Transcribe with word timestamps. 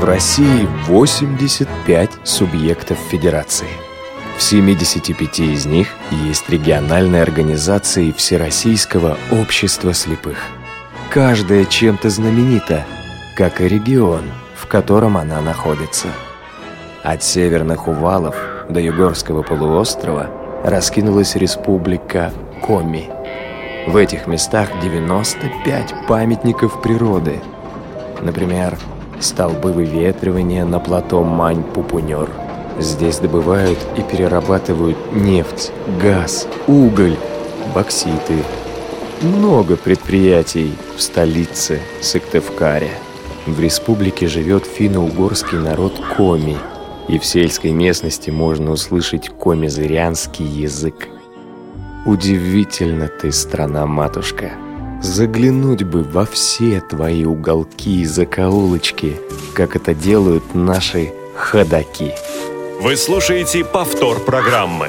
В 0.00 0.04
России 0.04 0.66
85 0.86 2.10
субъектов 2.24 2.96
федерации. 3.10 3.68
В 4.38 4.42
75 4.42 5.40
из 5.40 5.66
них 5.66 5.88
есть 6.24 6.48
региональные 6.48 7.20
организации 7.20 8.10
Всероссийского 8.10 9.18
общества 9.30 9.92
слепых. 9.92 10.38
Каждая 11.10 11.66
чем-то 11.66 12.08
знаменита, 12.08 12.86
как 13.36 13.60
и 13.60 13.68
регион, 13.68 14.22
в 14.56 14.66
котором 14.68 15.18
она 15.18 15.42
находится. 15.42 16.08
От 17.02 17.22
северных 17.22 17.86
Увалов 17.86 18.36
до 18.70 18.80
Югорского 18.80 19.42
полуострова 19.42 20.30
раскинулась 20.64 21.36
республика 21.36 22.32
Коми. 22.66 23.10
В 23.86 23.98
этих 23.98 24.26
местах 24.26 24.70
95 24.82 26.06
памятников 26.08 26.80
природы. 26.80 27.38
Например, 28.22 28.78
столбы 29.20 29.72
выветривания 29.72 30.64
на 30.64 30.80
плато 30.80 31.22
Мань-Пупунер. 31.22 32.28
Здесь 32.78 33.18
добывают 33.18 33.78
и 33.96 34.02
перерабатывают 34.02 34.96
нефть, 35.12 35.70
газ, 36.00 36.48
уголь, 36.66 37.16
бокситы. 37.74 38.42
Много 39.22 39.76
предприятий 39.76 40.74
в 40.96 41.02
столице 41.02 41.80
Сыктывкаре. 42.00 42.90
В 43.46 43.60
республике 43.60 44.26
живет 44.26 44.64
финно-угорский 44.64 45.58
народ 45.58 45.92
Коми, 46.16 46.56
и 47.08 47.18
в 47.18 47.24
сельской 47.24 47.72
местности 47.72 48.30
можно 48.30 48.70
услышать 48.70 49.28
коми-зырянский 49.28 50.46
язык. 50.46 51.08
Удивительно 52.06 53.08
ты, 53.08 53.32
страна-матушка. 53.32 54.52
Заглянуть 55.02 55.82
бы 55.82 56.02
во 56.02 56.26
все 56.26 56.80
твои 56.80 57.24
уголки 57.24 58.02
и 58.02 58.04
закоулочки, 58.04 59.16
как 59.54 59.74
это 59.74 59.94
делают 59.94 60.54
наши 60.54 61.12
ходаки. 61.34 62.12
Вы 62.82 62.96
слушаете 62.96 63.64
повтор 63.64 64.20
программы. 64.20 64.88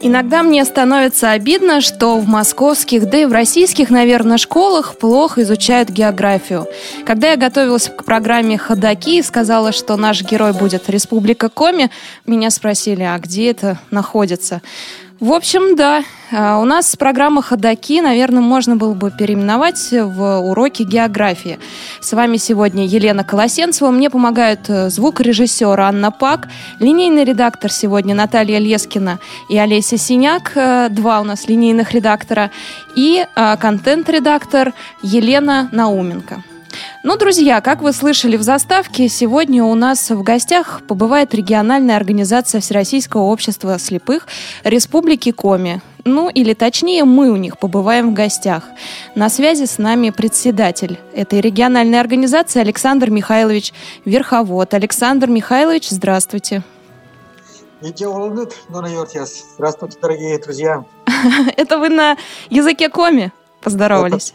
Иногда 0.00 0.42
мне 0.42 0.64
становится 0.64 1.32
обидно, 1.32 1.80
что 1.80 2.18
в 2.18 2.26
московских, 2.26 3.10
да 3.10 3.18
и 3.18 3.24
в 3.26 3.32
российских, 3.32 3.90
наверное, 3.90 4.38
школах 4.38 4.96
плохо 4.96 5.42
изучают 5.42 5.90
географию. 5.90 6.66
Когда 7.04 7.30
я 7.32 7.36
готовилась 7.36 7.88
к 7.88 8.04
программе 8.04 8.58
«Ходоки» 8.58 9.18
и 9.18 9.22
сказала, 9.22 9.72
что 9.72 9.96
наш 9.96 10.22
герой 10.22 10.52
будет 10.52 10.88
Республика 10.88 11.48
Коми, 11.48 11.90
меня 12.26 12.50
спросили, 12.50 13.02
а 13.02 13.18
где 13.18 13.50
это 13.50 13.80
находится? 13.90 14.62
В 15.20 15.32
общем, 15.32 15.74
да, 15.74 16.04
а, 16.30 16.60
у 16.60 16.64
нас 16.64 16.94
программа 16.94 17.42
«Ходоки», 17.42 18.00
наверное, 18.00 18.40
можно 18.40 18.76
было 18.76 18.94
бы 18.94 19.10
переименовать 19.10 19.88
в 19.90 20.38
уроки 20.38 20.84
географии. 20.84 21.58
С 22.00 22.12
вами 22.12 22.36
сегодня 22.36 22.86
Елена 22.86 23.24
Колосенцева. 23.24 23.90
Мне 23.90 24.10
помогают 24.10 24.68
э, 24.68 24.90
звукорежиссер 24.90 25.80
Анна 25.80 26.12
Пак, 26.12 26.46
линейный 26.78 27.24
редактор 27.24 27.72
сегодня 27.72 28.14
Наталья 28.14 28.60
Лескина 28.60 29.18
и 29.50 29.58
Олеся 29.58 29.98
Синяк, 29.98 30.52
э, 30.54 30.88
два 30.88 31.20
у 31.20 31.24
нас 31.24 31.48
линейных 31.48 31.94
редактора, 31.94 32.52
и 32.94 33.26
э, 33.26 33.56
контент-редактор 33.56 34.72
Елена 35.02 35.68
Науменко. 35.72 36.44
Ну, 37.04 37.16
друзья, 37.16 37.60
как 37.60 37.80
вы 37.80 37.92
слышали 37.92 38.36
в 38.36 38.42
заставке, 38.42 39.08
сегодня 39.08 39.64
у 39.64 39.74
нас 39.74 40.10
в 40.10 40.22
гостях 40.22 40.82
побывает 40.86 41.34
региональная 41.34 41.96
организация 41.96 42.60
Всероссийского 42.60 43.22
общества 43.22 43.78
слепых 43.78 44.26
Республики 44.64 45.30
Коми. 45.30 45.80
Ну, 46.04 46.28
или 46.28 46.54
точнее, 46.54 47.04
мы 47.04 47.30
у 47.30 47.36
них 47.36 47.58
побываем 47.58 48.10
в 48.10 48.14
гостях. 48.14 48.64
На 49.14 49.28
связи 49.28 49.66
с 49.66 49.78
нами 49.78 50.10
председатель 50.10 50.98
этой 51.12 51.40
региональной 51.40 52.00
организации 52.00 52.60
Александр 52.60 53.10
Михайлович 53.10 53.72
Верховод. 54.04 54.74
Александр 54.74 55.28
Михайлович, 55.28 55.88
здравствуйте. 55.90 56.62
Здравствуйте, 59.54 59.98
дорогие 60.02 60.38
друзья. 60.38 60.84
Это 61.56 61.78
вы 61.78 61.90
на 61.90 62.16
языке 62.50 62.88
коми 62.88 63.32
поздоровались? 63.60 64.34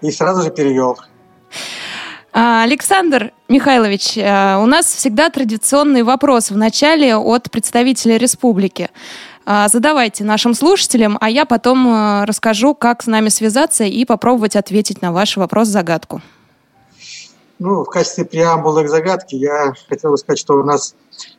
И 0.00 0.10
сразу 0.10 0.42
же 0.42 0.50
перевел. 0.50 0.98
А, 2.32 2.62
Александр 2.62 3.32
Михайлович, 3.48 4.16
а, 4.18 4.60
у 4.62 4.66
нас 4.66 4.86
всегда 4.86 5.30
традиционный 5.30 6.02
вопрос 6.02 6.50
в 6.50 6.56
начале 6.56 7.16
от 7.16 7.50
представителя 7.50 8.16
республики. 8.18 8.88
А, 9.44 9.68
задавайте 9.68 10.22
нашим 10.24 10.54
слушателям, 10.54 11.18
а 11.20 11.28
я 11.28 11.44
потом 11.44 12.24
расскажу, 12.24 12.74
как 12.74 13.02
с 13.02 13.06
нами 13.06 13.30
связаться 13.30 13.84
и 13.84 14.04
попробовать 14.04 14.54
ответить 14.56 15.02
на 15.02 15.12
ваш 15.12 15.36
вопрос-загадку. 15.36 16.20
Ну, 17.60 17.84
в 17.84 17.90
качестве 17.90 18.24
преамбулы 18.24 18.84
к 18.84 18.88
загадке 18.88 19.36
я 19.36 19.74
хотел 19.86 20.12
бы 20.12 20.16
сказать, 20.16 20.38
что 20.38 20.54
у 20.54 20.64
нас 20.64 20.94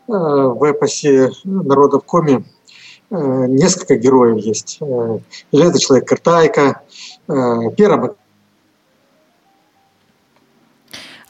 э, 0.08 0.12
в 0.12 0.64
эпосе 0.64 1.32
народов 1.44 2.04
Коми 2.06 2.44
э, 3.10 3.16
несколько 3.48 3.96
героев 3.96 4.38
есть. 4.38 4.78
Э, 4.82 5.18
Железный 5.52 5.80
человек 5.80 6.08
Картайка, 6.08 6.82
э, 7.28 7.34
Пера 7.76 8.14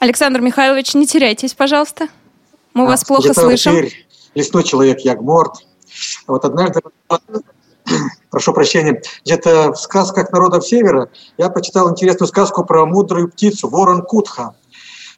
Александр 0.02 0.40
Михайлович, 0.40 0.94
не 0.94 1.06
теряйтесь, 1.06 1.54
пожалуйста. 1.54 2.08
Мы 2.74 2.86
а, 2.86 2.88
вас 2.88 3.04
плохо 3.04 3.32
слышим. 3.32 3.70
Теперь 3.70 4.06
лесной 4.34 4.64
человек 4.64 4.98
Ягморт. 5.02 5.64
Вот 6.26 6.44
однажды, 6.44 6.80
прошу 8.30 8.52
прощения, 8.52 9.00
где-то 9.24 9.70
в 9.70 9.76
сказках 9.76 10.32
народов 10.32 10.66
Севера 10.66 11.08
я 11.38 11.50
прочитал 11.50 11.88
интересную 11.88 12.26
сказку 12.26 12.64
про 12.64 12.84
мудрую 12.84 13.28
птицу, 13.28 13.68
ворон 13.68 14.02
Кутха. 14.02 14.56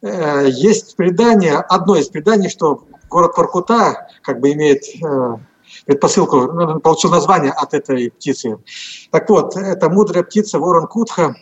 Э, 0.02 0.46
есть 0.50 0.96
предание, 0.96 1.54
одно 1.54 1.96
из 1.96 2.08
преданий, 2.08 2.50
что 2.50 2.84
город 3.08 3.38
Воркута 3.38 4.08
как 4.20 4.38
бы 4.40 4.52
имеет 4.52 4.82
э, 5.02 5.38
предпосылку, 5.86 6.52
ну, 6.52 6.80
получил 6.80 7.10
название 7.10 7.52
от 7.52 7.72
этой 7.72 8.10
птицы. 8.10 8.58
Так 9.10 9.30
вот, 9.30 9.56
эта 9.56 9.88
мудрая 9.88 10.24
птица, 10.24 10.58
ворон 10.58 10.88
Кутха, 10.88 11.34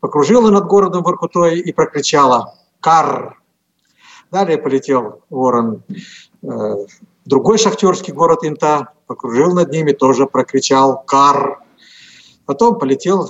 покружила 0.00 0.48
над 0.48 0.64
городом 0.64 1.02
Воркутой 1.02 1.60
и 1.60 1.74
прокричала– 1.74 2.54
Кар. 2.80 3.40
Далее 4.30 4.58
полетел 4.58 5.22
ворон 5.30 5.82
э, 5.90 6.46
в 6.46 6.88
другой 7.24 7.58
шахтерский 7.58 8.12
город 8.12 8.40
Инта, 8.42 8.92
покружил 9.06 9.54
над 9.54 9.70
ними, 9.70 9.92
тоже 9.92 10.26
прокричал 10.26 11.02
Кар. 11.04 11.60
Потом 12.46 12.78
полетел 12.78 13.28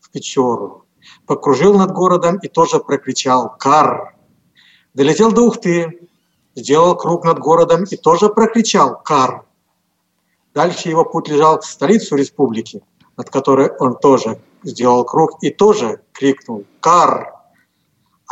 в 0.00 0.10
Печору, 0.10 0.84
покружил 1.26 1.78
над 1.78 1.92
городом 1.92 2.38
и 2.42 2.48
тоже 2.48 2.78
прокричал 2.78 3.56
Кар. 3.58 4.16
Долетел 4.94 5.32
до 5.32 5.42
Ухты, 5.42 6.08
сделал 6.54 6.96
круг 6.96 7.24
над 7.24 7.38
городом 7.38 7.84
и 7.84 7.96
тоже 7.96 8.28
прокричал 8.28 9.00
Кар. 9.02 9.46
Дальше 10.54 10.90
его 10.90 11.04
путь 11.04 11.28
лежал 11.28 11.60
в 11.60 11.64
столицу 11.64 12.16
республики, 12.16 12.82
над 13.16 13.30
которой 13.30 13.70
он 13.78 13.96
тоже 13.96 14.40
сделал 14.62 15.04
круг 15.04 15.42
и 15.42 15.50
тоже 15.50 16.02
крикнул 16.12 16.64
«Кар!». 16.80 17.31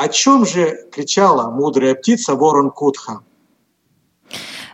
О 0.01 0.09
чем 0.09 0.47
же 0.47 0.79
кричала 0.91 1.51
мудрая 1.51 1.95
птица 1.95 2.35
ворон 2.35 2.71
Кутха? 2.71 3.21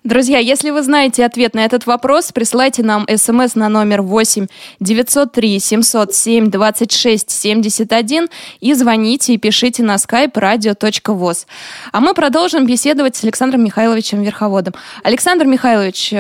Друзья, 0.05 0.39
если 0.39 0.71
вы 0.71 0.85
знаете 0.85 1.25
ответ 1.25 1.53
на 1.53 1.65
этот 1.65 1.85
вопрос, 1.85 2.31
присылайте 2.31 2.85
нам 2.85 3.05
смс 3.13 3.57
на 3.57 3.69
номер 3.69 4.03
8 4.03 4.47
903 4.79 5.59
707 5.59 6.49
26 6.49 7.29
71 7.29 8.29
и 8.61 8.75
звоните 8.75 9.35
и 9.35 9.39
пишите 9.39 9.83
на 9.83 9.97
skype 9.97 10.35
radio.voz. 10.35 11.47
А 11.91 12.01
мы 12.01 12.15
продолжим 12.15 12.65
беседовать 12.65 13.17
с 13.17 13.25
Александром 13.25 13.65
Михайловичем 13.65 14.23
Верховодом. 14.23 14.75
Александр 15.03 15.45
Михайлович, 15.45 16.15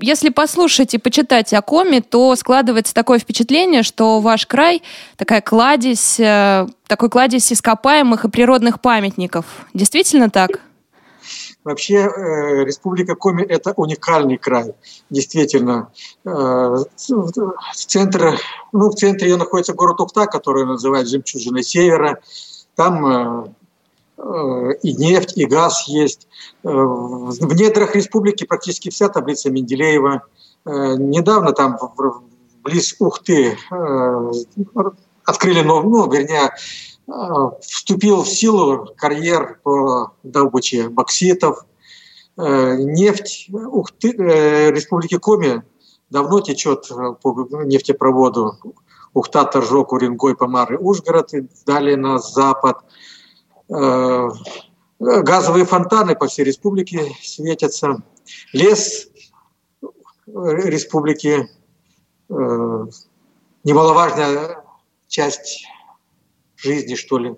если 0.00 0.28
послушать 0.28 0.94
и 0.94 0.98
почитать 0.98 1.52
о 1.52 1.62
коме, 1.62 2.00
то 2.00 2.34
складывается 2.36 2.94
такое 2.94 3.18
впечатление, 3.18 3.82
что 3.82 4.20
ваш 4.20 4.46
край 4.46 4.82
такая 5.16 5.40
кладезь, 5.40 6.20
э, 6.20 6.66
такой 6.86 7.10
кладезь 7.10 7.52
ископаемых 7.52 8.24
и 8.24 8.30
природных 8.30 8.80
памятников. 8.80 9.44
Действительно 9.74 10.30
так? 10.30 10.60
Вообще 11.64 11.96
э, 11.96 12.64
Республика 12.64 13.14
Коми– 13.16 13.42
это 13.48 13.72
уникальный 13.76 14.38
край, 14.38 14.72
действительно. 15.10 15.90
Э, 16.24 16.30
в, 16.30 17.32
центре, 17.74 18.38
ну, 18.72 18.90
в 18.90 18.94
центре 18.94 19.28
ее 19.28 19.36
находится 19.36 19.74
город 19.74 20.00
Ухта, 20.00 20.26
который 20.26 20.64
называют 20.64 21.08
«Жемчужиной 21.08 21.64
Севера». 21.64 22.20
Там 22.76 23.56
и 24.82 24.94
нефть, 24.94 25.36
и 25.36 25.46
газ 25.46 25.86
есть. 25.86 26.26
Э, 26.64 26.68
в 26.68 27.54
недрах 27.54 27.94
республики 27.94 28.44
практически 28.44 28.90
вся 28.90 29.08
таблица 29.08 29.50
Менделеева. 29.50 30.22
Э, 30.64 30.96
недавно 30.96 31.52
там 31.52 31.78
близ 32.64 32.96
Ухты 32.98 33.56
открыли, 35.24 35.62
ну, 35.62 36.10
вернее, 36.10 36.52
вступил 37.60 38.22
в 38.22 38.28
силу 38.28 38.88
карьер 38.96 39.60
по 39.62 40.12
добыче 40.22 40.88
бокситов. 40.88 41.64
Нефть 42.36 43.48
Ухты, 43.50 44.12
Республики 44.12 45.18
Коми 45.18 45.62
давно 46.10 46.40
течет 46.40 46.88
по 47.22 47.48
нефтепроводу 47.64 48.58
Ухта, 49.14 49.44
Торжок, 49.44 49.92
Уренгой, 49.92 50.36
Помар 50.36 50.74
и 50.74 50.76
Ужгород, 50.76 51.34
и 51.34 51.48
далее 51.66 51.96
на 51.96 52.18
запад. 52.18 52.78
Э, 53.70 54.28
газовые 54.98 55.64
фонтаны 55.64 56.16
по 56.16 56.26
всей 56.26 56.44
республике 56.44 57.12
светятся. 57.22 58.02
Лес 58.52 59.08
республики 60.26 61.48
э, 62.28 62.86
немаловажная 63.64 64.64
часть 65.06 65.64
жизни, 66.56 66.94
что 66.94 67.18
ли. 67.18 67.34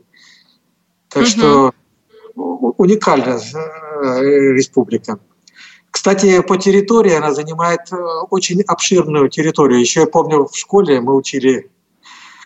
Так 1.08 1.22
угу. 1.22 1.28
что 1.28 1.74
уникальная 2.34 3.40
республика. 4.54 5.18
Кстати, 5.90 6.40
по 6.42 6.56
территории 6.56 7.12
она 7.12 7.34
занимает 7.34 7.92
э, 7.92 7.96
очень 8.30 8.62
обширную 8.62 9.28
территорию. 9.28 9.80
Еще 9.80 10.00
я 10.00 10.06
помню, 10.06 10.46
в 10.46 10.56
школе 10.56 11.00
мы 11.00 11.16
учили 11.16 11.70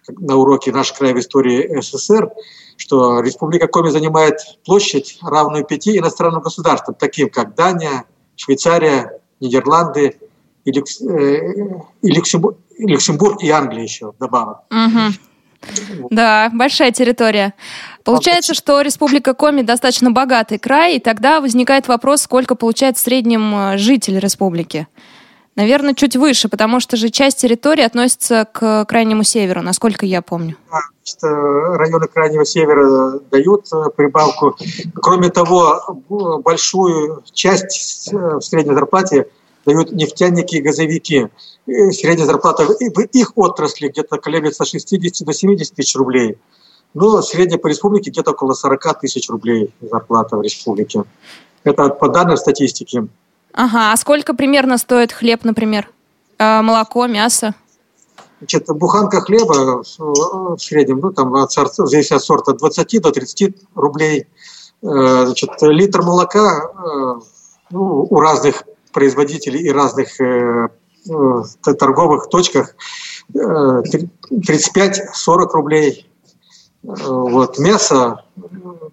на 0.09 0.37
уроке 0.37 0.73
«Наш 0.73 0.93
край 0.93 1.15
в 1.15 1.19
истории 1.19 1.81
СССР», 1.81 2.31
что 2.77 3.21
Республика 3.21 3.69
Коми 3.69 3.91
занимает 3.91 4.41
площадь, 4.65 5.19
равную 5.23 5.65
пяти 5.65 5.99
иностранным 5.99 6.43
государствам, 6.43 6.97
таким 6.99 7.31
как 7.31 7.55
Дания, 7.55 8.05
Швейцария, 8.37 9.21
Нидерланды 9.41 10.17
и, 10.65 10.73
Люкс, 10.73 11.01
э, 11.01 11.39
и 12.03 12.09
Люксембург, 12.11 12.59
Люксембург 12.79 13.43
и 13.43 13.51
Англия 13.51 13.85
еще 13.85 14.13
добавок. 14.19 14.59
Угу. 14.71 16.09
Да, 16.11 16.51
большая 16.53 16.93
территория. 16.93 17.55
Получается, 18.03 18.55
что 18.55 18.81
Республика 18.83 19.35
Коми 19.35 19.63
достаточно 19.63 20.11
богатый 20.11 20.59
край, 20.59 20.97
и 20.97 21.01
тогда 21.01 21.41
возникает 21.41 21.89
вопрос, 21.89 22.23
сколько 22.23 22.55
получает 22.55 22.97
в 22.97 23.01
среднем 23.01 23.55
э, 23.55 23.79
житель 23.79 24.19
республики. 24.19 24.87
Наверное, 25.57 25.95
чуть 25.95 26.17
выше, 26.17 26.49
потому 26.49 26.81
что 26.81 26.97
же 26.97 27.11
часть 27.11 27.39
территории 27.39 27.83
относится 27.83 28.47
к 28.51 28.85
крайнему 28.87 29.23
северу, 29.23 29.63
насколько 29.63 30.05
я 30.05 30.21
помню. 30.21 30.57
Да, 30.71 30.81
районы 31.77 32.09
крайнего 32.09 32.45
севера 32.45 33.21
дают 33.31 33.67
э, 33.73 33.91
прибавку. 33.95 34.57
Кроме 34.95 35.31
того, 35.31 35.81
большую 36.43 37.23
часть 37.33 38.11
в 38.13 38.41
средней 38.41 38.75
зарплате 38.75 39.29
дают 39.65 39.93
нефтяники 39.93 40.57
и 40.57 40.61
газовики. 40.61 41.29
Средняя 41.67 42.27
зарплата 42.27 42.65
в 42.65 43.01
их 43.13 43.33
отрасли 43.37 43.89
где-то 43.89 44.19
колеблется 44.19 44.65
от 44.65 44.69
60 44.69 45.27
до 45.27 45.33
70 45.33 45.75
тысяч 45.75 45.95
рублей. 45.97 46.39
Но 46.95 47.23
средняя 47.23 47.59
по 47.59 47.67
республике 47.67 48.11
где-то 48.11 48.33
около 48.33 48.55
40 48.55 49.01
тысяч 49.01 49.29
рублей 49.29 49.75
зарплата 49.81 50.37
в 50.37 50.43
республике. 50.43 51.05
Это 51.65 51.89
по 51.89 52.09
данным 52.09 52.37
статистики. 52.37 53.09
Ага, 53.55 53.93
а 53.93 53.97
сколько 53.97 54.35
примерно 54.35 54.79
стоит 54.79 55.13
хлеб, 55.13 55.45
например? 55.45 55.89
А, 56.39 56.61
молоко, 56.61 57.07
мясо? 57.07 57.55
Значит, 58.41 58.67
буханка 58.67 59.21
хлеба 59.21 59.85
в 59.85 60.59
среднем, 60.59 60.99
ну, 60.99 61.13
там, 61.13 61.33
от 61.37 61.53
сорта, 61.53 61.87
здесь 61.87 62.11
от 62.11 62.23
сорта, 62.23 62.51
от 62.51 62.59
20 62.59 63.01
до 63.01 63.13
30 63.13 63.55
рублей. 63.77 64.27
Э, 64.83 65.27
значит, 65.27 65.51
литр 65.63 66.03
молока 66.03 66.65
э, 66.65 67.15
ну, 67.71 68.07
у 68.11 68.21
разных 68.21 68.65
производителей 68.93 69.61
и 69.61 69.73
разных 69.73 70.09
торговых 71.63 72.29
точках 72.29 72.75
э, 73.35 73.39
35-40 73.39 73.83
рублей. 75.53 76.11
Э, 76.85 76.91
вот, 77.07 77.59
мясо, 77.59 78.25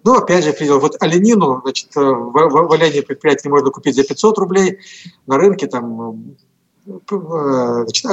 ну, 0.04 0.14
опять 0.14 0.44
же, 0.44 0.52
предел. 0.52 0.80
Вот 0.80 0.96
оленину, 1.00 1.60
значит, 1.62 1.94
в, 1.94 2.00
в, 2.00 2.68
в 2.68 2.72
олене 2.72 3.02
предприятии 3.02 3.48
можно 3.48 3.70
купить 3.70 3.96
за 3.96 4.04
500 4.04 4.38
рублей, 4.38 4.78
на 5.26 5.36
рынке 5.36 5.66
там 5.66 6.36
значит, 6.84 8.06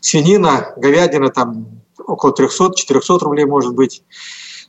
свинина, 0.00 0.74
говядина 0.76 1.30
там 1.30 1.82
около 1.98 2.32
300-400 2.32 3.18
рублей 3.18 3.44
может 3.44 3.74
быть. 3.74 4.04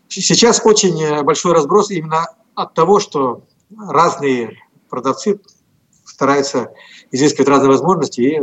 Сейчас 0.08 0.62
очень 0.64 1.24
большой 1.24 1.54
разброс 1.54 1.90
именно 1.92 2.28
от 2.56 2.74
того, 2.74 3.00
что 3.00 3.44
разные 3.76 4.58
продавцы 4.90 5.40
стараются 6.06 6.74
изыскивать 7.12 7.48
разные 7.48 7.70
возможности 7.70 8.22
и 8.22 8.42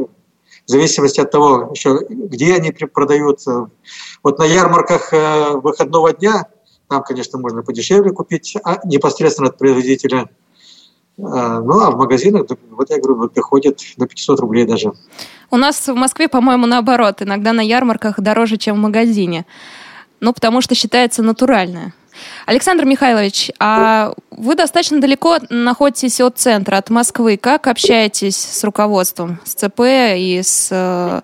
в 0.71 0.73
зависимости 0.73 1.21
от 1.21 1.33
того, 1.33 1.73
еще, 1.75 1.99
где 2.09 2.55
они 2.55 2.71
продаются. 2.71 3.71
Вот 4.23 4.39
на 4.39 4.45
ярмарках 4.45 5.13
э, 5.13 5.57
выходного 5.57 6.13
дня 6.13 6.47
там, 6.89 7.03
конечно, 7.03 7.39
можно 7.39 7.63
подешевле 7.63 8.13
купить 8.13 8.57
а 8.65 8.81
непосредственно 8.85 9.49
от 9.49 9.59
производителя. 9.59 10.29
А, 11.19 11.61
ну, 11.61 11.81
а 11.81 11.91
в 11.91 11.97
магазинах, 11.97 12.47
вот 12.71 12.91
я 12.91 13.01
говорю, 13.01 13.29
доходит 13.29 13.81
до 13.97 14.07
500 14.07 14.39
рублей 14.41 14.65
даже. 14.65 14.93
У 15.51 15.57
нас 15.57 15.89
в 15.89 15.95
Москве, 15.95 16.29
по-моему, 16.29 16.67
наоборот. 16.67 17.21
Иногда 17.21 17.53
на 17.53 17.63
ярмарках 17.63 18.21
дороже, 18.21 18.57
чем 18.57 18.77
в 18.77 18.79
магазине. 18.79 19.45
Ну, 20.21 20.33
потому 20.33 20.61
что 20.61 20.77
считается 20.77 21.23
натуральное. 21.25 21.95
Александр 22.47 22.85
Михайлович, 22.85 23.51
а 23.59 24.15
вы 24.31 24.55
достаточно 24.55 25.01
далеко 25.01 25.39
находитесь 25.49 26.21
от 26.21 26.39
центра, 26.39 26.77
от 26.77 26.91
Москвы. 26.91 27.37
Как 27.37 27.67
общаетесь 27.67 28.37
с 28.37 28.65
руководством, 28.65 29.39
с 29.45 29.55
ЦП 29.55 29.81
и 30.17 30.41
с 30.43 30.69
э, 30.71 31.21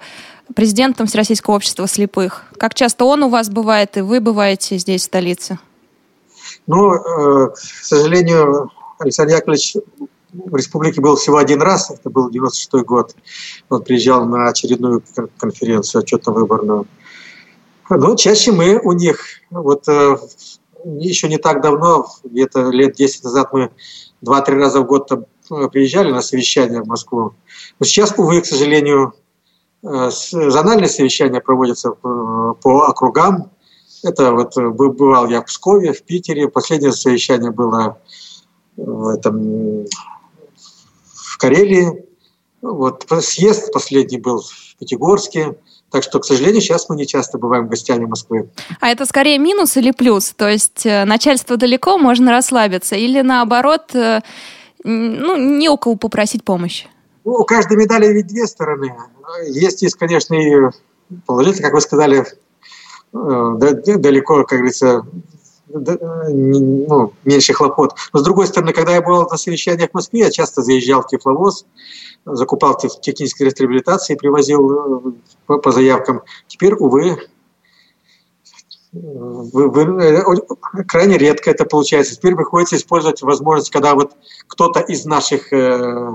президентом 0.55 1.07
Всероссийского 1.07 1.55
общества 1.55 1.87
слепых? 1.87 2.45
Как 2.59 2.75
часто 2.75 3.05
он 3.05 3.23
у 3.23 3.29
вас 3.29 3.49
бывает, 3.49 3.97
и 3.97 4.01
вы 4.01 4.21
бываете 4.21 4.79
здесь, 4.79 5.03
в 5.03 5.05
столице? 5.05 5.59
Ну, 6.67 6.95
э, 6.95 7.51
к 7.51 7.85
сожалению, 7.85 8.71
Александр 8.99 9.35
Яковлевич 9.35 9.77
в 10.33 10.55
республике 10.55 11.01
был 11.01 11.17
всего 11.17 11.39
один 11.39 11.63
раз, 11.63 11.91
это 11.91 12.11
был 12.11 12.31
96 12.31 12.85
год. 12.85 13.15
Он 13.69 13.83
приезжал 13.83 14.27
на 14.27 14.49
очередную 14.49 15.03
конференцию 15.39 16.03
отчетно-выборную. 16.03 16.87
Но 17.89 18.17
чаще 18.17 18.53
мы 18.53 18.81
у 18.83 18.93
них. 18.93 19.21
Вот 19.51 19.89
э, 19.89 20.17
еще 20.87 21.29
не 21.29 21.39
так 21.39 21.63
давно, 21.63 22.07
где-то 22.25 22.71
лет 22.71 22.95
10 22.95 23.25
назад 23.25 23.53
мы 23.53 23.71
два-три 24.21 24.57
раза 24.57 24.81
в 24.81 24.87
год 24.87 25.11
э, 25.11 25.69
приезжали 25.69 26.11
на 26.11 26.23
совещание 26.23 26.83
в 26.83 26.87
Москву. 26.87 27.35
Но 27.79 27.87
сейчас, 27.87 28.15
увы, 28.17 28.41
к 28.41 28.47
сожалению, 28.47 29.15
э, 29.83 30.11
зональные 30.11 30.89
совещания 30.89 31.41
проводятся 31.41 31.91
по 31.91 32.87
округам. 32.87 33.51
Это 34.05 34.33
вот 34.33 34.57
бывал 34.57 35.29
я 35.29 35.43
в 35.43 35.47
Пскове, 35.47 35.93
в 35.93 36.03
Питере. 36.03 36.49
Последнее 36.49 36.93
совещание 36.93 37.51
было 37.51 37.99
в, 38.77 39.09
этом, 39.09 39.87
в 40.55 41.39
Карелии. 41.39 42.05
Вот 42.63 43.07
съезд 43.21 43.73
последний 43.73 44.19
был 44.19 44.43
в 44.43 44.77
Пятигорске. 44.79 45.57
Так 45.97 46.03
что, 46.03 46.21
к 46.21 46.27
сожалению, 46.27 46.61
сейчас 46.61 46.91
мы 46.91 46.97
не 46.97 47.07
часто 47.07 47.39
бываем 47.39 47.69
гостями 47.69 48.05
Москвы. 48.05 48.51
А 48.81 48.91
это 48.91 49.07
скорее 49.07 49.39
минус 49.39 49.79
или 49.79 49.93
плюс? 49.93 50.35
То 50.37 50.47
есть 50.47 50.85
э, 50.85 51.07
начальство 51.07 51.57
далеко, 51.57 51.97
можно 51.97 52.33
расслабиться? 52.33 52.97
Или 52.97 53.23
наоборот, 53.23 53.95
э, 53.95 54.21
ну, 54.85 55.39
не 55.39 55.71
у 55.71 55.79
кого 55.79 55.97
попросить 55.97 56.45
помощи? 56.45 56.87
Ну, 57.25 57.33
у 57.33 57.45
каждой 57.45 57.79
медали 57.79 58.13
ведь 58.13 58.27
две 58.27 58.47
стороны. 58.47 58.95
Есть, 59.49 59.81
есть, 59.81 59.95
конечно, 59.95 60.35
и 60.35 60.71
положительно, 61.25 61.69
как 61.69 61.73
вы 61.73 61.81
сказали, 61.81 62.27
э, 63.15 63.97
далеко, 63.97 64.45
как 64.45 64.59
говорится, 64.59 65.03
ну, 65.69 67.13
меньше 67.25 67.53
хлопот. 67.53 67.95
Но 68.13 68.21
с 68.21 68.23
другой 68.23 68.47
стороны, 68.47 68.73
когда 68.73 68.93
я 68.93 69.03
был 69.03 69.29
на 69.29 69.37
совещаниях 69.37 69.91
в 69.91 69.95
Москве, 69.95 70.21
я 70.21 70.31
часто 70.31 70.63
заезжал 70.63 71.03
в 71.03 71.09
Тифловоз, 71.09 71.67
закупал 72.25 72.77
технические 72.79 73.51
реабилитации, 73.51 74.15
привозил 74.15 75.15
э, 75.49 75.59
по 75.59 75.73
заявкам. 75.73 76.23
Теперь, 76.47 76.75
увы, 76.75 77.19
вы, 78.93 79.71
вы, 79.71 80.03
э, 80.03 80.25
крайне 80.87 81.19
редко 81.19 81.51
это 81.51 81.65
получается. 81.65 82.17
Теперь 82.17 82.37
приходится 82.37 82.77
использовать 82.77 83.23
возможность, 83.23 83.71
когда 83.71 83.95
вот 83.95 84.13
кто-то 84.47 84.81
из 84.81 85.05
наших 85.05 85.53
э, 85.53 86.15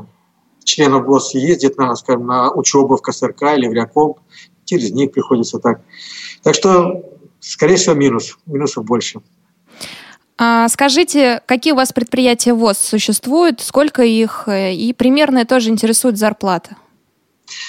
членов 0.64 1.06
ВОЗ 1.06 1.36
ездит 1.36 1.78
на, 1.78 1.96
скажем, 1.96 2.26
на 2.26 2.52
учебу 2.52 2.96
в 2.96 3.02
КСРК 3.02 3.44
или 3.56 3.68
в 3.68 3.74
Ряком, 3.74 4.16
через 4.66 4.92
них 4.92 5.12
приходится 5.12 5.60
так. 5.60 5.82
Так 6.44 6.56
что, 6.56 7.04
скорее 7.40 7.76
всего, 7.76 7.96
минус. 7.96 8.38
Минусов 8.46 8.86
больше. 8.86 9.22
А 10.38 10.68
скажите, 10.70 11.42
какие 11.46 11.74
у 11.74 11.76
вас 11.76 11.94
предприятия 11.94 12.54
ВОЗ 12.54 12.78
существуют, 12.78 13.62
сколько 13.62 14.04
их, 14.04 14.44
э, 14.48 14.74
и 14.74 14.94
примерно 14.94 15.46
тоже 15.46 15.70
интересует 15.70 16.18
зарплата? 16.18 16.78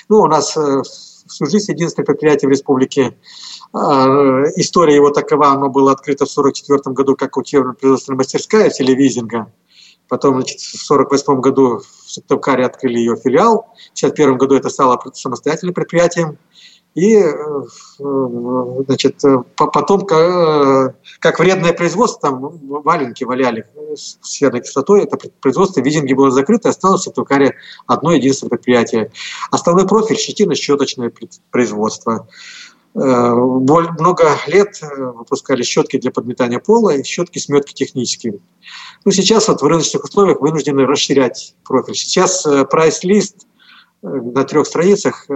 Ну, 0.09 0.21
у 0.21 0.26
нас 0.26 0.57
э, 0.57 0.83
всю 1.28 1.47
жизнь 1.47 1.73
единственное 1.73 2.07
предприятие 2.07 2.49
в 2.49 2.52
республике. 2.52 3.16
А, 3.73 4.42
история 4.57 4.95
его 4.95 5.11
такова, 5.11 5.49
оно 5.49 5.69
было 5.69 5.92
открыто 5.92 6.26
в 6.26 6.31
1944 6.31 6.95
году 6.95 7.16
как 7.16 7.37
учебно-производственная 7.37 8.19
мастерская 8.19 8.71
телевизинга. 8.71 9.50
Потом, 10.09 10.35
значит, 10.35 10.61
в 10.61 10.90
1948 10.90 11.40
году 11.40 11.78
в 11.78 12.11
Сыктывкаре 12.11 12.66
открыли 12.66 12.99
ее 12.99 13.16
филиал. 13.16 13.69
В 13.95 13.99
1951 13.99 14.37
году 14.37 14.57
это 14.57 14.69
стало 14.69 15.00
самостоятельным 15.14 15.75
предприятием. 15.75 16.38
И 16.95 17.17
э, 17.17 17.33
значит, 17.99 19.23
потом, 19.57 20.05
как 20.07 21.39
вредное 21.39 21.73
производство, 21.73 22.31
там 22.31 22.59
валенки 22.83 23.25
валяли 23.25 23.67
с 23.95 24.19
серной 24.21 24.61
кислотой, 24.61 25.05
это 25.05 25.17
производство 25.41 25.81
в 25.81 25.85
Визинге 25.85 26.15
было 26.15 26.31
закрыто, 26.31 26.69
осталось 26.69 27.07
в 27.07 27.13
Тукаре 27.13 27.57
одно 27.87 28.13
единственное 28.13 28.51
предприятие. 28.51 29.11
Основной 29.51 29.87
профиль– 29.87 30.17
щетино-щеточное 30.19 31.13
производство. 31.51 32.29
много 32.95 34.37
лет 34.47 34.79
выпускали 35.15 35.63
щетки 35.63 35.99
для 35.99 36.11
подметания 36.11 36.59
пола 36.59 36.91
и 36.91 37.03
щетки 37.03 37.39
сметки 37.39 37.73
технические. 37.73 38.41
Ну, 39.07 39.13
сейчас 39.13 39.49
вот 39.49 39.63
в 39.63 39.67
рыночных 39.67 40.05
условиях 40.05 40.43
вынуждены 40.43 40.85
расширять 40.85 41.55
профиль. 41.65 41.95
Сейчас 41.95 42.47
прайс-лист 42.71 43.47
на 44.03 44.45
трех 44.45 44.67
страницах 44.67 45.27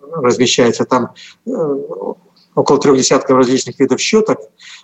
размещается. 0.00 0.84
Там 0.84 1.14
около 2.58 2.78
трех 2.78 2.96
десятков 2.96 3.36
различных 3.36 3.78
видов 3.78 4.00
щеток. 4.00 4.38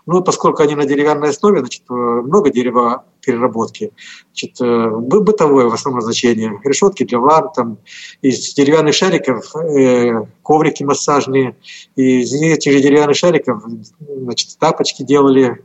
Ну, 0.07 0.23
поскольку 0.23 0.63
они 0.63 0.75
на 0.75 0.85
деревянной 0.85 1.31
основе, 1.31 1.61
значит, 1.61 1.83
э, 1.91 1.93
много 1.93 2.51
дерева 2.51 3.05
переработки. 3.21 3.93
Значит, 4.27 4.61
э, 4.61 4.91
бытовое 4.91 5.67
в 5.67 5.75
основном 5.75 6.03
значение. 6.03 6.61
Решетки 6.65 7.05
для 7.05 7.19
ванн, 7.19 7.51
там, 7.55 7.79
из 8.23 8.55
деревянных 8.55 8.95
шариков 8.95 9.55
э, 9.57 10.27
коврики 10.43 10.85
массажные. 10.85 11.57
Из 11.97 12.33
этих 12.33 12.73
же 12.73 12.81
деревянных 12.81 13.17
шариков 13.17 13.65
значит, 13.99 14.57
тапочки 14.59 15.03
делали. 15.03 15.63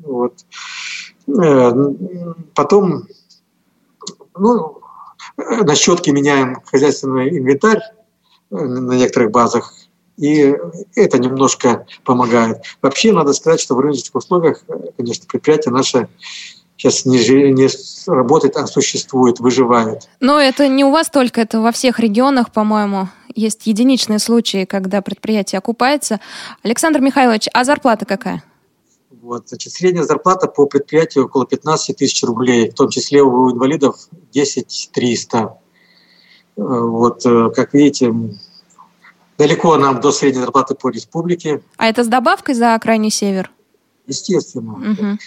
Вот. 0.00 0.34
Э, 1.26 1.72
потом 2.54 3.04
ну, 4.36 4.78
на 5.36 5.74
щетке 5.74 6.12
меняем 6.12 6.58
хозяйственный 6.64 7.38
инвентарь 7.38 7.80
на 8.54 8.94
некоторых 8.94 9.30
базах 9.30 9.72
и 10.16 10.54
это 10.94 11.18
немножко 11.18 11.86
помогает. 12.04 12.62
Вообще, 12.82 13.12
надо 13.12 13.32
сказать, 13.32 13.60
что 13.60 13.74
в 13.74 13.80
рыночных 13.80 14.14
условиях, 14.14 14.62
конечно, 14.96 15.26
предприятие 15.28 15.72
наше 15.72 16.08
сейчас 16.76 17.04
не, 17.04 17.18
не 17.52 17.68
работает, 18.10 18.56
а 18.56 18.66
существует, 18.66 19.40
выживает. 19.40 20.08
Но 20.20 20.40
это 20.40 20.68
не 20.68 20.84
у 20.84 20.90
вас 20.90 21.10
только, 21.10 21.40
это 21.40 21.60
во 21.60 21.72
всех 21.72 21.98
регионах, 21.98 22.52
по-моему. 22.52 23.08
Есть 23.34 23.66
единичные 23.66 24.20
случаи, 24.20 24.64
когда 24.64 25.02
предприятие 25.02 25.58
окупается. 25.58 26.20
Александр 26.62 27.00
Михайлович, 27.00 27.48
а 27.52 27.64
зарплата 27.64 28.04
какая? 28.04 28.44
Вот, 29.10 29.48
значит, 29.48 29.72
средняя 29.72 30.04
зарплата 30.04 30.46
по 30.46 30.66
предприятию 30.66 31.24
около 31.24 31.46
15 31.46 31.96
тысяч 31.96 32.22
рублей, 32.22 32.70
в 32.70 32.74
том 32.74 32.90
числе 32.90 33.22
у 33.22 33.50
инвалидов 33.50 33.96
10 34.32 34.90
300. 34.92 35.58
Вот, 36.56 37.26
э, 37.26 37.50
как 37.54 37.74
видите, 37.74 38.14
далеко 39.38 39.76
нам 39.76 40.00
до 40.00 40.12
средней 40.12 40.40
зарплаты 40.40 40.74
по 40.74 40.88
республике. 40.88 41.62
А 41.76 41.88
это 41.88 42.04
с 42.04 42.08
добавкой 42.08 42.54
за 42.54 42.78
крайний 42.80 43.10
север? 43.10 43.50
Естественно. 44.06 44.74
Угу. 44.74 45.18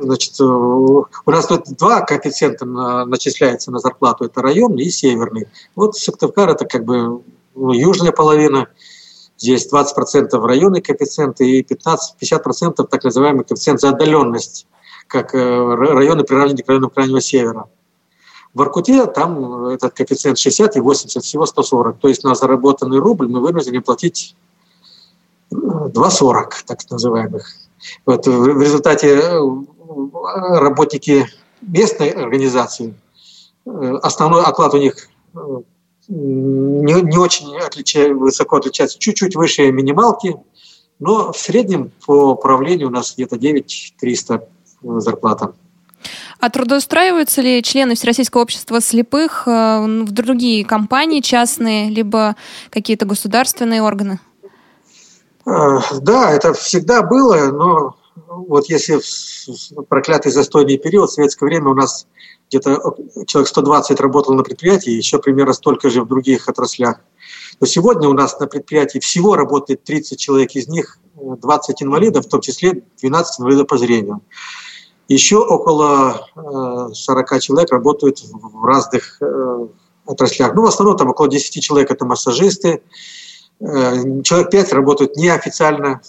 Значит, 0.00 0.40
э, 0.40 0.44
у 0.44 1.06
нас 1.26 1.46
тут 1.46 1.64
два 1.76 2.00
коэффициента 2.00 2.64
начисляются 3.04 3.70
на 3.70 3.78
зарплату. 3.78 4.24
Это 4.24 4.42
районный 4.42 4.84
и 4.84 4.90
северный. 4.90 5.48
Вот 5.76 5.96
Сыктывкар 5.96 6.50
это 6.50 6.64
как 6.64 6.84
бы 6.84 7.22
ну, 7.54 7.72
южная 7.72 8.12
половина. 8.12 8.68
Здесь 9.36 9.68
20% 9.72 10.36
районный 10.44 10.80
коэффициент 10.80 11.40
и 11.40 11.62
15-50% 11.62 12.86
так 12.86 13.04
называемый 13.04 13.44
коэффициент 13.44 13.80
за 13.80 13.90
отдаленность, 13.90 14.66
как 15.06 15.34
э, 15.34 15.38
районы 15.38 16.24
приравнены 16.24 16.62
к 16.62 16.68
районам 16.68 16.90
Крайнего 16.90 17.20
Севера. 17.20 17.68
В 18.54 18.62
Аркуте 18.62 19.06
там 19.06 19.66
этот 19.66 19.94
коэффициент 19.94 20.38
60 20.38 20.76
и 20.76 20.80
80, 20.80 21.22
всего 21.24 21.44
140. 21.44 21.98
То 21.98 22.08
есть 22.08 22.22
на 22.22 22.34
заработанный 22.36 22.98
рубль 22.98 23.28
мы 23.28 23.40
вынуждены 23.40 23.80
платить 23.80 24.36
2,40, 25.52 26.50
так 26.66 26.78
называемых. 26.88 27.46
Вот 28.06 28.26
в 28.26 28.60
результате 28.60 29.08
э, 29.08 29.40
работники 30.58 31.26
местной 31.60 32.10
организации, 32.10 32.94
э, 33.66 33.70
основной 34.02 34.42
оклад 34.44 34.74
у 34.74 34.78
них 34.78 35.08
э, 35.34 35.38
не, 36.08 37.02
не 37.02 37.18
очень 37.18 37.56
отлича, 37.56 38.14
высоко 38.14 38.56
отличается, 38.56 38.98
чуть-чуть 38.98 39.36
выше 39.36 39.70
минималки, 39.72 40.36
но 40.98 41.32
в 41.32 41.36
среднем 41.36 41.90
по 42.06 42.30
управлению 42.30 42.88
у 42.88 42.90
нас 42.90 43.14
где-то 43.14 43.36
9 43.36 43.94
300 43.98 44.48
зарплата. 44.82 45.54
А 46.44 46.50
трудоустраиваются 46.50 47.40
ли 47.40 47.62
члены 47.62 47.94
Всероссийского 47.94 48.42
общества 48.42 48.78
слепых 48.82 49.44
э, 49.48 49.50
в 49.50 50.10
другие 50.10 50.62
компании 50.62 51.20
частные, 51.20 51.88
либо 51.88 52.36
какие-то 52.68 53.06
государственные 53.06 53.80
органы? 53.80 54.20
Э, 55.46 55.78
да, 56.02 56.32
это 56.32 56.52
всегда 56.52 57.00
было, 57.00 57.50
но 57.50 57.96
вот 58.28 58.68
если 58.68 59.00
в 59.00 59.84
проклятый 59.84 60.32
застойный 60.32 60.76
период, 60.76 61.08
в 61.08 61.14
советское 61.14 61.46
время 61.46 61.70
у 61.70 61.74
нас 61.74 62.06
где-то 62.50 62.94
человек 63.26 63.48
120 63.48 63.98
работал 64.00 64.34
на 64.34 64.42
предприятии, 64.42 64.90
еще 64.90 65.18
примерно 65.20 65.54
столько 65.54 65.88
же 65.88 66.02
в 66.02 66.08
других 66.08 66.46
отраслях. 66.46 67.00
Но 67.58 67.66
сегодня 67.66 68.06
у 68.06 68.12
нас 68.12 68.38
на 68.38 68.46
предприятии 68.46 68.98
всего 68.98 69.34
работает 69.34 69.82
30 69.84 70.18
человек, 70.20 70.50
из 70.50 70.68
них 70.68 70.98
20 71.14 71.82
инвалидов, 71.82 72.26
в 72.26 72.28
том 72.28 72.42
числе 72.42 72.82
12 73.00 73.40
инвалидов 73.40 73.66
по 73.66 73.78
зрению. 73.78 74.20
Еще 75.08 75.36
около 75.36 76.26
40 76.94 77.32
э, 77.32 77.40
человек 77.40 77.70
работают 77.70 78.20
в 78.22 78.64
разных 78.64 79.18
э, 79.20 79.66
отраслях. 80.06 80.54
Ну, 80.54 80.62
в 80.62 80.66
основном 80.66 80.96
там 80.96 81.10
около 81.10 81.28
10 81.28 81.62
человек 81.62 81.90
это 81.90 82.06
массажисты, 82.06 82.82
э, 83.60 84.22
человек 84.22 84.50
5 84.50 84.72
работают 84.72 85.16
неофициально, 85.16 86.00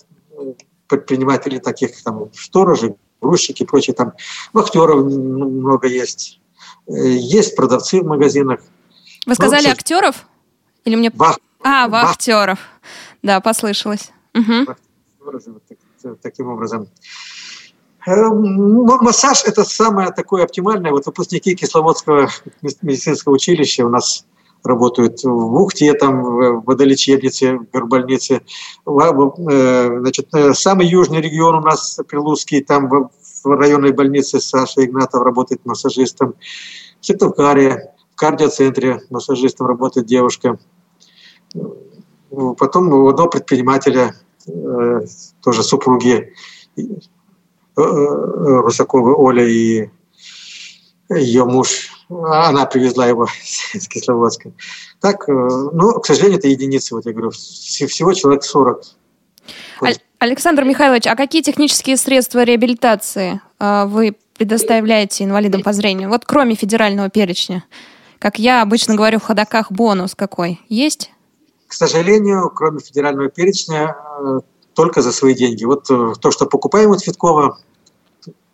предприниматели 0.88 1.60
таких 1.60 2.02
там 2.04 2.30
сторожи, 2.34 2.96
грузчики 3.22 3.64
и 3.64 3.66
прочие 3.66 3.96
там, 3.96 4.14
вахтеров 4.54 5.04
много 5.06 5.88
есть, 5.88 6.40
есть 6.88 7.56
продавцы 7.56 8.02
в 8.02 8.06
магазинах. 8.06 8.60
Вы 9.25 9.32
ну, 9.32 9.36
сказали 9.36 9.66
ну, 9.66 9.72
актеров? 9.72 10.28
Или 10.86 10.96
мне... 10.96 11.12
Вах... 11.16 11.40
А, 11.64 11.88
вахтеров. 11.88 12.60
Вах... 12.60 12.68
Да, 13.24 13.42
послышалось. 13.42 14.12
Угу. 14.36 14.75
Таким 16.22 16.50
образом. 16.50 16.88
Эм, 18.06 18.84
массаж– 18.84 19.44
это 19.46 19.64
самое 19.64 20.12
такое 20.12 20.44
оптимальное. 20.44 20.92
Вот 20.92 21.06
выпускники 21.08 21.56
Кисловодского 21.56 22.30
медицинского 22.82 23.34
училища 23.34 23.86
у 23.86 23.90
нас 23.90 24.26
работают 24.64 25.24
в 25.24 25.56
Ухте, 25.56 25.94
там, 25.94 26.24
в 26.24 26.64
водолечебнице, 26.66 27.58
в 27.58 27.70
горбольнице. 27.72 28.42
Э, 28.86 30.00
значит, 30.00 30.28
э, 30.34 30.54
самый 30.54 30.88
южный 30.88 31.22
регион 31.22 31.56
у 31.56 31.62
нас 31.62 32.00
Прилузский, 32.08 32.64
там 32.64 32.90
в 32.90 33.46
районной 33.46 33.92
больнице 33.92 34.40
Саша 34.40 34.86
Игнатов 34.86 35.24
работает 35.24 35.66
массажистом. 35.66 36.36
В 37.00 37.06
Сыктывкаре, 37.06 37.92
в 38.14 38.16
кардиоцентре 38.16 39.02
массажистом 39.10 39.68
работает 39.68 40.06
девушка. 40.08 40.60
Потом 42.58 42.90
у 42.90 43.08
одного 43.08 43.30
предпринимателя, 43.30 44.16
э, 44.48 45.02
тоже 45.42 45.64
супруги, 45.64 46.34
Э, 47.77 47.82
э, 47.82 48.62
Русаковой 48.62 49.13
Оля 49.13 49.46
и 49.46 49.89
ее 51.10 51.44
муж, 51.44 51.89
она 52.10 52.65
привезла 52.65 53.05
его 53.05 53.27
из 53.74 53.88
Кисловодска. 53.88 54.53
Так, 55.01 55.27
э, 55.27 55.32
ну, 55.32 56.00
к 56.00 56.05
сожалению, 56.05 56.39
это 56.39 56.48
единицы, 56.48 56.96
вот 56.96 57.05
я 57.05 57.12
говорю, 57.12 57.32
всего 57.32 58.13
человек 58.13 58.44
40. 58.44 58.82
Александр 60.20 60.63
Михайлович, 60.63 61.05
а 61.08 61.15
какие 61.15 61.41
технические 61.41 61.98
средства 61.98 62.44
реабилитации 62.44 63.41
вы 63.60 64.15
предоставляете 64.38 65.25
инвалидам 65.25 65.62
по 65.62 65.74
зрению? 65.74 66.10
Вот 66.10 66.25
кроме 66.25 66.55
федерального 66.55 67.10
перечня. 67.10 67.65
Как 68.17 68.39
я 68.39 68.62
обычно 68.62 68.96
говорю 68.96 69.20
в 69.20 69.24
ходаках, 69.24 69.72
бонус 69.72 70.15
какой? 70.15 70.62
Есть? 70.70 71.12
К 71.67 71.74
сожалению, 71.74 72.50
кроме 72.55 72.79
федерального 72.79 73.29
перечня, 73.29 73.96
только 74.75 75.01
за 75.01 75.12
свои 75.12 75.34
деньги. 75.34 75.65
Вот 75.65 75.89
э, 75.89 76.13
то, 76.20 76.32
что 76.32 76.46
покупаем 76.46 76.91
у 76.91 76.96
Цветкова, 76.96 77.58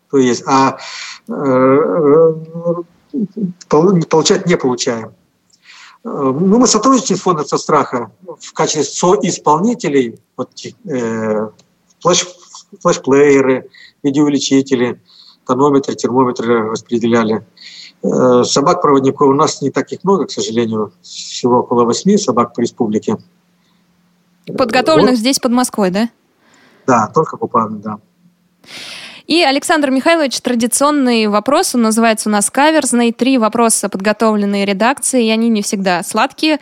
то 0.09 0.17
есть, 0.17 0.43
а 0.47 0.77
э, 1.27 1.33
э, 1.33 2.73
получать 4.07 4.45
не 4.45 4.57
получаем. 4.57 5.13
Ну, 6.03 6.57
мы 6.57 6.65
сотрудничаем 6.65 7.19
с 7.19 7.21
фондом 7.21 7.45
страха 7.45 8.11
в 8.39 8.53
качестве 8.53 8.83
соисполнителей, 8.83 10.19
вот, 10.35 10.49
э, 10.85 11.49
флеш, 11.99 12.27
флешплееры, 12.81 13.69
видеоувеличители, 14.01 14.99
тонометры, 15.45 15.95
термометры 15.95 16.71
распределяли. 16.71 17.45
Э, 18.03 18.43
собак-проводников 18.43 19.27
у 19.27 19.33
нас 19.33 19.61
не 19.61 19.69
таких 19.69 20.03
много, 20.03 20.25
к 20.25 20.31
сожалению, 20.31 20.91
всего 21.01 21.59
около 21.59 21.85
восьми 21.85 22.17
собак 22.17 22.55
по 22.55 22.61
республике. 22.61 23.17
Подготовленных 24.45 25.11
вот. 25.11 25.19
здесь, 25.19 25.39
под 25.39 25.51
Москвой, 25.51 25.91
да? 25.91 26.09
Да, 26.87 27.07
только 27.13 27.37
Купавна, 27.37 27.77
да. 27.77 27.99
И, 29.27 29.41
Александр 29.43 29.91
Михайлович, 29.91 30.41
традиционный 30.41 31.27
вопрос, 31.27 31.75
он 31.75 31.83
называется 31.83 32.27
у 32.27 32.31
нас 32.31 32.49
каверзный. 32.49 33.13
Три 33.13 33.37
вопроса, 33.37 33.87
подготовленные 33.87 34.65
редакцией, 34.65 35.27
и 35.27 35.31
они 35.31 35.47
не 35.47 35.61
всегда 35.61 36.03
сладкие. 36.03 36.59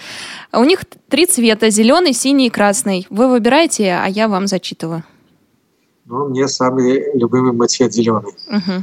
У 0.52 0.64
них 0.64 0.84
три 1.08 1.26
цвета, 1.26 1.70
зеленый, 1.70 2.14
синий 2.14 2.48
и 2.48 2.50
красный. 2.50 3.08
Вы 3.10 3.28
выбираете, 3.28 3.94
а 3.94 4.08
я 4.08 4.28
вам 4.28 4.46
зачитываю. 4.46 5.04
Ну, 6.06 6.30
мне 6.30 6.48
самый 6.48 7.16
любимый 7.16 7.54
мой 7.54 7.68
цвет 7.68 7.94
зеленый. 7.94 8.34
Угу. 8.48 8.82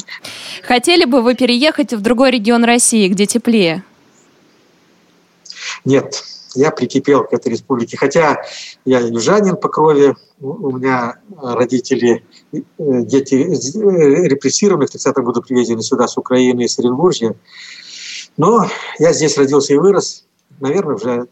Хотели 0.63 1.05
бы 1.05 1.23
вы 1.23 1.35
переехать 1.35 1.93
в 1.93 2.01
другой 2.01 2.31
регион 2.31 2.65
России, 2.65 3.09
где 3.09 3.27
теплее? 3.27 3.85
Нет, 5.85 6.25
я 6.57 6.71
прикипел 6.71 7.25
к 7.25 7.33
этой 7.33 7.53
республике. 7.53 7.97
Хотя 7.97 8.43
я 8.85 9.01
южанин 9.01 9.57
по 9.57 9.69
крови, 9.69 10.15
у 10.41 10.77
меня 10.77 11.17
родители, 11.41 12.25
э, 12.53 12.61
дети 12.79 13.35
э, 13.35 14.29
репрессированных 14.29 14.89
в 14.89 14.93
30 14.93 15.17
году 15.17 15.43
привезены 15.43 15.83
сюда 15.83 16.09
с 16.09 16.17
Украины 16.17 16.63
и 16.63 16.69
с 16.69 16.79
Оренбуржья. 16.79 17.35
Но 18.37 18.67
я 18.99 19.13
здесь 19.13 19.39
родился 19.39 19.75
и 19.75 19.79
вырос, 19.79 20.25
наверное, 20.61 20.95
уже 20.95 21.27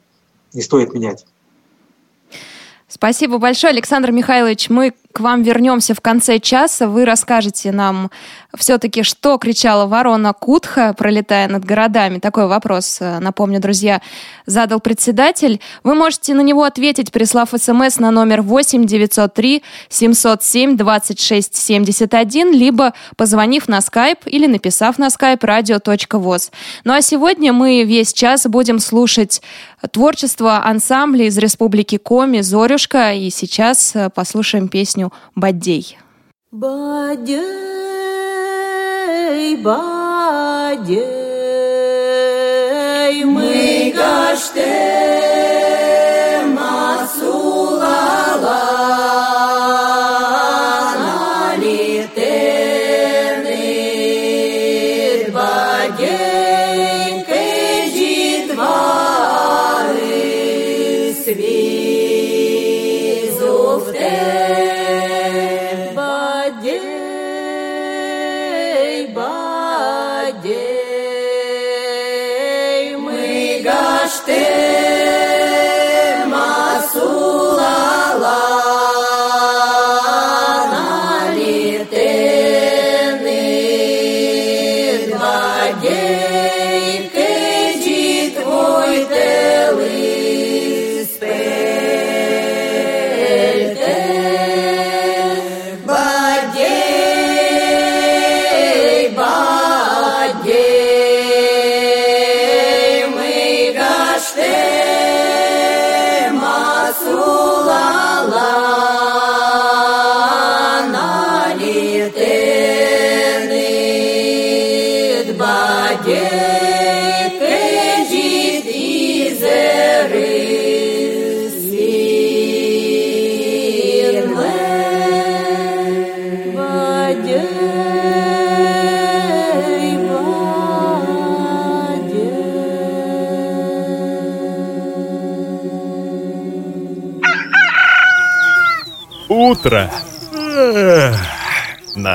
не 0.52 0.62
стоит 0.62 0.94
менять. 0.94 1.26
Спасибо 2.88 3.38
большое, 3.38 3.72
Александр 3.72 4.12
Михайлович. 4.12 4.70
Мы 4.70 4.94
к 5.14 5.20
вам 5.20 5.42
вернемся 5.42 5.94
в 5.94 6.00
конце 6.00 6.40
часа. 6.40 6.88
Вы 6.88 7.04
расскажете 7.04 7.70
нам 7.70 8.10
все-таки, 8.58 9.04
что 9.04 9.38
кричала 9.38 9.86
ворона 9.86 10.32
Кутха, 10.32 10.92
пролетая 10.92 11.46
над 11.48 11.64
городами. 11.64 12.18
Такой 12.18 12.48
вопрос, 12.48 12.98
э, 13.00 13.20
напомню, 13.20 13.60
друзья, 13.60 14.02
задал 14.44 14.80
председатель. 14.80 15.60
Вы 15.84 15.94
можете 15.94 16.34
на 16.34 16.40
него 16.40 16.64
ответить, 16.64 17.12
прислав 17.12 17.50
смс 17.56 17.98
на 17.98 18.10
номер 18.10 18.42
8 18.42 18.86
903 18.86 19.62
707 19.88 20.76
26 20.76 21.54
71, 21.54 22.52
либо 22.52 22.92
позвонив 23.16 23.68
на 23.68 23.80
скайп 23.80 24.18
или 24.26 24.48
написав 24.48 24.98
на 24.98 25.10
скайп 25.10 25.44
radio.voz. 25.44 26.50
Ну 26.82 26.92
а 26.92 27.02
сегодня 27.02 27.52
мы 27.52 27.84
весь 27.84 28.12
час 28.12 28.46
будем 28.48 28.80
слушать 28.80 29.42
творчество 29.92 30.64
ансамбля 30.64 31.26
из 31.26 31.38
Республики 31.38 31.98
Коми 31.98 32.40
«Зорюшка». 32.40 33.12
И 33.12 33.30
сейчас 33.30 33.94
э, 33.94 34.10
послушаем 34.10 34.66
песню 34.66 35.03
«Баддей». 35.34 35.98
Баддей, 36.52 37.46
баддей, 39.56 41.04
мы 43.24 43.92
гаштем 43.96 45.23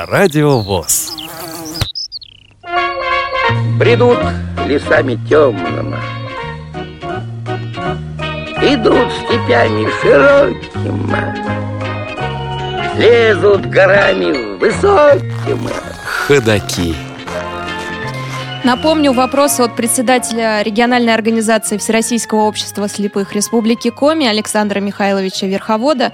радио 0.10 0.60
ВОЗ. 0.60 1.12
Бредут 3.78 4.18
лесами 4.66 5.20
темными, 5.30 5.98
Идут 8.62 9.12
степями 9.14 9.88
широкими, 10.02 11.38
Лезут 12.98 13.68
горами 13.68 14.58
высокими. 14.58 15.72
Ходаки. 16.28 16.96
Напомню 18.64 19.14
вопрос 19.14 19.60
от 19.60 19.76
председателя 19.76 20.64
региональной 20.64 21.14
организации 21.14 21.78
Всероссийского 21.78 22.42
общества 22.42 22.90
слепых 22.90 23.34
Республики 23.34 23.92
Коми 23.92 24.26
Александра 24.26 24.80
Михайловича 24.80 25.46
Верховода. 25.46 26.12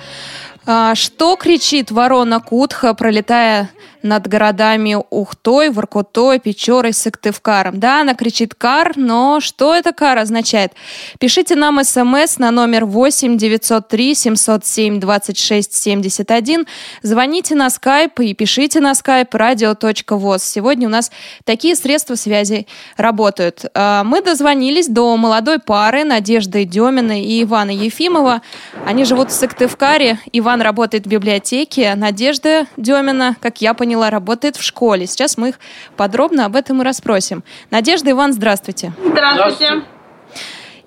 А, 0.67 0.95
что 0.95 1.35
кричит 1.35 1.91
ворона 1.91 2.39
Кутха, 2.39 2.93
пролетая 2.93 3.69
над 4.05 4.27
городами 4.27 4.95
Ухтой, 5.09 5.69
Воркутой, 5.69 6.39
Печорой, 6.39 6.93
Сыктывкаром. 6.93 7.79
Да, 7.79 8.01
она 8.01 8.13
кричит 8.13 8.53
«кар», 8.53 8.93
но 8.95 9.39
что 9.39 9.73
это 9.73 9.91
«кар» 9.91 10.19
означает? 10.19 10.73
Пишите 11.19 11.55
нам 11.55 11.83
смс 11.83 12.37
на 12.37 12.51
номер 12.51 12.85
8 12.85 13.37
903 13.37 14.15
707 14.15 14.99
26 14.99 15.73
71. 15.73 16.67
Звоните 17.01 17.55
на 17.55 17.69
скайп 17.69 18.19
и 18.19 18.33
пишите 18.33 18.79
на 18.79 18.93
скайп 18.93 19.33
radio.voz. 19.33 20.39
Сегодня 20.39 20.87
у 20.87 20.91
нас 20.91 21.11
такие 21.43 21.75
средства 21.75 22.15
связи 22.15 22.67
работают. 22.97 23.65
А, 23.73 24.03
мы 24.03 24.21
дозвонились 24.21 24.87
до 24.87 25.17
молодой 25.17 25.59
пары 25.59 26.03
Надежды 26.03 26.63
Демина 26.65 27.21
и 27.21 27.43
Ивана 27.43 27.71
Ефимова. 27.71 28.41
Они 28.85 29.03
живут 29.03 29.31
в 29.31 29.33
Сыктывкаре. 29.33 30.19
Иван 30.31 30.61
работает 30.61 31.05
в 31.05 31.09
библиотеке. 31.09 31.95
Надежда 31.95 32.67
Демина, 32.77 33.35
как 33.41 33.61
я 33.61 33.73
поняла, 33.73 33.94
поняла, 33.95 34.09
работает 34.09 34.57
в 34.57 34.63
школе. 34.63 35.07
Сейчас 35.07 35.37
мы 35.37 35.49
их 35.49 35.59
подробно 35.95 36.45
об 36.45 36.55
этом 36.55 36.81
и 36.81 36.85
расспросим. 36.85 37.43
Надежда, 37.71 38.11
Иван, 38.11 38.33
здравствуйте. 38.33 38.91
Здравствуйте. 39.05 39.83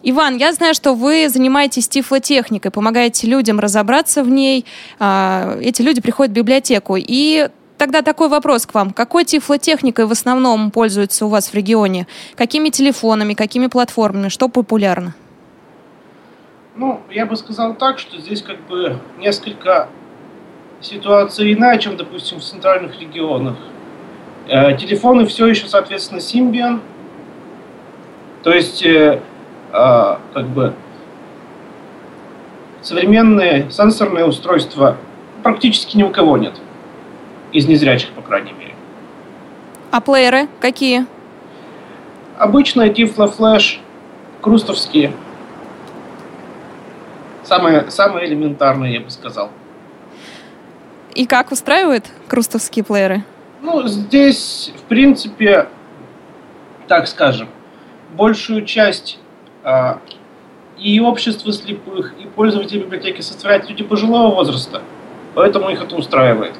Иван, 0.03 0.37
я 0.37 0.53
знаю, 0.53 0.75
что 0.75 0.95
вы 0.95 1.29
занимаетесь 1.29 1.89
тифлотехникой, 1.89 2.71
помогаете 2.71 3.27
людям 3.27 3.59
разобраться 3.61 4.23
в 4.23 4.29
ней. 4.29 4.65
А, 4.99 5.59
эти 5.61 5.83
люди 5.83 6.01
приходят 6.01 6.33
в 6.33 6.37
библиотеку. 6.37 6.97
И 6.99 7.49
тогда 7.79 8.03
такой 8.03 8.29
вопрос 8.29 8.67
к 8.67 8.75
вам. 8.75 8.91
Какой 8.91 9.25
тифлотехникой 9.25 10.05
в 10.05 10.13
основном 10.13 10.71
пользуются 10.71 11.25
у 11.25 11.29
вас 11.29 11.49
в 11.49 11.55
регионе? 11.55 12.07
Какими 12.37 12.69
телефонами, 12.69 13.35
какими 13.35 13.69
платформами? 13.69 14.29
Что 14.29 14.49
популярно? 14.49 15.15
Ну, 16.77 17.01
я 17.11 17.27
бы 17.27 17.37
сказал 17.37 17.75
так, 17.75 17.99
что 17.99 18.19
здесь 18.19 18.43
как 18.43 18.61
бы 18.69 19.01
несколько 19.19 19.89
ситуация 20.81 21.53
иная, 21.53 21.79
чем, 21.79 21.97
допустим, 21.97 22.39
в 22.39 22.43
центральных 22.43 23.01
регионах. 23.01 23.57
Э, 24.49 24.77
телефоны 24.77 25.27
все 25.27 25.47
еще, 25.47 25.67
соответственно, 25.67 26.19
Symbian. 26.19 26.81
То 28.43 28.53
есть, 28.53 28.85
э, 28.85 29.21
э, 29.73 30.17
как 30.35 30.47
бы, 30.49 30.75
современные 32.83 33.71
сенсорные 33.71 34.25
устройства 34.25 34.97
практически 35.43 35.97
ни 35.97 36.03
у 36.03 36.11
кого 36.11 36.39
нет. 36.39 36.55
Из 37.53 37.67
незрячих, 37.67 38.11
по 38.11 38.23
крайней 38.23 38.53
мере. 38.53 38.75
А 39.91 40.01
плееры 40.01 40.49
какие? 40.61 41.07
Обычные 42.39 42.93
Tiflo 42.93 43.35
Flash, 43.37 43.79
крустовские. 44.41 45.13
Самые, 47.43 47.91
самые 47.91 48.29
элементарные, 48.29 48.95
я 48.95 49.01
бы 49.01 49.11
сказал. 49.11 49.51
И 51.19 51.27
как 51.27 51.51
устраивают 51.51 52.05
крустовские 52.29 52.85
плееры? 52.85 53.25
Ну, 53.61 53.89
здесь, 53.89 54.73
в 54.77 54.83
принципе, 54.83 55.67
так 56.87 57.09
скажем, 57.09 57.49
большую 58.17 58.65
часть 58.65 59.19
а, 59.65 59.99
и 60.79 61.01
общества 61.01 61.53
слепых, 61.53 62.15
и 62.21 62.27
пользователей 62.27 62.83
библиотеки 62.83 63.21
составляют 63.21 63.69
люди 63.69 63.83
пожилого 63.83 64.33
возраста. 64.33 64.81
Поэтому 65.35 65.71
их 65.71 65.83
это 65.83 65.97
устраивает. 65.97 66.55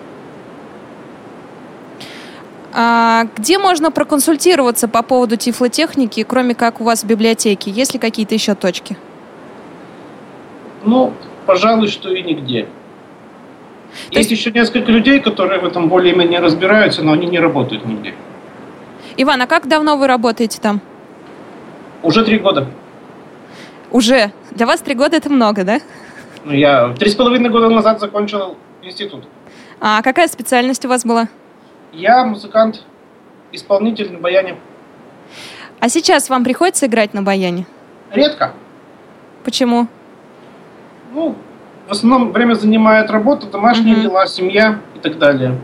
А 2.73 3.29
где 3.37 3.61
можно 3.61 3.93
проконсультироваться 3.93 4.89
по 4.89 5.05
поводу 5.05 5.37
тифлотехники, 5.37 6.25
кроме 6.25 6.57
как 6.57 6.81
у 6.81 6.85
вас 6.85 7.05
в 7.05 7.07
библиотеке? 7.07 7.71
Есть 7.71 7.95
ли 7.95 8.01
какие-то 8.01 8.35
еще 8.35 8.57
точки? 8.57 8.97
Ну, 10.85 11.13
пожалуй, 11.47 11.87
что 11.87 12.11
и 12.11 12.25
нигде. 12.25 12.69
То 14.11 14.19
Есть 14.19 14.31
еще 14.31 14.51
несколько 14.51 14.93
людей, 14.93 15.21
которые 15.21 15.61
в 15.61 15.65
этом 15.65 15.89
более-менее 15.89 16.41
разбираются, 16.41 17.03
но 17.03 17.13
они 17.13 17.27
не 17.27 17.39
работают 17.39 17.85
нигде. 17.85 18.15
Иван, 19.17 19.43
а 19.43 19.47
как 19.47 19.67
давно 19.67 19.97
вы 19.97 20.07
работаете 20.07 20.61
там? 20.61 20.81
Уже 22.03 22.25
три 22.25 22.39
года. 22.39 22.67
Уже. 23.91 24.33
Для 24.53 24.67
вас 24.67 24.81
три 24.81 24.95
года 24.95 25.17
это 25.17 25.31
много, 25.31 25.65
да? 25.65 25.81
Ну, 26.45 26.53
я 26.53 26.95
три 26.99 27.11
с 27.11 27.15
половиной 27.15 27.51
года 27.51 27.69
назад 27.69 28.01
закончил 28.01 28.57
институт. 28.83 29.25
А 29.81 30.03
какая 30.03 30.29
специальность 30.29 30.85
у 30.85 30.89
вас 30.89 31.05
была? 31.05 31.29
Я 31.93 32.25
музыкант, 32.25 32.85
исполнитель 33.53 34.13
на 34.13 34.19
баяне. 34.19 34.57
А 35.81 35.89
сейчас 35.89 36.29
вам 36.29 36.45
приходится 36.45 36.87
играть 36.87 37.15
на 37.15 37.23
баяне? 37.23 37.67
Редко. 38.13 38.55
Почему? 39.45 39.87
Ну, 41.13 41.37
в 41.89 41.93
основном 41.93 42.33
время 42.33 42.55
занимает 42.55 43.11
работа, 43.11 43.47
домашние 43.47 43.95
Мгм. 43.95 44.03
дела, 44.03 44.27
семья 44.27 44.79
и 44.95 44.99
так 44.99 45.19
далее. 45.19 45.59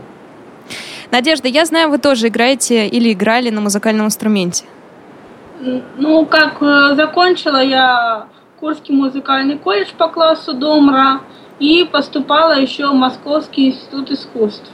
Надежда, 1.11 1.47
я 1.47 1.65
знаю, 1.65 1.89
вы 1.89 1.99
тоже 1.99 2.27
играете 2.27 2.87
или 2.87 3.13
играли 3.13 3.51
на 3.51 3.61
музыкальном 3.61 4.07
инструменте. 4.07 4.65
Ну, 5.97 6.25
как 6.25 6.61
э, 6.61 6.95
закончила 6.95 7.61
я 7.63 8.25
Курский 8.59 8.95
музыкальный 8.95 9.57
колледж 9.57 9.89
по 9.97 10.07
классу 10.07 10.53
Домра 10.53 11.21
и 11.59 11.87
поступала 11.89 12.57
еще 12.59 12.87
в 12.87 12.95
Московский 12.95 13.69
институт 13.69 14.11
искусств. 14.11 14.69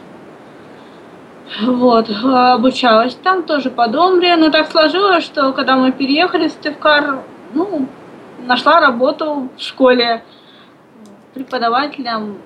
Вот, 1.62 2.10
э, 2.10 2.14
обучалась 2.14 3.16
там 3.16 3.44
тоже 3.44 3.70
по 3.70 3.88
Домре, 3.88 4.38
но 4.38 4.50
так 4.50 4.72
сложилось, 4.72 5.26
что 5.26 5.52
когда 5.52 5.76
мы 5.76 5.92
переехали 5.92 6.48
в 6.48 6.52
Стевкар, 6.52 7.20
ну, 7.54 7.88
нашла 8.46 8.80
работу 8.80 9.50
в 9.58 9.62
школе 9.62 10.24
преподавателем 11.34 12.38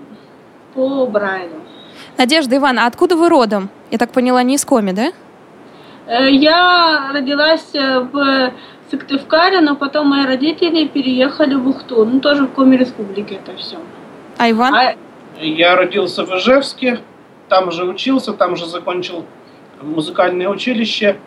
по 0.74 1.06
Брайлю. 1.08 1.62
Надежда, 2.17 2.58
Иван, 2.58 2.80
а 2.80 2.86
откуда 2.88 3.15
вы 3.15 3.30
родом? 3.30 3.69
Я 3.91 3.98
так 3.98 4.12
поняла, 4.12 4.43
не 4.43 4.56
из 4.56 4.65
Коми, 4.65 4.91
да? 4.91 5.12
Э, 6.08 6.30
Я 6.30 7.12
родилась 7.13 7.74
э, 7.74 8.00
в 8.02 8.52
Сыктывкаре, 8.91 9.62
но 9.62 9.76
потом 9.76 10.08
мои 10.10 10.26
родители 10.26 10.88
переехали 10.88 11.56
в 11.56 11.67
Ухту. 11.67 12.06
Ну, 12.06 12.19
тоже 12.19 12.45
в 12.45 12.52
Коми 12.52 12.76
Республике 12.76 13.36
это 13.36 13.56
все. 13.58 13.78
А 14.38 14.50
Иван? 14.52 14.74
А, 14.74 14.95
Я 15.39 15.76
родился 15.76 16.26
в 16.26 16.30
Ижевске, 16.38 17.00
там 17.50 17.71
же 17.71 17.86
учился, 17.86 18.34
там 18.34 18.56
же 18.56 18.65
закончил 18.65 19.26
музыкальное 19.82 20.48
училище. 20.50 21.17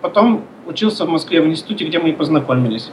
Потом 0.00 0.44
учился 0.66 1.04
в 1.04 1.08
Москве 1.08 1.40
в 1.40 1.46
институте, 1.46 1.84
где 1.84 1.98
мы 1.98 2.10
и 2.10 2.12
познакомились. 2.12 2.90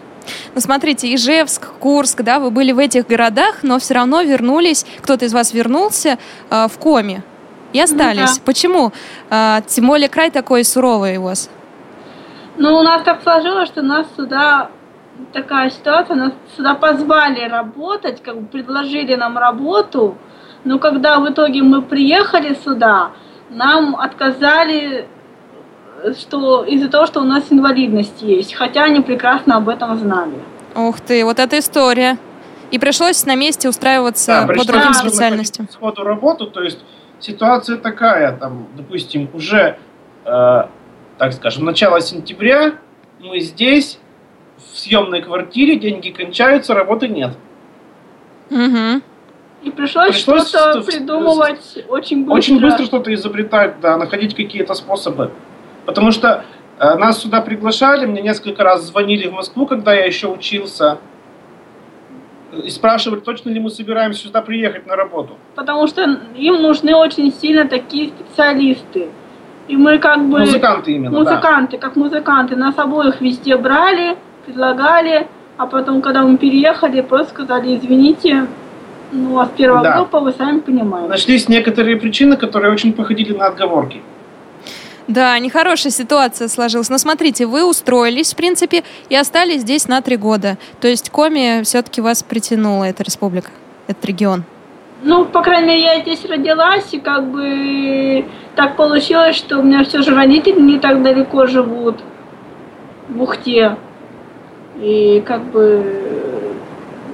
Ну, 0.55 0.62
смотрите, 0.62 1.13
Ижевск, 1.13 1.73
Курск, 1.79 2.21
да, 2.21 2.39
вы 2.39 2.51
были 2.51 2.71
в 2.71 2.79
этих 2.79 3.07
городах, 3.07 3.63
но 3.63 3.79
все 3.79 3.95
равно 3.95 4.21
вернулись, 4.21 4.86
кто-то 5.01 5.25
из 5.25 5.33
вас 5.33 5.53
вернулся 5.53 6.17
э, 6.49 6.67
в 6.67 6.77
Коми 6.77 7.23
и 7.73 7.81
остались. 7.81 8.38
да. 8.38 8.43
Почему? 8.45 8.91
А, 9.29 9.62
тем 9.62 9.88
более 9.88 10.07
край 10.07 10.31
такой 10.31 10.63
суровый 10.63 11.17
у 11.17 11.23
вас. 11.23 11.49
ну, 12.57 12.77
у 12.77 12.83
нас 12.83 13.01
так 13.03 13.23
сложилось, 13.23 13.67
что 13.67 13.81
нас 13.81 14.05
сюда 14.15 14.69
такая 15.31 15.69
ситуация, 15.69 16.15
нас 16.15 16.33
сюда 16.55 16.75
позвали 16.75 17.47
работать, 17.47 18.21
как 18.21 18.39
бы 18.41 18.47
предложили 18.47 19.15
нам 19.15 19.38
работу, 19.38 20.17
но 20.63 20.79
когда 20.79 21.19
в 21.19 21.29
итоге 21.29 21.62
мы 21.62 21.81
приехали 21.81 22.57
сюда, 22.63 23.12
нам 23.49 23.95
отказали, 23.95 25.01
э, 25.01 25.05
что 26.17 26.63
из-за 26.63 26.89
того, 26.89 27.05
что 27.05 27.21
у 27.21 27.23
нас 27.23 27.45
инвалидность 27.49 28.21
есть, 28.21 28.53
хотя 28.53 28.83
они 28.83 29.01
прекрасно 29.01 29.57
об 29.57 29.69
этом 29.69 29.97
знали. 29.97 30.35
Ух 30.75 30.99
ты, 30.99 31.23
вот 31.23 31.39
эта 31.39 31.59
история. 31.59 32.17
И 32.71 32.79
пришлось 32.79 33.25
на 33.25 33.35
месте 33.35 33.69
устраиваться 33.69 34.41
по 34.41 34.47
пришлось 34.47 34.67
другим 34.67 34.93
специальностям. 34.93 35.69
Сходу 35.69 36.03
работу, 36.03 36.47
то 36.47 36.61
есть 36.61 36.79
ситуация 37.19 37.77
такая, 37.77 38.35
там, 38.35 38.67
допустим, 38.75 39.29
уже, 39.33 39.77
э, 40.25 40.63
так 41.17 41.33
скажем, 41.33 41.65
начало 41.65 42.01
сентября, 42.01 42.73
мы 43.19 43.39
здесь, 43.39 43.99
в 44.57 44.77
съемной 44.77 45.21
квартире, 45.21 45.77
деньги 45.77 46.09
кончаются, 46.09 46.73
работы 46.73 47.07
нет. 47.07 47.37
Мгм. 48.49 49.03
И 49.61 49.71
пришлось, 49.71 50.09
Пришлось 50.09 50.49
что-то 50.49 50.81
придумывать 50.81 51.85
очень 51.87 52.25
быстро. 52.25 52.33
Очень 52.33 52.59
быстро 52.59 52.85
что-то 52.85 53.13
изобретать, 53.13 53.79
да, 53.79 53.97
находить 53.97 54.35
какие-то 54.35 54.73
способы. 54.73 55.31
Потому 55.85 56.11
что 56.11 56.45
э, 56.79 56.95
нас 56.95 57.19
сюда 57.21 57.41
приглашали, 57.41 58.05
мне 58.05 58.21
несколько 58.21 58.63
раз 58.63 58.83
звонили 58.83 59.27
в 59.27 59.33
Москву, 59.33 59.65
когда 59.65 59.93
я 59.93 60.05
еще 60.05 60.27
учился, 60.27 60.97
и 62.63 62.69
спрашивали, 62.69 63.19
точно 63.19 63.49
ли 63.49 63.59
мы 63.59 63.69
собираемся 63.69 64.23
сюда 64.23 64.41
приехать 64.41 64.85
на 64.85 64.95
работу. 64.95 65.37
Потому 65.55 65.87
что 65.87 66.03
им 66.35 66.61
нужны 66.61 66.95
очень 66.95 67.33
сильно 67.33 67.67
такие 67.67 68.09
специалисты. 68.09 69.09
И 69.67 69.77
мы 69.77 69.97
как 69.97 70.23
бы... 70.25 70.39
Музыканты 70.39 70.91
именно, 70.91 71.11
да. 71.11 71.17
Музыканты, 71.19 71.77
как 71.77 71.95
музыканты. 71.95 72.55
Нас 72.55 72.77
обоих 72.77 73.21
везде 73.21 73.55
брали, 73.55 74.17
предлагали, 74.45 75.27
а 75.57 75.65
потом, 75.65 76.01
когда 76.01 76.23
мы 76.23 76.37
переехали, 76.37 77.01
просто 77.01 77.33
сказали, 77.33 77.77
извините, 77.77 78.47
ну, 79.11 79.31
у 79.31 79.35
вас 79.35 79.49
первая 79.55 79.83
Да. 79.83 79.97
группа, 79.97 80.19
вы 80.19 80.31
сами 80.33 80.59
понимаете. 80.59 81.09
Нашлись 81.09 81.47
некоторые 81.47 81.95
причины, 81.97 82.35
которые 82.35 82.73
очень 82.73 82.93
походили 82.93 83.33
на 83.33 83.47
отговорки. 83.47 84.01
Да, 85.07 85.37
нехорошая 85.39 85.91
ситуация 85.91 86.47
сложилась. 86.47 86.89
Но 86.89 86.97
смотрите, 86.97 87.45
вы 87.45 87.67
устроились, 87.67 88.33
в 88.33 88.35
принципе, 88.35 88.83
и 89.09 89.15
остались 89.15 89.61
здесь 89.61 89.87
на 89.87 90.01
три 90.01 90.15
года. 90.15 90.57
То 90.79 90.87
есть 90.87 91.09
Коми 91.09 91.63
все-таки 91.63 92.01
вас 92.01 92.23
притянула, 92.23 92.85
эта 92.85 93.03
республика, 93.03 93.51
этот 93.87 94.05
регион. 94.05 94.43
Ну, 95.03 95.25
по 95.25 95.41
крайней 95.41 95.67
мере, 95.67 95.81
я 95.81 96.01
здесь 96.01 96.23
родилась, 96.23 96.93
и 96.93 96.99
как 96.99 97.29
бы 97.29 98.25
так 98.55 98.77
получилось, 98.77 99.35
что 99.35 99.59
у 99.59 99.63
меня 99.63 99.83
все 99.83 100.01
же 100.01 100.15
родители 100.15 100.61
не 100.61 100.79
так 100.79 101.03
далеко 101.03 101.45
живут 101.45 101.99
в 103.09 103.21
Ухте. 103.21 103.75
И 104.79 105.21
как 105.25 105.43
бы 105.51 106.22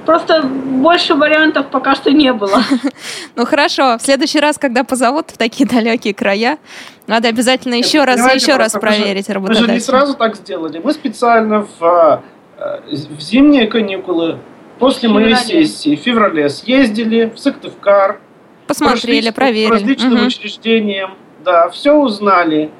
просто 0.09 0.41
больше 0.41 1.13
вариантов 1.13 1.67
пока 1.69 1.93
что 1.93 2.11
не 2.11 2.33
было. 2.33 2.63
Ну 3.35 3.45
хорошо, 3.45 3.95
в 3.97 4.01
следующий 4.01 4.39
раз, 4.39 4.57
когда 4.57 4.83
позовут 4.83 5.29
в 5.29 5.37
такие 5.37 5.69
далекие 5.69 6.15
края, 6.15 6.57
надо 7.05 7.27
обязательно 7.27 7.75
еще 7.75 8.03
раз 8.05 8.19
и 8.19 8.35
еще 8.35 8.55
раз 8.57 8.71
просто 8.71 8.87
мы 8.87 8.91
же- 8.91 9.01
проверить 9.01 9.27
Мы 9.29 9.33
же 9.33 9.39
не 9.39 9.45
работодателя. 9.45 9.79
сразу 9.81 10.13
так 10.15 10.35
сделали. 10.35 10.81
Мы 10.83 10.93
специально 10.93 11.67
в, 11.79 12.23
э, 12.57 12.79
в 12.91 13.21
зимние 13.21 13.67
каникулы, 13.67 14.39
после 14.79 15.09
моей 15.09 15.35
сессии, 15.35 15.95
в 15.95 15.99
феврале, 15.99 16.49
съездили 16.49 17.31
в 17.33 17.37
Сыктывкар, 17.39 18.19
Посмотрели, 18.65 19.29
проверили. 19.29 19.71
различным 19.73 20.25
учреждениям, 20.25 21.13
да, 21.45 21.69
все 21.69 21.93
узнали. 21.93 22.71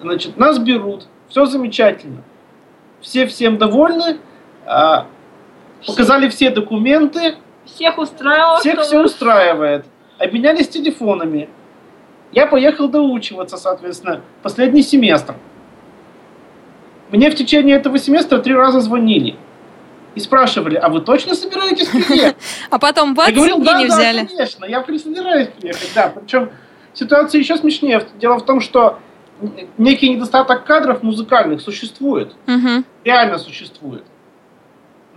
Значит, 0.00 0.38
нас 0.38 0.58
берут, 0.58 1.06
все 1.28 1.44
замечательно. 1.44 2.22
Все 3.02 3.26
всем 3.26 3.58
довольны, 3.58 4.16
а, 4.64 5.06
показали 5.84 6.28
все 6.28 6.50
документы, 6.50 7.36
Всех 7.64 7.98
устраивало. 7.98 8.58
всех 8.60 8.80
все 8.82 9.02
устраивает. 9.02 9.84
Обменялись 10.18 10.68
телефонами. 10.68 11.48
Я 12.32 12.46
поехал 12.46 12.88
доучиваться, 12.88 13.56
соответственно, 13.56 14.20
последний 14.42 14.82
семестр. 14.82 15.34
Мне 17.10 17.30
в 17.30 17.34
течение 17.34 17.76
этого 17.76 17.98
семестра 17.98 18.38
три 18.38 18.54
раза 18.54 18.80
звонили. 18.80 19.36
И 20.14 20.20
спрашивали, 20.20 20.76
а 20.76 20.88
вы 20.88 21.00
точно 21.02 21.34
собираетесь 21.34 21.88
приехать? 21.88 22.36
А 22.70 22.78
потом 22.78 23.14
бац, 23.14 23.28
Я 23.28 23.34
говорил, 23.34 23.60
и 23.60 23.64
да, 23.64 23.78
не 23.78 23.86
да, 23.88 23.96
взяли. 23.96 24.24
конечно, 24.26 24.64
я 24.64 24.80
при- 24.80 24.96
собираюсь 24.98 25.48
приехать, 25.48 25.92
да. 25.94 26.08
Причем 26.08 26.50
ситуация 26.94 27.38
еще 27.38 27.56
смешнее. 27.58 28.02
Дело 28.18 28.38
в 28.38 28.44
том, 28.46 28.60
что 28.62 28.98
некий 29.76 30.08
недостаток 30.08 30.64
кадров 30.64 31.02
музыкальных 31.02 31.60
существует. 31.60 32.34
Мгм. 32.46 32.86
Реально 33.04 33.38
существует. 33.38 34.04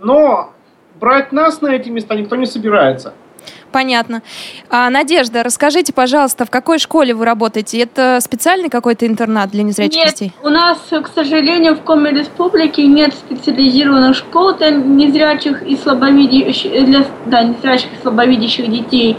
Но 0.00 0.52
брать 0.98 1.32
нас 1.32 1.60
на 1.60 1.68
эти 1.68 1.88
места 1.88 2.14
никто 2.14 2.36
не 2.36 2.46
собирается. 2.46 3.12
Понятно. 3.72 4.22
А, 4.68 4.90
Надежда, 4.90 5.42
расскажите, 5.42 5.92
пожалуйста, 5.92 6.44
в 6.44 6.50
какой 6.50 6.78
школе 6.78 7.14
вы 7.14 7.24
работаете? 7.24 7.80
Это 7.80 8.18
специальный 8.20 8.68
какой-то 8.68 9.06
интернат 9.06 9.50
для 9.50 9.62
незрячих 9.62 9.96
Нет, 9.96 10.08
детей? 10.14 10.32
у 10.42 10.48
нас, 10.48 10.78
к 10.90 11.08
сожалению, 11.14 11.76
в 11.76 11.82
Коми 11.82 12.10
Республике 12.10 12.86
нет 12.86 13.14
специализированных 13.14 14.16
школ 14.16 14.54
для 14.54 14.70
незрячих 14.70 15.62
и 15.62 15.76
слабовидящих, 15.76 16.84
для, 16.84 17.06
да, 17.26 17.42
незрячих 17.44 17.88
и 17.92 18.02
слабовидящих 18.02 18.68
детей. 18.70 19.16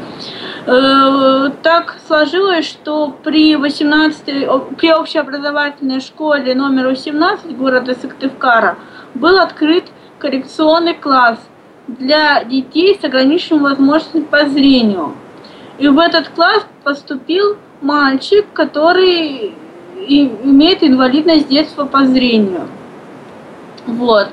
Э, 0.68 1.50
Так 1.64 1.98
сложилось, 2.06 2.68
что 2.68 3.08
при 3.24 3.56
18 3.56 4.46
о- 4.48 4.60
при 4.60 4.92
общеобразовательной 4.94 6.02
школе 6.02 6.54
номер 6.54 6.88
18 6.90 7.56
города 7.58 7.96
Сыктывкара 7.96 8.76
был 9.16 9.40
открыт 9.40 9.86
коррекционный 10.22 10.94
класс 10.94 11.40
для 11.88 12.44
детей 12.44 12.98
с 13.02 13.04
ограниченными 13.04 13.64
возможностями 13.64 14.24
по 14.24 14.46
зрению. 14.46 15.16
И 15.80 15.88
в 15.88 15.98
этот 15.98 16.30
класс 16.30 16.66
поступил 16.84 17.58
мальчик, 17.82 18.46
который 18.54 19.56
имеет 20.08 20.84
инвалидность 20.84 21.48
детства 21.48 21.86
по 21.86 22.06
зрению. 22.06 22.68
Вот. 23.88 24.28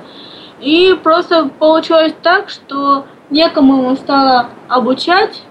И 0.60 0.98
просто 1.02 1.48
получилось 1.58 2.14
так, 2.22 2.50
что 2.50 3.06
некому 3.30 3.78
ему 3.78 3.96
стало 3.96 4.50
обучать. 4.68 5.42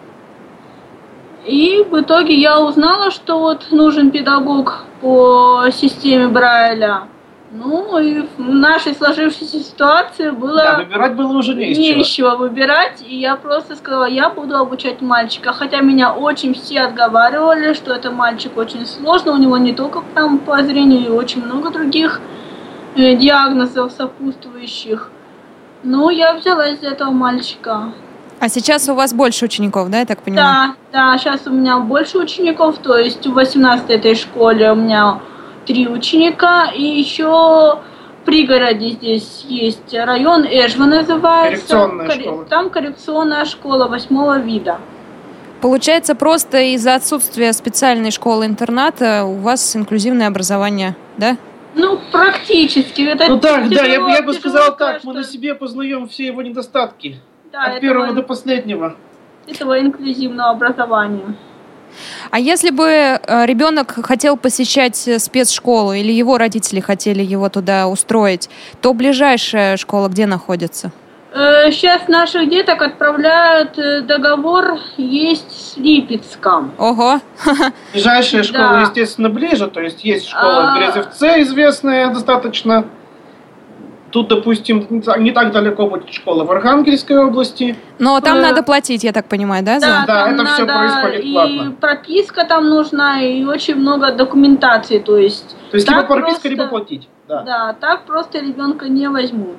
И 1.45 1.84
в 1.89 2.00
итоге 2.02 2.36
я 2.36 2.60
узнала, 2.60 3.10
что 3.10 3.39
вот 3.39 3.67
нужен 3.71 4.12
педагог 4.12 4.84
по 5.02 5.65
системе 5.71 6.28
Брайля. 6.28 7.08
Ну 7.51 7.97
и 7.97 8.21
в 8.38 8.39
нашей 8.39 8.93
сложившейся 8.93 9.60
ситуации 9.60 10.31
было 10.31 10.57
Да, 10.63 10.77
выбирать 10.79 11.15
было 11.15 11.38
уже 11.38 11.53
не 11.55 11.71
из 11.71 11.77
не 11.77 11.91
чего. 11.91 12.01
из 12.01 12.07
чего 12.07 12.36
выбирать, 12.36 13.01
и 13.07 13.15
я 13.15 13.38
просто 13.38 13.77
сказала, 13.77 14.03
я 14.05 14.29
буду 14.29 14.57
обучать 14.57 15.01
мальчика. 15.01 15.53
Хотя 15.53 15.79
меня 15.79 16.13
очень 16.13 16.53
все 16.53 16.81
отговаривали, 16.81 17.73
что 17.73 17.93
это 17.93 18.12
мальчик 18.12 18.57
очень 18.57 18.86
сложно, 18.86 19.31
у 19.31 19.38
него 19.38 19.57
не 19.57 19.73
только 19.73 20.03
там 20.13 20.39
по 20.39 20.62
зрению, 20.62 21.05
и 21.05 21.10
очень 21.10 21.43
много 21.45 21.69
других 21.69 22.19
э, 22.97 23.15
диагнозов 23.15 23.93
сопутствующих. 23.93 25.10
Ну, 25.83 26.10
я 26.10 26.33
взялась 26.33 26.81
за 26.81 26.88
этого 26.89 27.12
мальчика. 27.12 27.93
А 28.39 28.49
сейчас 28.49 28.89
у 28.89 28.93
вас 28.93 29.13
больше 29.13 29.45
учеников, 29.45 29.89
да, 29.89 29.99
я 29.99 30.05
так 30.05 30.21
понимаю? 30.21 30.75
Да, 30.91 31.12
да, 31.13 31.17
сейчас 31.17 31.47
у 31.47 31.51
меня 31.51 31.79
больше 31.79 32.17
учеников, 32.17 32.77
то 32.79 32.97
есть 32.97 33.25
в 33.25 33.33
18 33.33 33.89
этой 33.89 34.15
школе 34.15 34.73
у 34.73 34.75
меня 34.75 35.19
три 35.67 35.88
ученика, 35.88 36.71
и 36.73 36.82
еще 36.82 37.27
в 37.27 37.80
пригороде 38.25 38.89
здесь 38.89 39.45
есть 39.47 39.93
район 39.93 40.45
Эжва 40.45 40.86
называется. 40.86 41.67
Коррекционная 41.67 42.08
Корре- 42.08 42.21
школа. 42.23 42.45
Там 42.45 42.69
коррекционная 42.69 43.45
школа 43.45 43.88
восьмого 43.88 44.39
вида. 44.39 44.77
Получается, 45.62 46.15
просто 46.15 46.60
из-за 46.75 46.95
отсутствия 46.95 47.51
специальной 47.51 48.12
школы-интерната 48.12 49.25
у 49.25 49.36
вас 49.36 49.75
инклюзивное 49.75 50.27
образование, 50.27 50.95
да? 51.17 51.36
Ну, 51.75 51.99
практически. 52.12 53.01
Это 53.01 53.27
Ну 53.27 53.38
да, 53.39 53.62
да, 53.67 53.84
я, 53.84 54.01
бы- 54.01 54.10
я 54.12 54.21
бы 54.23 54.34
сказал 54.34 54.75
так, 54.77 55.03
мы 55.03 55.12
что- 55.12 55.19
на 55.19 55.23
себе 55.23 55.53
познаем 55.56 56.08
все 56.08 56.27
его 56.27 56.41
недостатки. 56.41 57.19
да, 57.51 57.63
От 57.65 57.82
первого 57.82 58.06
этого, 58.06 58.21
до 58.21 58.27
последнего. 58.27 58.95
этого 59.47 59.80
инклюзивного 59.80 60.49
образования. 60.51 61.36
А 62.31 62.39
если 62.39 62.69
бы 62.69 62.86
э, 62.88 63.45
ребенок 63.45 63.95
хотел 64.05 64.38
посещать 64.38 65.07
э, 65.07 65.19
спецшколу 65.19 65.93
или 65.93 66.12
его 66.12 66.38
родители 66.38 66.79
хотели 66.79 67.23
его 67.23 67.49
туда 67.49 67.88
устроить, 67.88 68.49
то 68.81 68.93
ближайшая 68.93 69.77
школа 69.77 70.07
где 70.07 70.25
находится? 70.25 70.91
Сейчас 71.33 72.07
наших 72.07 72.49
деток 72.49 72.81
отправляют, 72.81 73.77
э, 73.77 74.01
договор 74.01 74.79
есть 74.97 75.73
с 75.73 75.77
Липецком. 75.77 76.71
Ого! 76.77 77.19
Ближайшая 77.93 78.43
школа, 78.43 78.69
Да. 78.69 78.81
естественно, 78.81 79.29
ближе, 79.29 79.67
то 79.67 79.81
есть 79.81 80.03
есть 80.03 80.29
школа 80.29 80.71
А. 80.71 80.75
в 80.75 80.79
Березовце 80.79 81.41
известная 81.41 82.07
достаточно. 82.12 82.86
Тут, 84.12 84.30
допустим, 84.30 84.88
не 85.17 85.32
так- 85.32 85.52
далеко 85.52 85.88
будет 85.88 86.13
школа 86.13 86.43
в 86.43 86.52
Архангельской 86.52 87.17
области. 87.17 87.76
Но 88.00 88.20
там 88.22 88.38
Э, 88.38 88.41
надо 88.41 88.63
платить, 88.63 89.04
я 89.04 89.12
так 89.12 89.26
понимаю, 89.28 89.63
да? 89.65 89.80
за- 89.80 89.86
Да, 89.88 90.04
Да, 90.08 90.26
там 90.26 90.34
это 90.36 90.43
надо 90.43 90.65
происходит 90.65 91.26
и 91.26 91.32
платно. 91.34 91.72
прописка 91.82 92.46
там 92.46 92.70
нужна, 92.70 93.22
и 93.22 93.43
очень 93.43 93.76
много 93.76 94.12
документации, 94.12 95.00
то 95.00 95.17
есть. 95.17 95.56
То 95.72 95.78
есть 95.78 95.89
либо 95.89 96.04
прописка, 96.04 96.30
просто- 96.30 96.50
либо 96.50 96.67
платить. 96.67 97.10
Да. 97.28 97.41
Да, 97.41 97.74
так 97.80 98.06
просто 98.06 98.39
ребенка 98.39 98.88
не 98.88 99.10
возьмут. 99.10 99.58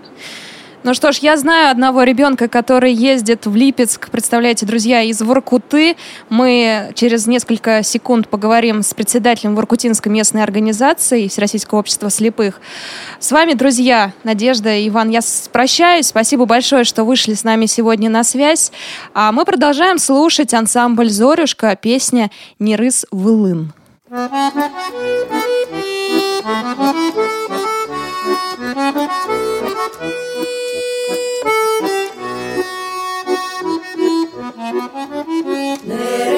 Ну 0.84 0.94
что 0.94 1.10
ж, 1.10 1.18
я 1.18 1.36
знаю 1.36 1.72
одного 1.72 2.04
ребенка, 2.04 2.46
который 2.48 2.92
ездит 2.92 3.46
в 3.46 3.56
Липецк, 3.56 4.10
представляете, 4.10 4.64
друзья, 4.64 5.02
из 5.02 5.20
Воркуты. 5.20 5.96
Мы 6.28 6.92
через 6.94 7.26
несколько 7.26 7.82
секунд 7.82 8.28
поговорим 8.28 8.82
с 8.82 8.94
председателем 8.94 9.56
Воркутинской 9.56 10.12
местной 10.12 10.44
организации 10.44 11.26
Всероссийского 11.26 11.80
общества 11.80 12.10
слепых. 12.10 12.60
С 13.18 13.32
вами, 13.32 13.54
друзья, 13.54 14.12
Надежда 14.22 14.86
Иван. 14.86 15.10
Я 15.10 15.20
прощаюсь. 15.52 16.06
Спасибо 16.06 16.44
большое, 16.44 16.84
что 16.84 17.02
вышли 17.02 17.34
с 17.34 17.42
нами 17.42 17.66
сегодня 17.66 18.08
на 18.08 18.22
связь. 18.22 18.70
А 19.14 19.32
мы 19.32 19.44
продолжаем 19.44 19.98
слушать 19.98 20.54
ансамбль 20.54 21.10
«Зорюшка», 21.10 21.74
песня 21.74 22.30
«Нерыс 22.60 23.04
Вылын». 23.10 23.72
Let 34.70 36.37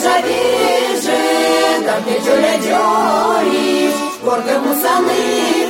Дежавижи, 0.00 1.12
там 1.84 2.02
где 2.04 2.18
тюля 2.20 2.56
дёрись, 2.64 4.00
горка 4.22 4.58
мусаны 4.60 5.69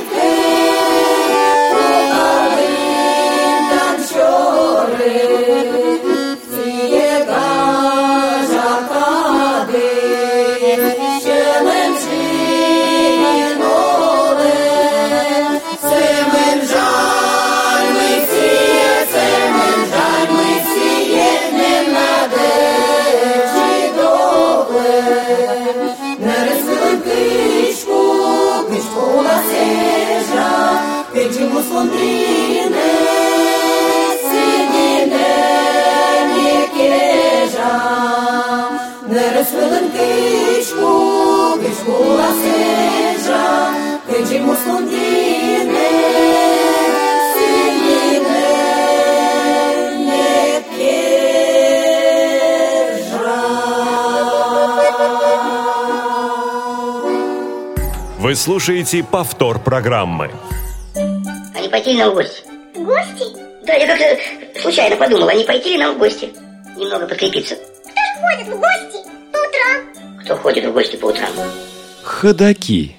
Вы 58.31 58.35
слушаете 58.37 59.03
повтор 59.03 59.59
программы. 59.59 60.31
А 60.95 61.59
не 61.59 61.67
пойти 61.67 61.91
ли 61.91 61.97
нам 61.97 62.11
в 62.11 62.13
гости? 62.13 62.43
В 62.73 62.85
гости? 62.85 63.25
Да, 63.67 63.73
я 63.73 63.85
как-то 63.85 64.61
случайно 64.61 64.95
подумал, 64.95 65.27
а 65.27 65.33
не 65.33 65.43
пойти 65.43 65.73
ли 65.73 65.79
нам 65.79 65.95
в 65.95 65.97
гости? 65.97 66.29
Немного 66.77 67.07
подкрепиться. 67.07 67.55
Кто 67.55 68.21
ходит 68.21 68.47
в 68.47 68.57
гости 68.57 69.05
по 69.33 69.37
утрам? 69.37 70.17
Кто 70.23 70.37
ходит 70.37 70.63
в 70.63 70.71
гости 70.71 70.95
по 70.95 71.07
утрам? 71.07 71.29
Ходаки. 72.03 72.95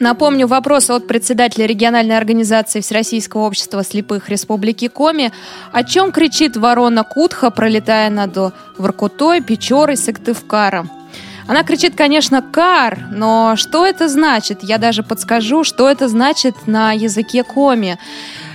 Напомню, 0.00 0.48
вопрос 0.48 0.90
от 0.90 1.06
председателя 1.06 1.66
региональной 1.66 2.18
организации 2.18 2.80
Всероссийского 2.80 3.42
общества 3.42 3.84
слепых 3.84 4.28
Республики 4.30 4.88
Коми. 4.88 5.30
О 5.70 5.84
чем 5.84 6.10
кричит 6.10 6.56
ворона 6.56 7.04
Кутха, 7.04 7.50
пролетая 7.50 8.10
над 8.10 8.36
Воркутой, 8.78 9.40
Печорой, 9.42 9.96
Сыктывкаром? 9.96 10.90
Она 11.50 11.64
кричит, 11.64 11.96
конечно, 11.96 12.42
«кар», 12.42 13.08
но 13.10 13.56
что 13.56 13.84
это 13.84 14.06
значит? 14.06 14.62
Я 14.62 14.78
даже 14.78 15.02
подскажу, 15.02 15.64
что 15.64 15.90
это 15.90 16.06
значит 16.06 16.68
на 16.68 16.92
языке 16.92 17.42
коми. 17.42 17.98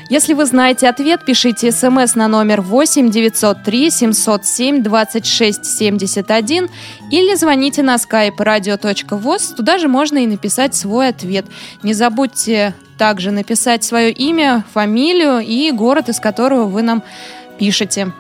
Если 0.10 0.34
вы 0.34 0.46
знаете 0.46 0.88
ответ, 0.88 1.26
пишите 1.26 1.74
смс 1.74 2.16
на 2.16 2.30
номер 2.30 2.62
8 2.62 3.12
903 3.12 3.90
707 3.90 4.82
26 4.82 5.66
71 5.66 6.70
или 7.12 7.36
звоните 7.36 7.84
на 7.84 7.96
skype 7.96 8.38
radio.voz. 8.38 9.56
Туда 9.58 9.78
же 9.78 9.90
можно 9.90 10.20
и 10.20 10.26
написать 10.26 10.74
свой 10.74 11.10
ответ. 11.10 11.48
Не 11.84 11.94
забудьте 11.94 12.74
также 12.98 13.32
написать 13.32 13.84
свое 13.84 14.10
имя, 14.10 14.64
фамилию 14.74 15.40
и 15.40 15.70
город, 15.72 16.08
из 16.08 16.22
которого 16.22 16.64
вы 16.64 16.82
нам 16.82 17.04
пишете. 17.60 18.14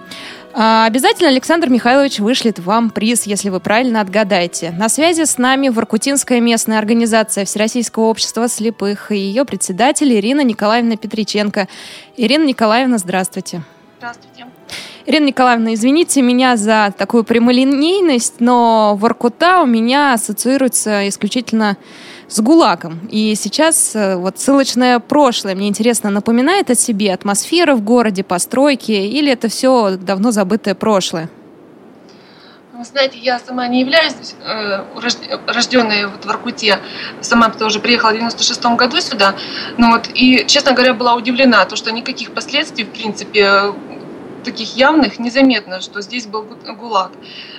А, 0.57 0.85
обязательно 0.85 1.27
Александр 1.27 1.67
Михайлович 1.69 2.19
вышлет 2.19 2.59
вам 2.59 2.89
приз, 2.89 3.25
если 3.25 3.49
вы 3.49 3.59
правильно 3.59 3.99
отгадаете. 3.99 4.71
На 4.71 4.87
связи 4.87 5.25
с 5.25 5.37
нами 5.37 5.67
Воркутинская 5.67 6.39
местная 6.39 6.79
организация 6.79 7.43
Всероссийского 7.43 8.05
общества 8.05 8.47
слепых 8.47 9.11
и 9.11 9.17
ее 9.17 9.43
председатель 9.43 10.13
Ирина 10.13 10.45
Николаевна 10.45 10.95
Петриченко. 10.95 11.67
Ирина 12.15 12.45
Николаевна, 12.45 12.97
здравствуйте. 12.99 13.63
Здравствуйте. 13.97 14.45
Ирина 15.05 15.25
Николаевна, 15.25 15.73
извините 15.73 16.21
меня 16.21 16.55
за 16.55 16.93
такую 16.97 17.25
прямолинейность, 17.25 18.35
но 18.39 18.95
Воркута 18.97 19.61
у 19.61 19.65
меня 19.65 20.13
ассоциируется 20.13 21.09
исключительно 21.09 21.75
с 21.75 22.14
ГУЛАГом. 22.39 23.07
И 23.11 23.35
сейчас 23.35 23.95
э, 23.95 24.15
вот 24.15 24.39
ссылочное 24.39 24.99
прошлое, 24.99 25.55
мне 25.55 25.67
интересно, 25.67 26.09
напоминает 26.09 26.69
о 26.69 26.75
себе 26.75 27.13
атмосфера 27.13 27.75
в 27.75 27.81
городе, 27.81 28.23
постройки, 28.23 28.91
или 28.91 29.31
это 29.31 29.47
все 29.47 29.97
давно 29.97 30.31
забытое 30.31 30.75
прошлое? 30.75 31.29
Вы 32.73 32.83
знаете, 32.83 33.17
я 33.19 33.39
сама 33.39 33.67
не 33.67 33.79
являюсь 33.79 34.35
э, 34.43 34.83
рожденной 35.47 36.07
вот 36.07 36.25
в 36.25 36.29
Аркуте, 36.29 36.79
сама 37.21 37.49
тоже 37.49 37.79
приехала 37.79 38.11
в 38.11 38.15
96 38.15 38.65
году 38.75 38.99
сюда, 38.99 39.35
но 39.77 39.91
вот 39.91 40.09
и, 40.13 40.45
честно 40.45 40.73
говоря, 40.73 40.93
была 40.93 41.15
удивлена, 41.15 41.63
то, 41.65 41.75
что 41.75 41.91
никаких 41.91 42.31
последствий, 42.31 42.83
в 42.83 42.89
принципе, 42.89 43.73
таких 44.45 44.77
явных 44.77 45.19
незаметно, 45.19 45.81
что 45.81 46.01
здесь 46.01 46.27
был 46.27 46.43
ГУЛАГ. 46.43 47.11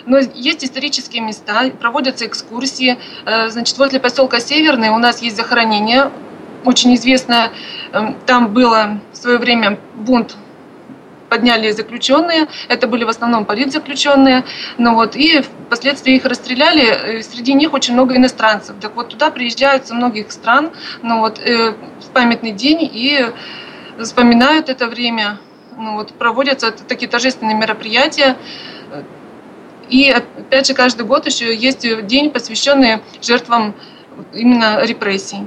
Но 0.07 0.19
есть 0.19 0.65
исторические 0.65 1.23
места, 1.23 1.71
проводятся 1.79 2.27
экскурсии. 2.27 2.99
Э, 3.27 3.49
значит, 3.51 3.77
возле 3.77 4.01
поселка 4.01 4.41
Северный 4.41 4.89
у 4.91 4.99
нас 4.99 5.21
есть 5.21 5.37
захоронение, 5.37 6.11
очень 6.65 6.95
известное. 6.95 7.53
Эм, 7.93 8.17
там 8.27 8.53
было 8.53 9.01
в 9.13 9.17
свое 9.17 9.39
время 9.39 9.79
бунт 9.95 10.37
подняли 11.29 11.73
заключенные, 11.73 12.47
это 12.69 12.87
были 12.87 13.05
в 13.05 13.09
основном 13.09 13.45
политзаключенные, 13.45 14.45
ну 14.79 14.95
вот, 14.95 15.17
и 15.17 15.41
впоследствии 15.41 16.15
их 16.15 16.25
расстреляли, 16.25 17.21
среди 17.23 17.53
них 17.53 17.73
очень 17.73 17.95
много 17.95 18.17
иностранцев. 18.17 18.77
Так 18.81 18.95
вот, 18.95 19.09
туда 19.09 19.31
приезжают 19.31 19.87
со 19.87 19.95
многих 19.95 20.31
стран, 20.31 20.71
ну 21.03 21.19
вот, 21.19 21.41
э, 21.41 21.73
в 21.73 22.11
памятный 22.13 22.53
день 22.53 22.79
и 22.81 23.27
вспоминают 24.01 24.69
это 24.69 24.87
время, 24.87 25.39
ну, 25.77 25.95
вот, 25.95 26.13
проводятся 26.15 26.73
такие 26.73 27.09
торжественные 27.09 27.57
мероприятия. 27.57 28.37
И 29.89 30.11
опять 30.11 30.67
же, 30.67 30.75
каждый 30.75 31.07
год 31.07 31.27
еще 31.27 31.55
есть 31.55 31.87
день, 32.07 32.31
посвященный 32.31 33.01
жертвам 33.23 33.75
именно 34.33 34.83
репрессий. 34.85 35.47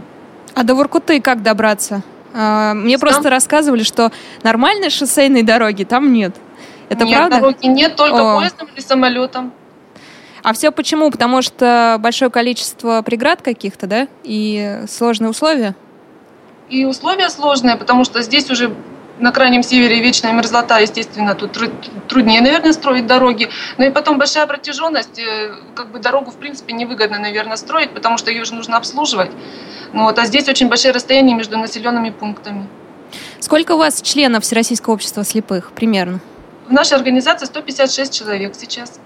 А 0.55 0.63
до 0.63 0.75
Воркуты 0.75 1.19
как 1.19 1.43
добраться? 1.43 2.03
А, 2.33 2.73
мне 2.73 2.97
Сам? 2.97 3.09
просто 3.09 3.29
рассказывали, 3.29 3.83
что 3.83 4.11
нормальной 4.43 4.89
шоссейной 4.89 5.43
дороги 5.43 5.83
там 5.83 6.13
нет. 6.13 6.35
Это 6.89 7.03
нет, 7.03 7.17
правда? 7.17 7.37
дороги 7.37 7.67
нет, 7.67 7.95
только 7.95 8.35
О. 8.35 8.37
поездом 8.37 8.67
или 8.73 8.81
самолетом. 8.81 9.51
А 10.41 10.53
все 10.53 10.71
почему? 10.71 11.11
Потому 11.11 11.41
что 11.41 11.97
большое 11.99 12.31
количество 12.31 13.01
преград 13.01 13.41
каких-то, 13.41 13.87
да? 13.87 14.07
И 14.23 14.83
сложные 14.87 15.29
условия? 15.29 15.75
И 16.69 16.85
условия 16.85 17.29
сложные, 17.29 17.75
потому 17.75 18.05
что 18.05 18.21
здесь 18.21 18.49
уже 18.49 18.73
на 19.19 19.31
крайнем 19.31 19.63
севере 19.63 19.99
вечная 19.99 20.33
мерзлота, 20.33 20.79
естественно, 20.79 21.35
тут 21.35 21.57
труднее, 22.07 22.41
наверное, 22.41 22.73
строить 22.73 23.05
дороги. 23.05 23.49
Но 23.77 23.85
и 23.85 23.91
потом 23.91 24.17
большая 24.17 24.47
протяженность, 24.47 25.19
э, 25.19 25.53
как 25.75 25.91
бы 25.91 25.99
дорогу, 25.99 26.31
в 26.31 26.35
принципе, 26.35 26.73
невыгодно, 26.73 27.19
наверное, 27.19 27.57
строить, 27.57 27.91
потому 27.91 28.17
что 28.17 28.31
ее 28.31 28.45
же 28.45 28.55
нужно 28.55 28.77
обслуживать. 28.77 29.31
Ну, 29.93 30.03
вот, 30.03 30.17
а 30.17 30.25
здесь 30.25 30.47
очень 30.47 30.69
большие 30.69 30.91
расстояния 30.91 31.35
между 31.35 31.57
населенными 31.57 32.09
пунктами. 32.09 32.67
Сколько 33.39 33.73
у 33.73 33.77
вас 33.77 34.01
членов 34.01 34.43
Всероссийского 34.43 34.93
общества 34.93 35.23
слепых 35.23 35.71
примерно? 35.71 36.19
В 36.67 36.71
нашей 36.71 36.93
организации 36.93 37.45
156 37.45 38.13
человек 38.13 38.53
сейчас. 38.55 38.99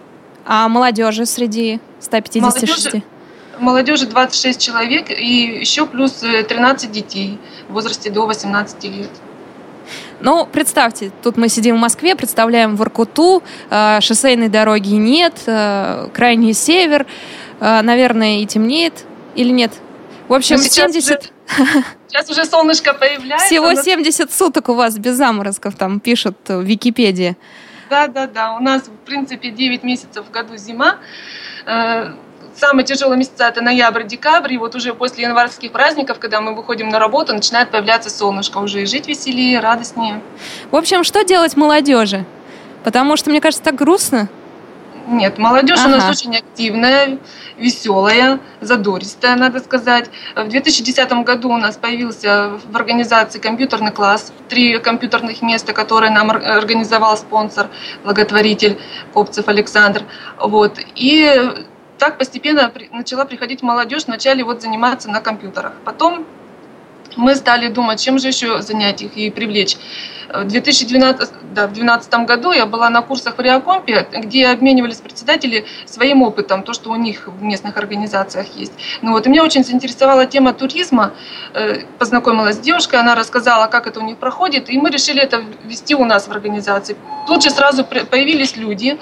А 0.45 0.67
молодежи 0.67 1.25
среди 1.25 1.79
156? 2.01 2.85
Молодежи, 2.85 3.03
молодежи 3.59 4.05
26 4.07 4.61
человек 4.61 5.09
и 5.09 5.59
еще 5.61 5.85
плюс 5.85 6.11
13 6.11 6.91
детей 6.91 7.39
в 7.69 7.73
возрасте 7.73 8.09
до 8.09 8.25
18 8.25 8.83
лет. 8.83 9.09
Ну, 10.23 10.45
представьте, 10.45 11.11
тут 11.21 11.35
мы 11.35 11.49
сидим 11.49 11.75
в 11.75 11.79
Москве, 11.79 12.15
представляем 12.15 12.77
Воркуту, 12.77 13.43
э, 13.69 13.99
шоссейной 13.99 14.47
дороги 14.47 14.93
нет, 14.93 15.33
э, 15.47 16.07
крайний 16.13 16.53
север, 16.53 17.05
э, 17.59 17.81
наверное, 17.81 18.39
и 18.39 18.45
темнеет, 18.45 19.03
или 19.35 19.49
нет? 19.49 19.73
В 20.29 20.33
общем, 20.33 20.55
ну, 20.55 20.63
сейчас 20.63 20.93
70... 20.93 21.19
Уже, 21.19 21.83
сейчас 22.07 22.29
уже 22.29 22.45
солнышко 22.45 22.93
появляется. 22.93 23.47
Всего 23.47 23.71
но... 23.71 23.81
70 23.81 24.31
суток 24.31 24.69
у 24.69 24.75
вас 24.75 24.97
без 24.97 25.17
заморозков, 25.17 25.75
там 25.75 25.99
пишут 25.99 26.37
в 26.47 26.61
Википедии. 26.61 27.35
Да, 27.89 28.07
да, 28.07 28.25
да. 28.25 28.55
У 28.55 28.61
нас, 28.61 28.83
в 28.83 29.05
принципе, 29.05 29.51
9 29.51 29.83
месяцев 29.83 30.25
в 30.25 30.31
году 30.31 30.55
зима. 30.55 30.99
Самые 32.55 32.85
тяжелые 32.85 33.17
месяца 33.17 33.45
это 33.45 33.61
ноябрь, 33.61 34.03
декабрь, 34.03 34.53
и 34.53 34.57
вот 34.57 34.75
уже 34.75 34.93
после 34.93 35.23
январских 35.23 35.71
праздников, 35.71 36.19
когда 36.19 36.39
мы 36.39 36.53
выходим 36.53 36.89
на 36.89 36.99
работу, 36.99 37.33
начинает 37.33 37.71
появляться 37.71 38.09
солнышко, 38.09 38.59
уже 38.59 38.83
и 38.83 38.85
жить 38.85 39.07
веселее, 39.07 39.59
радостнее. 39.59 40.21
В 40.69 40.75
общем, 40.75 41.03
что 41.03 41.23
делать 41.23 41.57
молодежи? 41.57 42.25
Потому 42.83 43.17
что, 43.17 43.29
мне 43.29 43.41
кажется, 43.41 43.63
так 43.63 43.75
грустно. 43.75 44.29
Нет, 45.07 45.37
молодежь 45.37 45.79
ага. 45.79 45.87
у 45.87 45.91
нас 45.91 46.09
очень 46.09 46.37
активная, 46.37 47.17
веселая, 47.57 48.39
задористая, 48.61 49.35
надо 49.35 49.59
сказать. 49.59 50.09
В 50.35 50.47
2010 50.47 51.11
году 51.25 51.49
у 51.49 51.57
нас 51.57 51.75
появился 51.75 52.51
в 52.65 52.75
организации 52.75 53.39
компьютерный 53.39 53.91
класс, 53.91 54.31
три 54.47 54.79
компьютерных 54.79 55.41
места, 55.41 55.73
которые 55.73 56.11
нам 56.11 56.31
организовал 56.31 57.17
спонсор, 57.17 57.67
благотворитель 58.03 58.79
Копцев 59.13 59.49
Александр. 59.49 60.03
Вот. 60.39 60.79
И 60.95 61.51
так 62.03 62.17
постепенно 62.17 62.69
начала 62.91 63.23
приходить 63.23 63.61
молодежь 63.61 64.07
вначале 64.07 64.43
вот 64.43 64.61
заниматься 64.61 65.09
на 65.09 65.21
компьютерах. 65.21 65.71
Потом 65.85 66.25
мы 67.15 67.33
стали 67.33 67.69
думать, 67.69 68.01
чем 68.01 68.19
же 68.19 68.27
еще 68.27 68.61
занять 68.61 69.01
их 69.01 69.15
и 69.15 69.31
привлечь. 69.31 69.77
В 70.33 70.45
2012 70.45 71.29
да, 71.53 71.67
в 71.67 71.73
2012 71.73 72.13
году 72.25 72.51
я 72.51 72.65
была 72.65 72.89
на 72.89 73.01
курсах 73.01 73.37
в 73.37 73.41
Реакомпе, 73.41 74.07
где 74.11 74.47
обменивались 74.47 74.97
председатели 74.97 75.65
своим 75.85 76.23
опытом, 76.23 76.63
то, 76.63 76.73
что 76.73 76.89
у 76.89 76.95
них 76.95 77.27
в 77.27 77.43
местных 77.43 77.77
организациях 77.77 78.47
есть. 78.55 78.73
Ну 79.01 79.11
вот, 79.11 79.27
и 79.27 79.29
меня 79.29 79.43
очень 79.43 79.63
заинтересовала 79.63 80.25
тема 80.25 80.53
туризма. 80.53 81.13
Э, 81.53 81.83
познакомилась 81.99 82.55
с 82.55 82.59
девушкой, 82.59 82.99
она 82.99 83.15
рассказала, 83.15 83.67
как 83.67 83.87
это 83.87 83.99
у 83.99 84.03
них 84.03 84.17
проходит, 84.17 84.69
и 84.69 84.77
мы 84.77 84.89
решили 84.89 85.21
это 85.21 85.43
ввести 85.63 85.95
у 85.95 86.05
нас 86.05 86.27
в 86.27 86.31
организации. 86.31 86.95
Тут 87.27 87.43
же 87.43 87.51
сразу 87.51 87.85
появились 87.85 88.57
люди, 88.57 88.97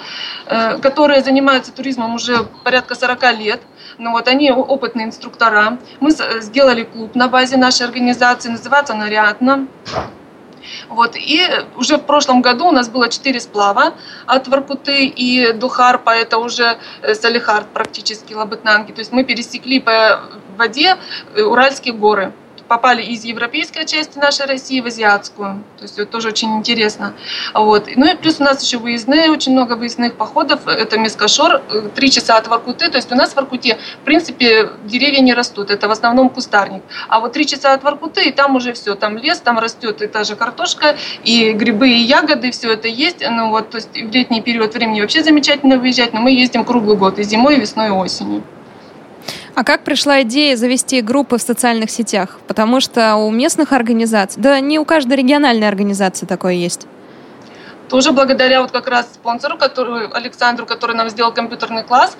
э, 0.48 0.78
которые 0.80 1.24
занимаются 1.24 1.72
туризмом 1.72 2.15
уже 2.15 2.44
порядка 2.63 2.96
40 2.96 3.32
лет. 3.38 3.62
Ну 3.98 4.12
вот 4.12 4.28
они 4.28 4.52
опытные 4.52 5.06
инструктора. 5.06 5.78
Мы 6.00 6.12
сделали 6.12 6.84
клуб 6.84 7.15
на 7.15 7.28
базе 7.28 7.58
нашей 7.58 7.86
организации, 7.86 8.50
называется 8.50 8.94
«Нарядно». 8.94 9.67
Вот. 10.89 11.15
И 11.15 11.41
уже 11.76 11.97
в 11.97 12.04
прошлом 12.04 12.41
году 12.41 12.67
у 12.67 12.71
нас 12.71 12.89
было 12.89 13.10
четыре 13.10 13.39
сплава 13.39 13.93
от 14.26 14.47
Воркуты 14.47 15.06
и 15.06 15.54
до 15.54 15.69
Харпа, 15.69 16.12
это 16.12 16.38
уже 16.38 16.78
э, 17.02 17.13
Салихард 17.15 17.67
практически, 17.74 18.34
Лабытнанги. 18.34 18.91
То 18.91 19.00
есть 19.00 19.12
мы 19.12 19.24
пересекли 19.24 19.80
по 19.80 20.21
воде 20.58 20.97
э, 21.36 21.41
Уральские 21.41 21.93
горы 21.93 22.34
попали 22.71 23.01
из 23.01 23.25
европейской 23.25 23.86
части 23.86 24.17
нашей 24.17 24.45
России 24.45 24.79
в 24.79 24.86
азиатскую. 24.86 25.62
То 25.77 25.84
есть 25.84 25.99
это 25.99 26.10
тоже 26.10 26.29
очень 26.29 26.55
интересно. 26.55 27.13
Вот. 27.53 27.89
Ну 27.97 28.05
и 28.10 28.15
плюс 28.15 28.39
у 28.39 28.45
нас 28.45 28.63
еще 28.63 28.77
выездные, 28.77 29.29
очень 29.29 29.51
много 29.51 29.73
выездных 29.73 30.13
походов. 30.13 30.65
Это 30.67 30.97
Мескашор, 30.97 31.62
э, 31.69 31.89
три 31.93 32.10
часа 32.10 32.38
от 32.38 32.47
Воркуты. 32.47 32.89
То 32.89 32.95
есть 32.95 33.12
у 33.12 33.15
нас 33.15 33.31
в 33.31 33.36
Воркуте, 33.36 33.77
в 34.01 34.05
принципе, 34.05 34.69
деревья 34.85 35.19
не 35.19 35.33
растут. 35.33 35.69
Это 35.69 35.89
в 35.89 35.91
основном 35.91 36.29
кустарник. 36.29 36.81
А 37.10 37.19
вот 37.19 37.33
три 37.33 37.46
часа 37.46 37.73
от 37.73 37.83
Воркуты, 37.83 38.29
и 38.29 38.31
там 38.31 38.56
уже 38.56 38.71
все. 38.71 38.96
Там 38.96 39.17
лес, 39.17 39.39
там 39.39 39.60
растет 39.60 40.02
и 40.02 40.08
та 40.08 40.23
же 40.23 40.37
картошка, 40.37 40.96
и 41.25 41.52
грибы, 41.52 41.89
и 41.89 42.00
ягоды, 42.00 42.52
все 42.52 42.71
это 42.71 42.87
есть. 42.87 43.17
Ну 43.19 43.50
вот, 43.50 43.69
то 43.71 43.79
есть 43.79 43.91
в 43.91 44.12
летний 44.13 44.41
период 44.41 44.73
времени 44.73 45.02
вообще 45.02 45.23
замечательно 45.23 45.77
выезжать, 45.77 46.13
но 46.13 46.21
мы 46.21 46.31
ездим 46.31 46.63
круглый 46.63 46.96
год, 46.96 47.19
и 47.19 47.23
зимой, 47.23 47.58
и 47.58 47.60
весной, 47.60 47.87
и 47.87 47.91
осенью. 47.91 48.43
А 49.54 49.63
как 49.63 49.83
пришла 49.83 50.21
идея 50.21 50.56
завести 50.56 51.02
группы 51.02 51.37
в 51.37 51.41
социальных 51.41 51.91
сетях? 51.91 52.39
Потому 52.47 52.79
что 52.79 53.15
у 53.15 53.31
местных 53.31 53.73
организаций, 53.73 54.41
да 54.41 54.60
не 54.60 54.79
у 54.79 54.85
каждой 54.85 55.17
региональной 55.17 55.67
организации 55.67 56.25
такое 56.25 56.54
есть. 56.54 56.87
Тоже 57.92 58.13
благодаря 58.13 58.62
вот 58.62 58.71
как 58.71 58.87
раз 58.87 59.06
спонсору, 59.13 59.58
который, 59.58 60.08
Александру, 60.08 60.65
который 60.65 60.96
нам 60.96 61.10
сделал 61.10 61.33
компьютерный 61.33 61.83
класс. 61.83 62.17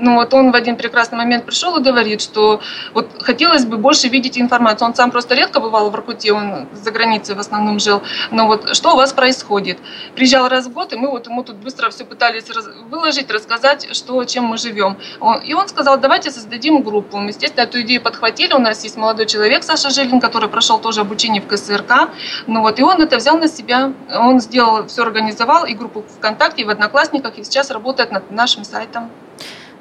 Ну 0.00 0.16
вот 0.16 0.34
он 0.34 0.50
в 0.50 0.56
один 0.56 0.74
прекрасный 0.74 1.16
момент 1.16 1.44
пришел 1.44 1.76
и 1.76 1.80
говорит, 1.80 2.20
что 2.20 2.60
вот 2.92 3.08
хотелось 3.22 3.64
бы 3.64 3.76
больше 3.76 4.08
видеть 4.08 4.36
информацию. 4.36 4.88
Он 4.88 4.96
сам 4.96 5.12
просто 5.12 5.36
редко 5.36 5.60
бывал 5.60 5.90
в 5.90 5.94
Иркуте, 5.94 6.32
он 6.32 6.66
за 6.72 6.90
границей 6.90 7.36
в 7.36 7.38
основном 7.38 7.78
жил. 7.78 8.02
Но 8.32 8.48
вот 8.48 8.74
что 8.74 8.94
у 8.94 8.96
вас 8.96 9.12
происходит? 9.12 9.78
Приезжал 10.16 10.48
раз 10.48 10.66
в 10.66 10.72
год, 10.72 10.92
и 10.92 10.96
мы 10.96 11.08
вот 11.08 11.28
ему 11.28 11.44
тут 11.44 11.54
быстро 11.56 11.90
все 11.90 12.04
пытались 12.04 12.50
раз, 12.50 12.66
выложить, 12.90 13.30
рассказать, 13.30 13.94
что, 13.94 14.24
чем 14.24 14.46
мы 14.46 14.58
живем. 14.58 14.96
И 15.44 15.54
он 15.54 15.68
сказал, 15.68 15.98
давайте 15.98 16.32
создадим 16.32 16.82
группу. 16.82 17.18
Мы, 17.18 17.28
естественно, 17.28 17.62
эту 17.62 17.80
идею 17.82 18.02
подхватили. 18.02 18.54
У 18.54 18.58
нас 18.58 18.82
есть 18.82 18.96
молодой 18.96 19.26
человек, 19.26 19.62
Саша 19.62 19.90
Жилин, 19.90 20.20
который 20.20 20.48
прошел 20.48 20.80
тоже 20.80 21.00
обучение 21.00 21.40
в 21.40 21.46
КСРК. 21.46 22.08
Ну 22.48 22.62
вот, 22.62 22.80
и 22.80 22.82
он 22.82 23.00
это 23.00 23.18
взял 23.18 23.38
на 23.38 23.46
себя. 23.46 23.92
Он 24.12 24.40
сделал, 24.40 24.88
все 24.88 25.11
организовал, 25.12 25.66
и 25.66 25.74
группу 25.74 26.04
ВКонтакте, 26.18 26.62
и 26.62 26.64
в 26.64 26.70
Одноклассниках, 26.70 27.38
и 27.38 27.44
сейчас 27.44 27.70
работает 27.70 28.10
над 28.12 28.30
нашим 28.30 28.64
сайтом. 28.64 29.10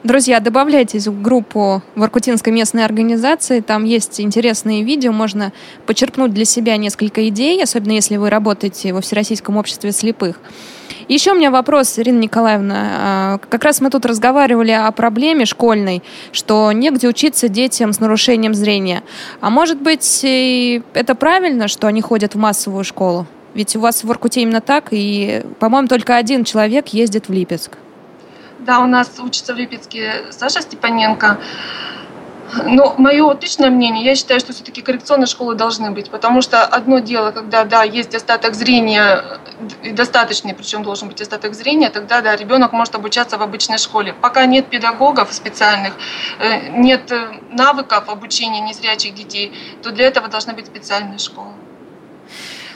Друзья, 0.04 0.40
добавляйтесь 0.40 1.08
в 1.08 1.22
группу 1.22 1.84
в 1.94 2.04
Иркутинской 2.04 2.52
местной 2.52 2.86
организации. 2.86 3.60
Там 3.60 3.84
есть 3.84 4.20
интересные 4.20 4.84
видео, 4.84 5.12
можно 5.12 5.54
почерпнуть 5.86 6.34
для 6.34 6.46
себя 6.46 6.76
несколько 6.78 7.28
идей, 7.28 7.62
особенно 7.62 7.92
если 7.92 8.18
вы 8.18 8.32
работаете 8.32 8.94
во 8.94 9.02
Всероссийском 9.02 9.58
обществе 9.58 9.92
слепых. 9.92 10.38
Еще 11.08 11.34
у 11.34 11.36
меня 11.36 11.52
вопрос, 11.52 12.00
Ирина 12.00 12.20
Николаевна. 12.20 12.76
А, 12.76 13.38
как 13.38 13.64
раз 13.64 13.80
мы 13.80 13.92
тут 13.92 14.06
разговаривали 14.08 14.72
о 14.72 14.92
проблеме 14.92 15.46
школьной, 15.46 16.02
что 16.32 16.72
негде 16.72 17.08
учиться 17.08 17.48
детям 17.48 17.94
с 17.94 18.00
нарушением 18.00 18.56
зрения. 18.56 19.04
А 19.40 19.52
может 19.52 19.80
быть, 19.80 20.22
это 20.24 21.16
правильно, 21.16 21.68
что 21.68 21.86
они 21.88 22.02
ходят 22.02 22.34
в 22.34 22.40
массовую 22.40 22.84
школу? 22.84 23.28
Ведь 23.54 23.76
у 23.76 23.80
вас 23.80 24.04
в 24.04 24.10
Иркуте 24.10 24.42
именно 24.42 24.62
так, 24.62 24.88
и, 24.92 25.44
по-моему, 25.60 25.88
только 25.88 26.16
один 26.16 26.44
человек 26.44 26.90
ездит 26.90 27.28
в 27.28 27.34
Липецк. 27.34 27.78
Да, 28.60 28.80
у 28.80 28.86
нас 28.86 29.12
учится 29.20 29.54
в 29.54 29.58
Липецке 29.58 30.26
Саша 30.30 30.62
Степаненко. 30.62 31.40
Но 32.66 32.96
мое 32.98 33.34
точное 33.36 33.70
мнение, 33.70 34.04
я 34.04 34.16
считаю, 34.16 34.40
что 34.40 34.52
все-таки 34.52 34.82
коррекционные 34.82 35.28
школы 35.28 35.56
должны 35.56 35.92
быть, 35.92 36.10
потому 36.10 36.42
что 36.42 36.64
одно 36.66 37.00
дело, 37.00 37.32
когда, 37.32 37.64
да, 37.64 37.84
есть 37.84 38.14
остаток 38.14 38.56
зрения, 38.56 39.24
достаточный, 39.94 40.54
причем 40.54 40.84
должен 40.84 41.08
быть 41.08 41.22
остаток 41.22 41.54
зрения, 41.54 41.90
тогда, 41.90 42.22
да, 42.22 42.36
ребенок 42.36 42.74
может 42.74 42.94
обучаться 42.94 43.38
в 43.38 43.42
обычной 43.42 43.78
школе. 43.78 44.14
Пока 44.14 44.46
нет 44.46 44.68
педагогов 44.68 45.34
специальных, 45.34 45.94
э, 46.40 46.70
нет 46.78 47.10
э, 47.12 47.40
навыков 47.52 48.10
обучения 48.10 48.60
незрячих 48.60 49.16
детей, 49.16 49.54
то 49.82 49.92
для 49.92 50.08
этого 50.08 50.28
должна 50.28 50.54
быть 50.54 50.66
специальная 50.66 51.20
школа. 51.20 51.54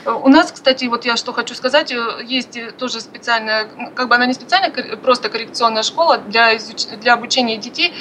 У 0.06 0.28
нас, 0.28 0.52
кстати, 0.52 0.84
вот 0.84 1.04
я 1.04 1.16
что 1.16 1.32
хочу 1.32 1.54
сказать, 1.54 1.90
э, 1.90 2.24
есть 2.24 2.76
тоже 2.76 3.00
специальная, 3.00 3.68
как 3.94 4.08
бы 4.08 4.14
она 4.14 4.26
не 4.26 4.34
специальная, 4.34 4.70
просто 4.96 5.28
коррекционная 5.28 5.82
школа 5.82 6.18
для, 6.18 6.56
изуч... 6.56 6.86
для 7.00 7.14
обучения 7.14 7.56
детей 7.56 7.92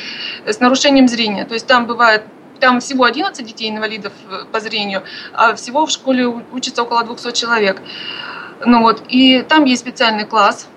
с 0.45 0.60
нарушением 0.60 1.08
зрения. 1.08 1.45
То 1.45 1.56
есть 1.56 1.66
там 1.66 1.88
бывает 1.88 2.24
там 2.60 2.80
всего 2.80 3.06
11 3.06 3.45
детей 3.45 3.70
инвалидов 3.70 4.14
э, 4.30 4.45
по 4.51 4.60
зрению, 4.60 5.03
а 5.34 5.56
всего 5.56 5.86
в 5.86 5.91
школе 5.91 6.28
учится 6.28 6.84
около 6.84 7.03
200 7.03 7.32
человек. 7.32 7.82
Ну 8.66 8.82
вот, 8.82 9.03
и 9.10 9.41
там 9.41 9.66
есть 9.66 9.82
специальный 9.82 10.26
класс, 10.26 10.68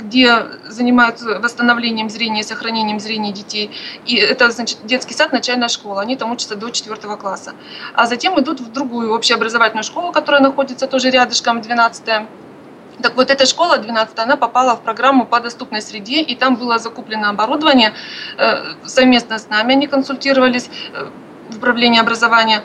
где 0.00 0.46
занимаются 0.68 1.40
восстановлением 1.40 2.10
зрения 2.10 2.42
сохранением 2.42 3.00
зрения 3.00 3.32
детей. 3.32 3.70
И 4.06 4.16
это, 4.16 4.50
значит, 4.50 4.78
детский 4.84 5.14
сад, 5.14 5.32
начальная 5.32 5.68
школа. 5.68 6.02
Они 6.02 6.16
там 6.16 6.32
учатся 6.32 6.56
до 6.56 6.70
4 6.70 6.96
класса. 7.16 7.54
А 7.94 8.06
затем 8.06 8.38
идут 8.40 8.60
в 8.60 8.72
другую 8.72 9.12
общеобразовательную 9.14 9.84
школу, 9.84 10.12
которая 10.12 10.42
находится 10.42 10.86
тоже 10.86 11.10
рядышком, 11.10 11.60
12 11.60 12.08
-я. 12.08 12.26
Так 13.02 13.16
вот, 13.16 13.30
эта 13.30 13.46
школа 13.46 13.78
12 13.78 14.18
она 14.18 14.36
попала 14.36 14.76
в 14.76 14.82
программу 14.82 15.26
по 15.26 15.40
доступной 15.40 15.82
среде, 15.82 16.22
и 16.22 16.36
там 16.36 16.56
было 16.56 16.78
закуплено 16.78 17.28
оборудование. 17.28 17.92
Э, 18.38 18.74
совместно 18.84 19.38
с 19.38 19.48
нами 19.48 19.72
они 19.72 19.86
консультировались 19.86 20.70
э, 20.92 21.10
в 21.50 21.56
управлении 21.56 22.00
образования. 22.00 22.62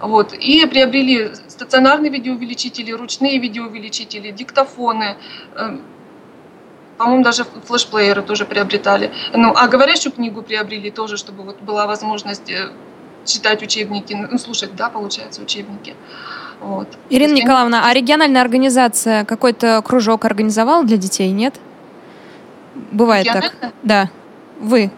Вот, 0.00 0.32
и 0.32 0.64
приобрели 0.66 1.32
стационарные 1.48 2.10
видеоувеличители, 2.10 2.92
ручные 2.92 3.38
видеоувеличители, 3.38 4.30
диктофоны, 4.30 5.16
э, 5.56 5.78
по-моему, 6.98 7.22
даже 7.22 7.44
флешплееры 7.64 8.22
тоже 8.22 8.44
приобретали. 8.44 9.12
Ну, 9.32 9.52
а 9.56 9.68
говорящую 9.68 10.12
книгу 10.12 10.42
приобрели 10.42 10.90
тоже, 10.90 11.16
чтобы 11.16 11.44
вот 11.44 11.60
была 11.60 11.86
возможность 11.86 12.50
э, 12.50 12.70
читать 13.24 13.62
учебники, 13.62 14.14
ну, 14.14 14.36
слушать, 14.38 14.74
да, 14.74 14.90
получается, 14.90 15.40
учебники. 15.40 15.94
Вот. 16.60 16.88
Ирина 17.08 17.30
есть, 17.30 17.44
Николаевна, 17.44 17.88
а 17.88 17.94
региональная 17.94 18.42
организация 18.42 19.24
какой-то 19.24 19.80
кружок 19.82 20.24
организовала 20.24 20.84
для 20.84 20.96
детей, 20.96 21.30
нет? 21.30 21.54
Бывает 22.90 23.26
так. 23.26 23.54
Да. 23.82 24.10
Вы. 24.58 24.90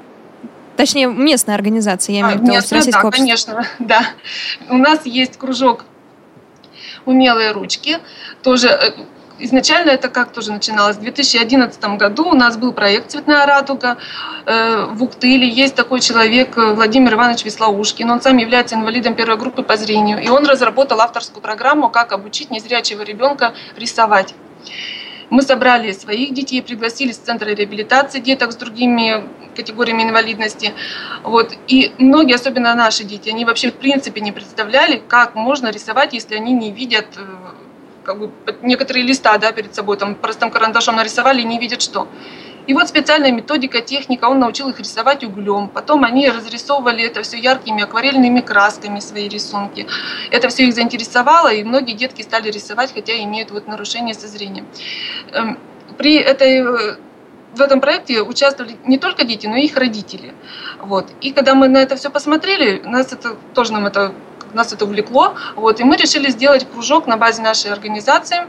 Точнее, 0.77 1.09
местная 1.09 1.55
организация, 1.55 2.15
я 2.15 2.21
имею 2.23 2.39
в 2.39 2.43
виду, 2.43 2.53
а, 2.53 2.57
Российского 2.57 3.03
да, 3.03 3.09
общества. 3.09 3.53
конечно, 3.53 3.67
да. 3.79 4.07
У 4.71 4.79
нас 4.79 5.05
есть 5.05 5.37
кружок 5.37 5.85
«Умелые 7.05 7.53
ручки», 7.53 7.99
тоже 8.43 8.69
э, 8.69 8.93
изначально 9.41 9.91
это 9.91 10.09
как 10.09 10.32
тоже 10.32 10.53
начиналось. 10.53 10.97
В 10.97 11.01
2011 11.01 11.82
году 11.97 12.28
у 12.30 12.34
нас 12.34 12.57
был 12.57 12.72
проект 12.72 13.11
«Цветная 13.11 13.47
радуга». 13.47 13.97
Э, 14.47 14.86
в 14.91 15.03
Уктыле 15.03 15.49
есть 15.49 15.74
такой 15.74 16.01
человек 16.01 16.57
э, 16.57 16.72
Владимир 16.74 17.14
Иванович 17.14 17.45
Веслоушкин. 17.45 18.11
Он 18.11 18.20
сам 18.20 18.36
является 18.36 18.74
инвалидом 18.74 19.14
первой 19.14 19.36
группы 19.36 19.62
по 19.62 19.76
зрению. 19.76 20.22
И 20.22 20.28
он 20.28 20.47
разработал 20.47 21.01
авторскую 21.01 21.43
программу 21.43 21.88
«Как 21.88 22.12
обучить 22.12 22.51
незрячего 22.51 23.03
ребенка 23.03 23.55
рисовать». 23.76 24.34
Мы 25.30 25.43
собрали 25.43 25.93
своих 25.93 26.34
детей, 26.34 26.61
пригласили 26.61 27.12
с 27.12 27.18
Центра 27.18 27.49
реабилитации 27.51 28.18
деток 28.18 28.51
с 28.51 28.57
другими 28.57 29.24
категориями 29.55 30.03
инвалидности. 30.03 30.74
Вот. 31.22 31.53
И 31.68 31.93
многие, 31.99 32.34
особенно 32.34 32.74
наши 32.74 33.05
дети, 33.05 33.28
они 33.28 33.45
вообще 33.45 33.70
в 33.70 33.74
принципе 33.74 34.20
не 34.20 34.32
представляли, 34.32 35.01
как 35.07 35.36
можно 35.36 35.70
рисовать, 35.70 36.14
если 36.14 36.34
они 36.34 36.53
не 36.53 36.72
видят 36.72 37.07
э, 37.16 37.22
как 38.11 38.19
бы 38.19 38.33
некоторые 38.63 39.05
листа 39.05 39.39
да, 39.39 39.53
перед 39.53 39.73
собой 39.73 39.97
там 39.97 40.17
простым 40.17 40.51
карандашом 40.51 40.97
нарисовали 40.97 41.43
и 41.43 41.45
не 41.45 41.61
видят 41.61 41.81
что. 41.81 42.09
И 42.67 42.75
вот 42.75 42.89
специальная 42.89 43.31
методика, 43.31 43.81
техника, 43.81 44.25
он 44.25 44.41
научил 44.41 44.69
их 44.69 44.81
рисовать 44.81 45.23
углем. 45.25 45.69
Потом 45.69 46.05
они 46.05 46.29
разрисовывали 46.29 47.05
это 47.05 47.23
все 47.23 47.39
яркими 47.39 47.85
акварельными 47.85 48.41
красками, 48.41 48.99
свои 49.01 49.29
рисунки. 49.29 49.87
Это 50.31 50.49
все 50.49 50.65
их 50.65 50.75
заинтересовало, 50.75 51.53
и 51.53 51.63
многие 51.63 51.93
детки 51.93 52.23
стали 52.23 52.51
рисовать, 52.51 52.93
хотя 52.93 53.13
имеют 53.23 53.53
вот 53.53 53.69
нарушение 53.69 54.15
со 54.15 54.27
зрением. 54.27 54.67
Эм, 55.33 55.59
при 55.97 56.17
этой 56.17 56.59
э, 56.59 56.97
в 57.55 57.61
этом 57.61 57.81
проекте 57.81 58.23
участвовали 58.23 58.77
не 58.85 58.99
только 58.99 59.25
дети, 59.25 59.47
но 59.47 59.57
и 59.57 59.67
их 59.67 59.77
родители. 59.77 60.35
Вот. 60.81 61.07
И 61.21 61.33
когда 61.33 61.55
мы 61.55 61.69
на 61.69 61.79
это 61.79 61.95
все 61.95 62.11
посмотрели, 62.11 62.83
нас 62.85 63.13
это 63.13 63.37
тоже 63.55 63.73
нам 63.73 63.87
это 63.87 64.13
нас 64.57 64.73
это 64.73 64.85
увлекло, 64.85 65.35
вот, 65.57 65.81
и 65.81 65.85
мы 65.85 65.97
решили 65.97 66.31
сделать 66.31 66.67
кружок 66.71 67.07
на 67.07 67.17
базе 67.17 67.43
нашей 67.43 67.73
организации, 67.73 68.47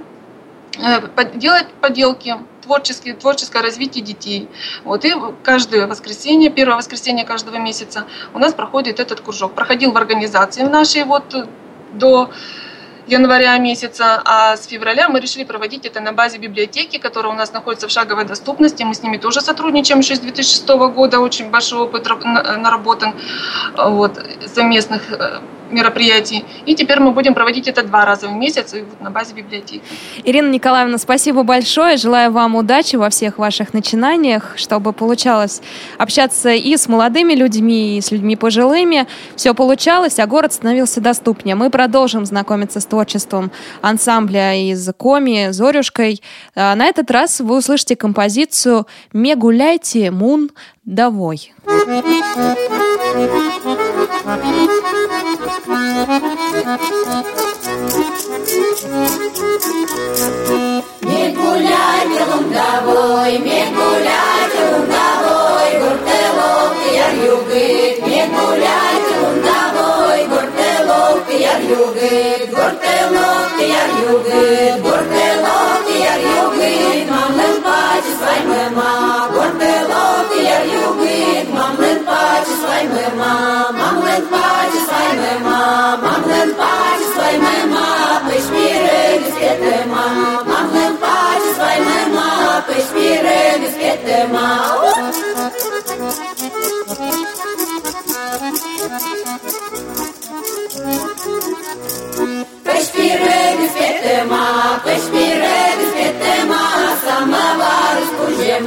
э, 0.77 1.01
делать 1.35 1.67
поделки, 1.81 2.35
творческие, 2.61 3.15
творческое 3.15 3.61
развитие 3.61 4.03
детей. 4.03 4.49
Вот, 4.83 5.03
и 5.05 5.13
каждое 5.43 5.87
воскресенье, 5.87 6.49
первое 6.49 6.77
воскресенье 6.77 7.25
каждого 7.25 7.57
месяца 7.57 8.05
у 8.33 8.39
нас 8.39 8.53
проходит 8.53 8.99
этот 8.99 9.21
кружок. 9.21 9.53
Проходил 9.53 9.91
в 9.91 9.97
организации 9.97 10.63
в 10.63 10.69
нашей 10.69 11.03
вот 11.03 11.35
до 11.93 12.29
января 13.07 13.57
месяца, 13.57 14.21
а 14.23 14.55
с 14.55 14.67
февраля 14.67 15.09
мы 15.09 15.19
решили 15.19 15.43
проводить 15.43 15.85
это 15.85 15.99
на 15.99 16.13
базе 16.13 16.37
библиотеки, 16.37 16.97
которая 16.97 17.33
у 17.33 17.35
нас 17.35 17.51
находится 17.51 17.87
в 17.87 17.91
шаговой 17.91 18.25
доступности. 18.25 18.83
Мы 18.83 18.93
с 18.93 19.03
ними 19.03 19.17
тоже 19.17 19.41
сотрудничаем 19.41 19.99
еще 19.99 20.15
с 20.15 20.19
2006 20.19 20.67
года, 20.93 21.19
очень 21.19 21.49
большой 21.49 21.81
опыт 21.81 22.07
наработан 22.23 23.15
вот, 23.75 24.23
совместных 24.45 25.01
мероприятий. 25.71 26.45
И 26.65 26.75
теперь 26.75 26.99
мы 26.99 27.11
будем 27.11 27.33
проводить 27.33 27.67
это 27.67 27.83
два 27.83 28.05
раза 28.05 28.27
в 28.27 28.33
месяц 28.33 28.73
на 28.99 29.09
базе 29.09 29.33
библиотеки. 29.33 29.81
Ирина 30.23 30.49
Николаевна, 30.49 30.97
спасибо 30.97 31.43
большое. 31.43 31.97
Желаю 31.97 32.31
вам 32.31 32.55
удачи 32.55 32.95
во 32.95 33.09
всех 33.09 33.37
ваших 33.37 33.73
начинаниях, 33.73 34.53
чтобы 34.57 34.93
получалось 34.93 35.61
общаться 35.97 36.49
и 36.49 36.75
с 36.75 36.87
молодыми 36.87 37.33
людьми, 37.33 37.97
и 37.97 38.01
с 38.01 38.11
людьми 38.11 38.35
пожилыми. 38.35 39.07
Все 39.35 39.53
получалось, 39.53 40.19
а 40.19 40.27
город 40.27 40.53
становился 40.53 41.01
доступнее. 41.01 41.55
Мы 41.55 41.69
продолжим 41.69 42.25
знакомиться 42.25 42.79
с 42.79 42.85
творчеством 42.85 43.51
ансамбля 43.81 44.55
из 44.55 44.89
Коми, 44.97 45.51
Зорюшкой. 45.51 46.21
А 46.55 46.75
на 46.75 46.85
этот 46.85 47.09
раз 47.11 47.39
вы 47.39 47.57
услышите 47.57 47.95
композицию 47.95 48.87
«Me 49.13 49.35
гуляйте, 49.35 50.11
мун, 50.11 50.49
довой». 54.07 54.81
Не 58.47 58.50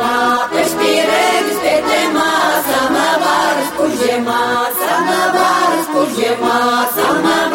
Mapes 0.04 0.72
pieredzes 0.80 1.60
pietemā, 1.62 2.26
samavaras 2.66 3.70
pužemā, 3.78 4.42
samavaras 4.82 5.90
pužemā, 5.96 6.56
samavaras. 6.98 7.53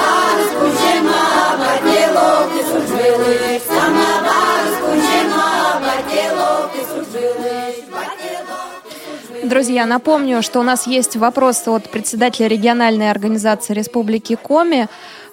Друзья, 9.59 9.85
напомню, 9.85 10.41
что 10.41 10.61
у 10.61 10.63
нас 10.63 10.87
есть 10.87 11.17
вопрос 11.17 11.67
от 11.67 11.91
председателя 11.91 12.47
региональной 12.47 13.11
организации 13.11 13.73
Республики 13.73 14.37
Коми. 14.41 14.87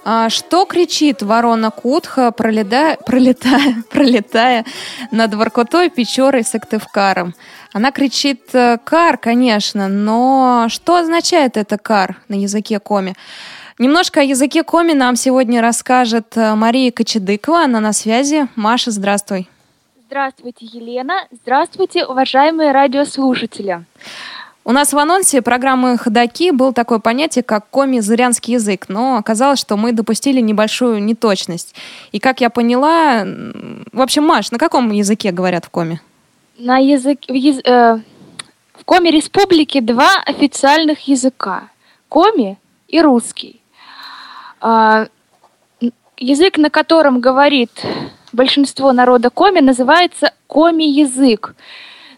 А, 0.04 0.30
что 0.30 0.64
кричит 0.64 1.22
ворона 1.22 1.70
Кутха, 1.70 2.32
пролетая, 2.32 2.96
пролетая, 3.06 3.76
пролетая 3.88 4.64
над 5.12 5.32
Воркутой, 5.32 5.90
Печорой, 5.90 6.42
Сыктывкаром? 6.42 7.36
Она 7.72 7.92
кричит 7.92 8.52
э, 8.52 8.78
«кар», 8.82 9.16
конечно, 9.16 9.86
но 9.86 10.66
что 10.70 10.96
означает 10.96 11.56
это 11.56 11.78
«кар» 11.78 12.20
на 12.26 12.34
языке 12.34 12.80
Коми? 12.80 13.14
Немножко 13.78 14.22
о 14.22 14.24
языке 14.24 14.64
Коми 14.64 14.92
нам 14.92 15.14
сегодня 15.14 15.62
расскажет 15.62 16.36
э, 16.36 16.56
Мария 16.56 16.90
Кочедыкова, 16.90 17.62
она 17.62 17.78
на 17.78 17.92
связи. 17.92 18.48
Маша, 18.56 18.90
здравствуй. 18.90 19.48
Здравствуйте, 20.08 20.66
Елена. 20.66 21.26
Здравствуйте, 21.32 22.06
уважаемые 22.06 22.70
радиослушатели. 22.70 23.84
У 24.64 24.70
нас 24.70 24.92
в 24.92 24.98
анонсе 24.98 25.42
программы 25.42 25.98
«Ходоки» 25.98 26.52
был 26.52 26.72
такое 26.72 27.00
понятие, 27.00 27.42
как 27.42 27.68
коми-зырянский 27.70 28.54
язык, 28.54 28.88
но 28.88 29.16
оказалось, 29.16 29.58
что 29.58 29.76
мы 29.76 29.90
допустили 29.90 30.40
небольшую 30.40 31.02
неточность. 31.02 31.74
И 32.12 32.20
как 32.20 32.40
я 32.40 32.50
поняла... 32.50 33.24
В 33.92 34.00
общем, 34.00 34.22
Маш, 34.22 34.52
на 34.52 34.58
каком 34.58 34.92
языке 34.92 35.32
говорят 35.32 35.64
в 35.64 35.70
коме? 35.70 36.00
На 36.56 36.78
язык... 36.78 37.22
В, 37.26 37.34
яз... 37.34 37.58
э... 37.64 37.98
в 38.74 38.84
коме 38.84 39.10
республики 39.10 39.80
два 39.80 40.22
официальных 40.24 41.08
языка. 41.08 41.64
Коми 42.08 42.58
и 42.86 43.00
русский. 43.00 43.60
Э... 44.62 45.08
Язык, 46.16 46.58
на 46.58 46.70
котором 46.70 47.20
говорит 47.20 47.72
большинство 48.36 48.92
народа 48.92 49.30
коми, 49.30 49.60
называется 49.60 50.32
коми-язык. 50.46 51.56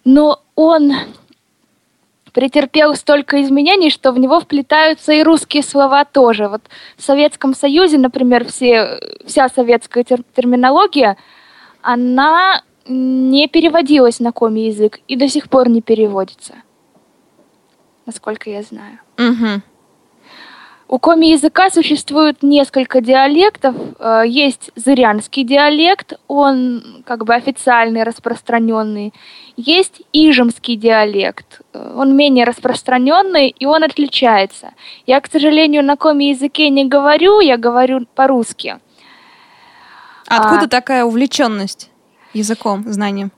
Но 0.05 0.43
он 0.55 0.93
претерпел 2.33 2.95
столько 2.95 3.43
изменений, 3.43 3.91
что 3.91 4.13
в 4.13 4.19
него 4.19 4.41
вплетаются 4.41 5.13
и 5.13 5.23
русские 5.23 5.63
слова 5.63 6.05
тоже. 6.05 6.49
Вот 6.49 6.63
в 6.97 7.03
Советском 7.03 7.55
Союзе, 7.55 7.99
например, 7.99 8.45
все, 8.45 9.01
вся 9.25 9.49
советская 9.49 10.05
тер- 10.05 10.25
терминология, 10.37 11.17
она 11.83 12.63
не 12.87 13.49
переводилась 13.49 14.21
на 14.21 14.33
коми 14.33 14.61
язык 14.61 15.01
и 15.09 15.17
до 15.17 15.29
сих 15.29 15.49
пор 15.49 15.69
не 15.69 15.83
переводится, 15.83 16.55
насколько 18.07 18.51
я 18.51 18.63
знаю. 18.63 18.99
Угу. 19.19 19.63
У 20.91 20.99
коми-языка 20.99 21.69
существует 21.69 22.43
несколько 22.43 23.03
диалектов. 23.03 23.77
Э, 23.99 24.23
есть 24.27 24.71
зырянский 24.75 25.45
диалект, 25.45 26.15
он 26.29 27.03
как 27.05 27.27
бы 27.27 27.35
официальный, 27.35 28.05
распространенный. 28.05 29.13
Есть 29.59 30.01
ижемский 30.15 30.77
диалект, 30.77 31.61
э, 31.75 31.93
он 31.95 32.17
менее 32.17 32.47
распространенный, 32.47 33.51
и 33.51 33.67
он 33.67 33.85
отличается. 33.85 34.73
Я, 35.07 35.21
к 35.21 35.31
сожалению, 35.31 35.85
на 35.85 35.97
коми-языке 35.97 36.71
не 36.71 36.87
говорю, 36.87 37.41
я 37.41 37.59
говорю 37.59 38.07
по-русски. 38.15 38.79
Откуда 40.27 40.65
а, 40.65 40.69
такая 40.69 41.05
увлеченность 41.05 41.91
языком, 42.33 42.85
знанием? 42.87 43.31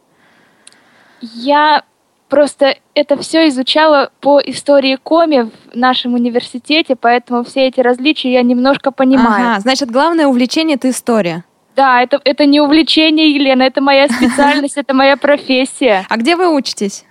Я 1.20 1.82
Просто 2.30 2.76
это 2.94 3.20
все 3.20 3.48
изучала 3.48 4.12
по 4.20 4.40
истории 4.40 4.96
коми 5.02 5.50
в 5.72 5.76
нашем 5.76 6.14
университете, 6.14 6.94
поэтому 6.94 7.42
все 7.42 7.66
эти 7.66 7.80
различия 7.80 8.32
я 8.32 8.42
немножко 8.42 8.92
понимаю. 8.92 9.50
Ага, 9.50 9.60
значит, 9.60 9.90
главное 9.90 10.28
увлечение— 10.28 10.76
это 10.76 10.88
история. 10.90 11.44
Да, 11.74 12.00
это, 12.00 12.20
это 12.24 12.46
не 12.46 12.60
увлечение, 12.60 13.34
Елена, 13.34 13.64
это 13.64 13.80
моя 13.80 14.08
специальность, 14.08 14.76
это 14.76 14.94
моя 14.94 15.16
профессия. 15.16 16.06
А 16.08 16.16
где 16.16 16.36
вы 16.36 16.54
учитесь? 16.54 17.04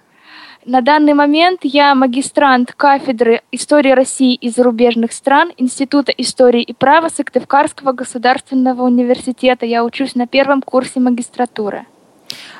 На 0.66 0.82
данный 0.82 1.14
момент 1.14 1.62
я 1.64 1.96
магистрант 1.96 2.72
кафедры 2.72 3.42
истории 3.52 3.92
России 3.92 4.36
и 4.36 4.50
зарубежных 4.50 5.12
стран 5.12 5.52
Института 5.58 6.14
истории 6.14 6.62
и 6.62 6.74
права 6.74 7.10
Сыктывкарского 7.10 7.92
государственного 7.92 8.84
университета. 8.84 9.66
Я 9.66 9.84
учусь 9.84 10.16
на 10.16 10.28
первом 10.28 10.62
курсе 10.62 11.02
магистратуры. 11.02 11.86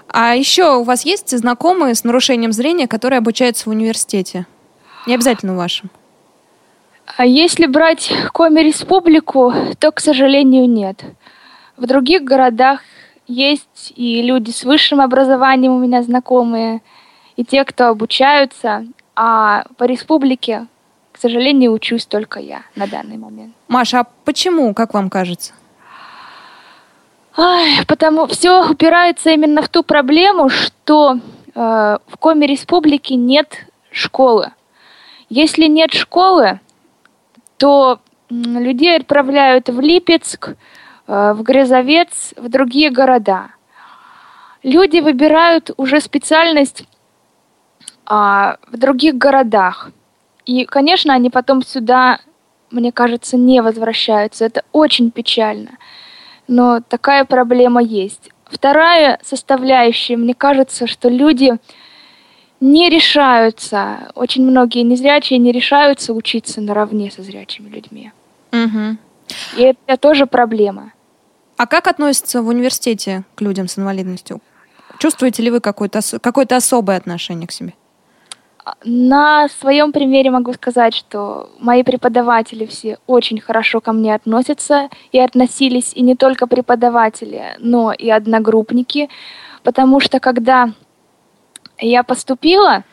А 0.08 0.36
еще 0.36 0.78
у 0.78 0.84
вас 0.84 1.06
есть 1.06 1.38
знакомые 1.38 1.96
с 1.96 2.04
нарушением 2.04 2.52
зрения, 2.52 2.88
которые 2.88 3.20
обучаются 3.20 3.70
в 3.70 3.72
университете? 3.72 4.46
Не 5.06 5.16
обязательно 5.16 5.54
в 5.54 5.58
вашем. 5.58 5.90
А 7.18 7.26
если 7.26 7.66
брать 7.66 8.12
Коми-республику, 8.34 9.54
то, 9.80 9.92
к 9.92 10.00
сожалению, 10.00 10.70
нет. 10.70 11.04
В 11.78 11.86
других 11.86 12.24
городах 12.24 12.82
есть 13.28 13.94
и 13.96 14.22
люди 14.22 14.52
с 14.52 14.64
высшим 14.64 15.02
образованием 15.02 15.74
у 15.74 15.80
меня 15.80 16.04
знакомые, 16.04 16.82
и 17.36 17.46
те, 17.46 17.64
кто 17.64 17.88
обучаются, 17.88 18.86
а 19.16 19.64
по 19.78 19.86
республике, 19.86 20.68
к 21.12 21.18
сожалению, 21.18 21.74
учусь 21.74 22.06
только 22.06 22.40
я 22.40 22.64
на 22.76 22.88
данный 22.88 23.18
момент. 23.18 23.54
Маша, 23.68 24.02
а 24.02 24.08
почему, 24.26 24.74
как 24.74 24.94
вам 24.94 25.10
кажется? 25.10 25.54
Ай, 27.38 27.86
потому 27.88 28.26
все 28.28 28.68
упирается 28.70 29.30
именно 29.30 29.62
в 29.62 29.70
ту 29.70 29.84
проблему, 29.84 30.50
что 30.50 31.14
э, 31.14 31.20
в 31.54 32.18
Коми 32.18 32.46
Республике 32.46 33.16
нет 33.16 33.66
школы. 33.92 34.52
Если 35.30 35.66
нет 35.66 35.94
школы, 35.94 36.60
то 37.58 38.00
людей 38.30 38.98
отправляют 38.98 39.70
в 39.70 39.80
Липецк, 39.80 40.50
э, 40.50 41.34
в 41.34 41.44
Грязовец, 41.44 42.34
в 42.36 42.50
другие 42.50 42.90
города. 42.90 43.50
Люди 44.64 45.00
выбирают 45.00 45.72
уже 45.78 46.02
специальность 46.02 46.82
э, 46.82 46.86
в 48.10 48.78
других 48.78 49.16
городах. 49.16 49.92
И, 50.46 50.66
конечно, 50.66 51.14
они 51.14 51.30
потом 51.30 51.62
сюда, 51.62 52.20
мне 52.72 52.92
кажется, 52.92 53.38
не 53.38 53.62
возвращаются. 53.62 54.46
Это 54.46 54.64
очень 54.72 55.12
печально 55.12 55.78
но 56.50 56.82
такая 56.82 57.24
проблема 57.26 57.82
есть. 57.82 58.32
Вторая 58.46 59.20
составляющая, 59.24 60.18
мне 60.18 60.34
кажется, 60.34 60.88
что 60.88 61.08
люди 61.08 61.54
не 62.60 62.90
решаются, 62.90 64.12
очень 64.16 64.46
многие 64.46 64.82
незрячие 64.82 65.38
не 65.38 65.52
решаются 65.52 66.14
учиться 66.14 66.60
наравне 66.60 67.12
со 67.12 67.22
зрячими 67.22 67.70
людьми. 67.70 68.12
Угу. 68.52 68.98
И 69.58 69.76
это 69.86 69.98
тоже 69.98 70.26
проблема. 70.26 70.92
А 71.56 71.68
как 71.68 71.88
относятся 71.88 72.42
в 72.42 72.48
университете 72.48 73.24
к 73.36 73.42
людям 73.42 73.68
с 73.68 73.78
инвалидностью? 73.78 74.42
Чувствуете 74.98 75.44
ли 75.44 75.52
вы 75.52 75.60
какое-то, 75.62 76.02
какое-то 76.20 76.56
особое 76.56 76.98
отношение 76.98 77.48
к 77.48 77.52
себе? 77.52 77.74
На 78.84 79.48
своем 79.48 79.92
примере 79.92 80.32
могу 80.32 80.54
сказать, 80.54 80.96
что 80.96 81.50
мои 81.60 81.84
преподаватели 81.84 82.66
все 82.66 82.98
очень 83.08 83.40
хорошо 83.40 83.82
ко 83.82 83.94
мне 83.94 84.14
относятся 84.14 84.90
и 85.12 85.20
относились 85.20 85.94
и 85.94 86.02
не 86.02 86.16
только 86.16 86.48
преподаватели, 86.48 87.56
но 87.60 87.92
и 87.92 88.10
одногруппники, 88.10 89.10
потому 89.64 90.00
что 90.00 90.20
когда 90.20 90.72
я 91.80 92.04
поступила, 92.04 92.84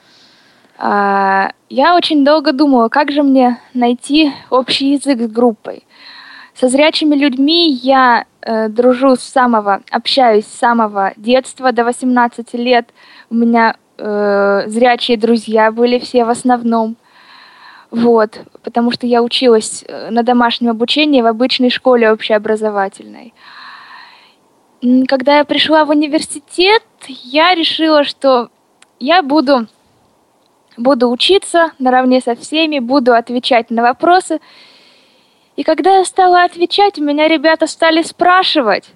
а, 0.78 1.50
я 1.68 1.96
очень 1.96 2.24
долго 2.24 2.52
думала, 2.52 2.88
как 2.88 3.10
же 3.10 3.22
мне 3.22 3.58
найти 3.74 4.32
общий 4.50 4.92
язык 4.92 5.20
с 5.20 5.28
группой. 5.30 5.84
Со 6.54 6.68
зрячими 6.68 7.14
людьми 7.14 7.70
я 7.70 8.24
э, 8.40 8.68
дружу 8.68 9.16
с 9.16 9.20
самого, 9.20 9.82
общаюсь 9.90 10.46
с 10.46 10.58
самого 10.58 11.12
детства 11.18 11.70
до 11.70 11.84
18 11.84 12.54
лет. 12.54 12.88
У 13.28 13.34
меня 13.34 13.76
э, 13.98 14.64
зрячие 14.66 15.16
друзья 15.16 15.70
были 15.70 15.98
все 15.98 16.24
в 16.24 16.30
основном. 16.30 16.96
Вот, 17.90 18.40
потому 18.62 18.90
что 18.90 19.06
я 19.06 19.22
училась 19.22 19.84
э, 19.86 20.10
на 20.10 20.22
домашнем 20.22 20.70
обучении 20.70 21.22
в 21.22 21.26
обычной 21.26 21.70
школе 21.70 22.10
общеобразовательной. 22.10 23.32
Когда 25.08 25.38
я 25.38 25.44
пришла 25.44 25.84
в 25.84 25.90
университет, 25.90 26.82
я 27.06 27.54
решила, 27.54 28.04
что 28.04 28.50
я 28.98 29.22
буду, 29.22 29.66
буду 30.76 31.10
учиться 31.10 31.72
наравне 31.78 32.20
со 32.20 32.34
всеми, 32.34 32.78
буду 32.78 33.14
отвечать 33.14 33.70
на 33.70 33.82
вопросы. 33.82 34.40
И 35.56 35.62
когда 35.62 35.98
я 35.98 36.04
стала 36.04 36.44
отвечать, 36.44 36.98
у 36.98 37.04
меня 37.04 37.28
ребята 37.28 37.66
стали 37.66 38.02
спрашивать, 38.02 38.90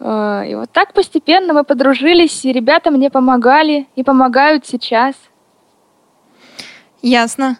и 0.00 0.54
вот 0.54 0.70
так 0.70 0.92
постепенно 0.92 1.52
мы 1.52 1.64
подружились, 1.64 2.44
и 2.44 2.52
ребята 2.52 2.90
мне 2.90 3.10
помогали 3.10 3.88
и 3.96 4.04
помогают 4.04 4.66
сейчас. 4.66 5.14
Ясно. 7.02 7.58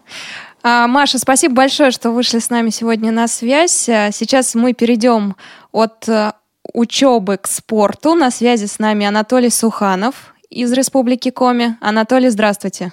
А, 0.62 0.86
Маша, 0.88 1.18
спасибо 1.18 1.54
большое, 1.54 1.90
что 1.90 2.10
вышли 2.10 2.38
с 2.38 2.50
нами 2.50 2.70
сегодня 2.70 3.12
на 3.12 3.28
связь. 3.28 3.88
А, 3.88 4.10
сейчас 4.10 4.54
мы 4.54 4.72
перейдем 4.72 5.36
от 5.70 6.08
э, 6.08 6.32
учебы 6.74 7.36
к 7.36 7.46
спорту. 7.46 8.14
На 8.14 8.30
связи 8.30 8.66
с 8.66 8.78
нами 8.78 9.06
Анатолий 9.06 9.50
Суханов 9.50 10.34
из 10.50 10.72
Республики 10.72 11.30
Коми. 11.30 11.76
Анатолий, 11.80 12.28
здравствуйте. 12.28 12.92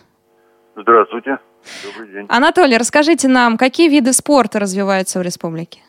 Здравствуйте. 0.76 1.40
Добрый 1.84 2.14
день. 2.14 2.26
Анатолий, 2.30 2.78
расскажите 2.78 3.28
нам, 3.28 3.58
какие 3.58 3.90
виды 3.90 4.14
спорта 4.14 4.60
развиваются 4.60 5.20
в 5.20 5.24
республике? 5.24 5.80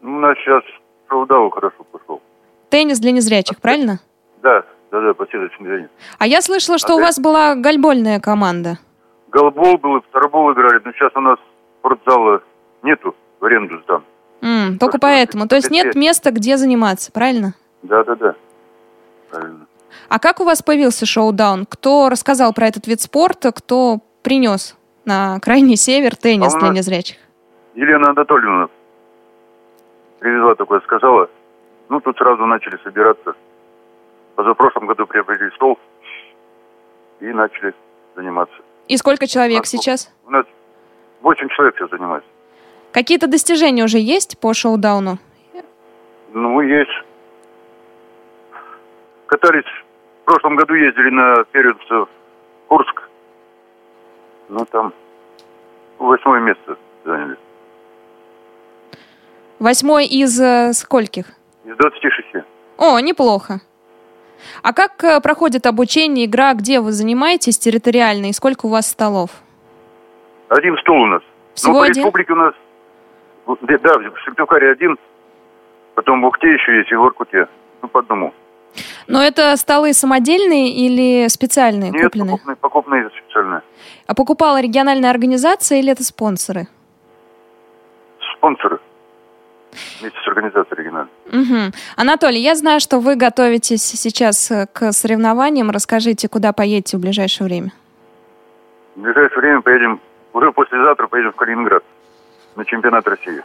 Ну, 0.00 0.16
у 0.16 0.20
нас 0.20 0.36
сейчас 0.38 0.62
шоу 1.08 1.50
хорошо 1.50 1.84
пошел. 1.92 2.22
Теннис 2.72 3.00
для 3.00 3.12
незрячих, 3.12 3.60
правильно? 3.60 4.00
Да, 4.42 4.64
да, 4.90 5.00
да, 5.02 5.12
последовательный 5.12 5.76
теннис. 5.76 5.90
А 6.18 6.26
я 6.26 6.40
слышала, 6.40 6.78
что 6.78 6.94
а 6.94 6.96
у 6.96 7.00
вас 7.00 7.20
была 7.20 7.54
гольбольная 7.54 8.18
команда. 8.18 8.78
Голбол 9.30 9.76
был, 9.76 9.98
и 9.98 10.00
второбол 10.08 10.50
играли, 10.54 10.80
но 10.82 10.90
сейчас 10.92 11.12
у 11.14 11.20
нас 11.20 11.38
спортзала 11.80 12.42
нету, 12.82 13.14
в 13.40 13.44
аренду 13.44 13.78
сдан. 13.82 14.02
Mm, 14.40 14.78
только 14.78 14.98
поэтому. 14.98 15.46
То 15.48 15.56
есть 15.56 15.70
нет 15.70 15.94
места, 15.94 16.30
где 16.30 16.56
заниматься, 16.56 17.12
правильно? 17.12 17.52
Да, 17.82 18.04
да, 18.04 18.14
да. 18.14 18.34
Правильно. 19.30 19.66
А 20.08 20.18
как 20.18 20.40
у 20.40 20.44
вас 20.44 20.62
появился 20.62 21.04
шоу-даун? 21.04 21.66
Кто 21.66 22.08
рассказал 22.08 22.54
про 22.54 22.68
этот 22.68 22.86
вид 22.86 23.02
спорта? 23.02 23.52
Кто 23.52 23.98
принес 24.22 24.78
на 25.04 25.38
крайний 25.40 25.76
север 25.76 26.16
теннис 26.16 26.54
а 26.54 26.58
для 26.58 26.70
незрячих? 26.70 27.18
Елена 27.74 28.12
Анатольевна 28.12 28.68
привезла 30.20 30.54
такое, 30.54 30.80
сказала. 30.80 31.28
Ну, 31.92 32.00
тут 32.00 32.16
сразу 32.16 32.46
начали 32.46 32.78
собираться. 32.82 33.34
Позапрошлом 34.34 34.86
году 34.86 35.06
приобрели 35.06 35.50
стол 35.50 35.78
и 37.20 37.26
начали 37.26 37.74
заниматься. 38.16 38.56
И 38.88 38.96
сколько 38.96 39.26
человек 39.26 39.66
сейчас? 39.66 40.10
У 40.24 40.30
нас 40.30 40.46
8 41.20 41.48
человек 41.50 41.76
сейчас 41.76 41.90
занимается. 41.90 42.26
Какие-то 42.92 43.26
достижения 43.26 43.84
уже 43.84 43.98
есть 43.98 44.40
по 44.40 44.54
шоу-дауну? 44.54 45.18
Ну, 46.32 46.62
есть. 46.62 47.04
Катались, 49.26 49.70
в 50.22 50.24
прошлом 50.24 50.56
году 50.56 50.72
ездили 50.72 51.10
на 51.10 51.44
первенство 51.52 52.06
в 52.06 52.08
Курск. 52.68 53.02
Ну, 54.48 54.64
там 54.64 54.94
восьмое 55.98 56.40
место 56.40 56.78
заняли. 57.04 57.36
Восьмой 59.58 60.06
из 60.06 60.40
э, 60.40 60.72
скольких? 60.72 61.26
Из 61.64 61.76
26. 61.76 62.46
О, 62.78 62.98
неплохо. 63.00 63.60
А 64.62 64.72
как 64.72 65.04
э, 65.04 65.20
проходит 65.20 65.66
обучение, 65.66 66.26
игра, 66.26 66.54
где 66.54 66.80
вы 66.80 66.92
занимаетесь 66.92 67.58
территориально 67.58 68.26
и 68.26 68.32
сколько 68.32 68.66
у 68.66 68.68
вас 68.70 68.88
столов? 68.88 69.30
Один 70.48 70.76
стол 70.78 71.02
у 71.02 71.06
нас. 71.06 71.22
Всего 71.54 71.74
ну, 71.74 71.78
по 71.80 71.84
один? 71.84 72.02
республике 72.02 72.32
у 72.32 72.36
нас, 72.36 72.54
да, 73.46 73.98
в 73.98 74.24
Сыктывкаре 74.24 74.72
один, 74.72 74.96
потом 75.94 76.22
в 76.22 76.26
Ухте 76.26 76.52
еще 76.52 76.78
есть 76.78 76.90
и 76.90 76.94
в 76.94 77.04
Иркуте. 77.06 77.46
Ну, 77.82 77.88
по 77.88 78.00
одному. 78.00 78.32
Но 79.06 79.22
это 79.22 79.56
столы 79.56 79.92
самодельные 79.92 80.70
или 80.70 81.28
специальные, 81.28 81.90
Нет, 81.90 82.04
купленные? 82.04 82.32
покупные, 82.32 82.56
покупные 82.56 83.10
специальные. 83.10 83.62
А 84.06 84.14
покупала 84.14 84.60
региональная 84.60 85.10
организация 85.10 85.78
или 85.78 85.92
это 85.92 86.02
спонсоры? 86.04 86.68
Спонсоры. 88.36 88.80
Вместе 90.00 90.18
с 90.22 90.28
организацией 90.28 90.80
региональной. 90.80 91.10
Угу. 91.26 91.72
Анатолий, 91.96 92.40
я 92.40 92.54
знаю, 92.54 92.80
что 92.80 92.98
вы 93.00 93.16
готовитесь 93.16 93.82
сейчас 93.82 94.52
к 94.72 94.92
соревнованиям. 94.92 95.70
Расскажите, 95.70 96.28
куда 96.28 96.52
поедете 96.52 96.98
в 96.98 97.00
ближайшее 97.00 97.46
время? 97.46 97.72
В 98.96 99.00
ближайшее 99.00 99.40
время 99.40 99.62
поедем, 99.62 100.00
уже 100.34 100.52
послезавтра 100.52 101.06
поедем 101.06 101.32
в 101.32 101.36
Калининград 101.36 101.82
на 102.56 102.64
чемпионат 102.64 103.06
России. 103.08 103.42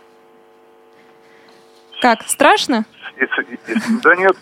Как, 2.02 2.24
страшно? 2.24 2.86
И, 3.16 3.24
и, 3.24 3.54
и, 3.72 3.80
да 4.04 4.16
нет. 4.16 4.36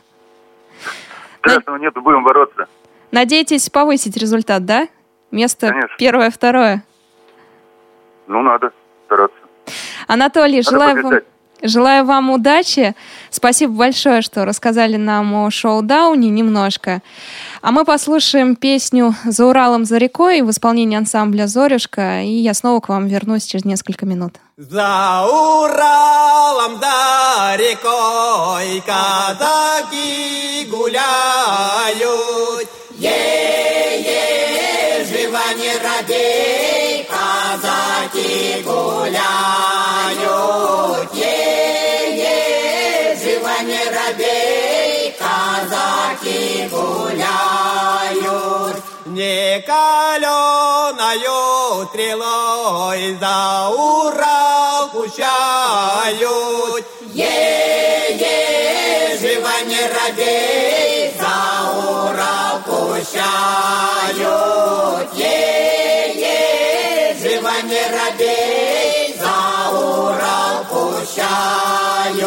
Страшного 1.40 1.78
нет, 1.78 1.94
будем 1.94 2.24
бороться. 2.24 2.68
Надеетесь 3.12 3.70
повысить 3.70 4.18
результат, 4.18 4.66
да? 4.66 4.88
Место 5.32 5.70
Конечно. 5.70 5.96
первое, 5.98 6.32
второе. 6.32 6.84
Ну, 8.28 8.42
надо 8.42 8.72
стараться. 9.06 9.38
Анатолий, 10.08 10.58
надо 10.58 10.70
желаю 10.70 10.96
побеждать. 10.96 11.24
вам 11.24 11.35
Желаю 11.68 12.06
вам 12.06 12.32
удачи. 12.32 12.96
Спасибо 13.30 13.74
большое, 13.74 14.22
что 14.22 14.46
рассказали 14.46 14.98
нам 14.98 15.34
о 15.34 15.50
шоу-дауне 15.50 16.30
немножко. 16.30 17.02
А 17.62 17.72
мы 17.72 17.86
послушаем 17.86 18.56
песню 18.56 19.16
«За 19.26 19.46
Уралом, 19.46 19.86
за 19.86 19.98
рекой» 19.98 20.42
в 20.42 20.50
исполнении 20.50 20.98
ансамбля 20.98 21.48
«Зорюшка», 21.48 22.22
и 22.22 22.32
я 22.32 22.54
снова 22.54 22.80
к 22.80 22.90
вам 22.90 23.08
вернусь 23.08 23.46
через 23.46 23.66
несколько 23.66 24.06
минут. 24.06 24.36
За 24.58 25.26
Уралом, 25.28 26.80
за 26.80 27.56
рекой 27.58 28.82
казаки 28.86 30.68
гуляют. 30.70 32.70
Е-е, 32.98 35.06
живо 35.06 35.54
не 35.58 35.72
радей, 35.84 36.55
стрелой 52.06 53.18
за 53.20 53.70
Урал 53.70 54.90
пущают. 54.92 56.86
Е-е, 57.16 58.38
живо 59.20 59.56
не 59.66 59.84
радей, 59.96 61.12
за 61.20 61.38
Урал 61.90 62.56
пущают. 62.66 64.20
Е-е, 65.20 66.40
живо 67.22 67.56
не 67.64 67.84
радей, 67.96 69.16
за 69.20 69.38
Урал 69.72 70.58
пущают. 70.70 72.26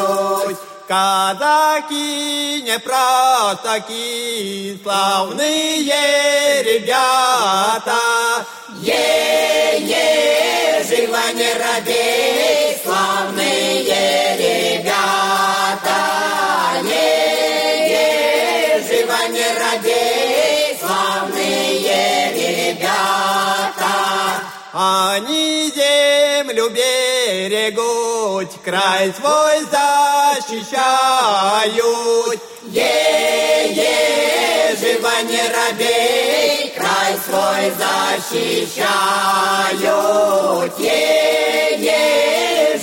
Казаки 0.89 2.63
не 2.65 2.79
простаки, 2.79 4.09
славные 4.83 6.63
ребята. 6.63 8.01
Живо 8.83 9.28
не 11.79 11.85
радей, 11.85 12.77
славные 12.83 13.83
ребята. 14.37 15.99
Е-е, 16.85 18.07
живо 18.83 19.23
не 19.31 19.49
радей, 19.61 20.77
славные 20.81 22.33
ребята. 22.35 23.95
Они 24.73 25.73
землю 25.75 26.71
берегут, 26.71 28.51
край 28.65 29.13
свой 29.13 29.59
защищают. 30.41 31.21
Е-е, 32.73 33.97
живо 34.81 35.17
не 35.31 35.43
край 35.57 36.18
свой 37.29 37.65
защищают. 37.83 38.79
Е-е, 40.79 42.05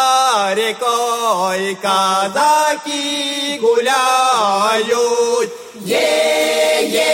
рекой 0.55 1.63
казаки 1.83 3.59
гуляют. 3.61 4.91
Е-е, 5.87 7.13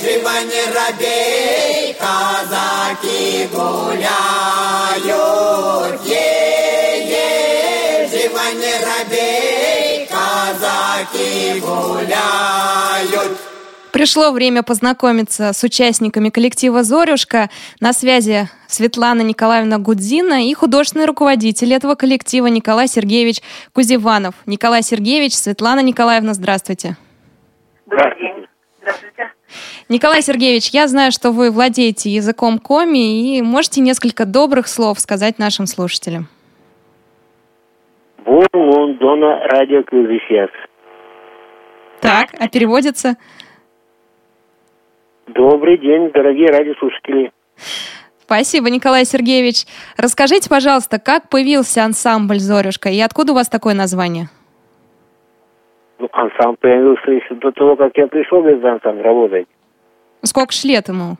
живо 0.00 0.36
не 0.50 0.62
робей, 0.76 1.96
казаки 2.02 3.48
гуляют. 3.52 4.37
Пришло 14.08 14.30
время 14.30 14.62
познакомиться 14.62 15.52
с 15.52 15.62
участниками 15.62 16.30
коллектива 16.30 16.82
«Зорюшка». 16.82 17.50
На 17.78 17.92
связи 17.92 18.48
Светлана 18.66 19.20
Николаевна 19.20 19.76
Гудзина 19.76 20.48
и 20.48 20.54
художественный 20.54 21.04
руководитель 21.04 21.74
этого 21.74 21.94
коллектива 21.94 22.46
Николай 22.46 22.88
Сергеевич 22.88 23.42
Кузеванов. 23.74 24.34
Николай 24.46 24.82
Сергеевич, 24.82 25.34
Светлана 25.34 25.80
Николаевна, 25.80 26.32
здравствуйте. 26.32 26.96
Добрый 27.84 28.18
день. 28.18 28.46
Здравствуйте. 28.80 29.30
Николай 29.90 30.22
Сергеевич, 30.22 30.70
я 30.70 30.88
знаю, 30.88 31.12
что 31.12 31.30
вы 31.30 31.50
владеете 31.50 32.08
языком 32.08 32.58
коми 32.60 33.36
и 33.36 33.42
можете 33.42 33.82
несколько 33.82 34.24
добрых 34.24 34.68
слов 34.68 35.00
сказать 35.00 35.38
нашим 35.38 35.66
слушателям. 35.66 36.28
Бон 38.24 38.46
Лондона 38.54 39.40
радио. 39.50 39.82
Так, 42.00 42.30
а 42.38 42.48
переводится? 42.48 43.16
Добрый 45.28 45.76
день, 45.76 46.10
дорогие 46.10 46.48
радиослушатели. 46.48 47.32
Спасибо, 48.18 48.70
Николай 48.70 49.04
Сергеевич. 49.04 49.66
Расскажите, 49.98 50.48
пожалуйста, 50.48 50.98
как 50.98 51.28
появился 51.28 51.84
ансамбль 51.84 52.38
«Зорюшка» 52.38 52.88
и 52.88 53.00
откуда 53.00 53.32
у 53.32 53.34
вас 53.34 53.48
такое 53.48 53.74
название? 53.74 54.28
Ну, 55.98 56.08
ансамбль 56.12 56.56
появился 56.56 57.10
еще 57.10 57.34
до 57.34 57.52
того, 57.52 57.76
как 57.76 57.92
я 57.96 58.06
пришел 58.06 58.40
в 58.40 58.46
этот 58.46 58.64
ансамбль 58.64 59.02
работать. 59.02 59.46
Сколько 60.22 60.52
ж 60.52 60.64
лет 60.64 60.88
ему? 60.88 61.16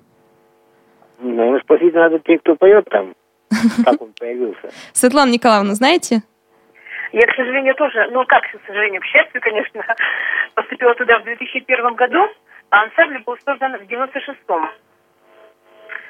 Наверное, 1.18 1.60
спросить 1.60 1.94
надо 1.94 2.18
тех, 2.20 2.40
кто 2.40 2.56
поет 2.56 2.86
там, 2.90 3.14
как 3.84 4.00
он 4.00 4.12
появился. 4.18 4.70
Светлана 4.92 5.30
Николаевна, 5.30 5.74
знаете? 5.74 6.22
Я, 7.12 7.26
к 7.26 7.34
сожалению, 7.36 7.74
тоже, 7.74 8.08
ну 8.12 8.24
как, 8.26 8.42
к 8.44 8.66
сожалению, 8.66 9.00
к 9.02 9.04
счастью, 9.04 9.40
конечно, 9.40 9.82
поступила 10.54 10.94
туда 10.94 11.18
в 11.18 11.24
2001 11.24 11.94
году, 11.94 12.28
ансамбль 12.70 13.22
был 13.24 13.36
создан 13.44 13.76
в 13.78 13.82
96-м. 13.82 14.68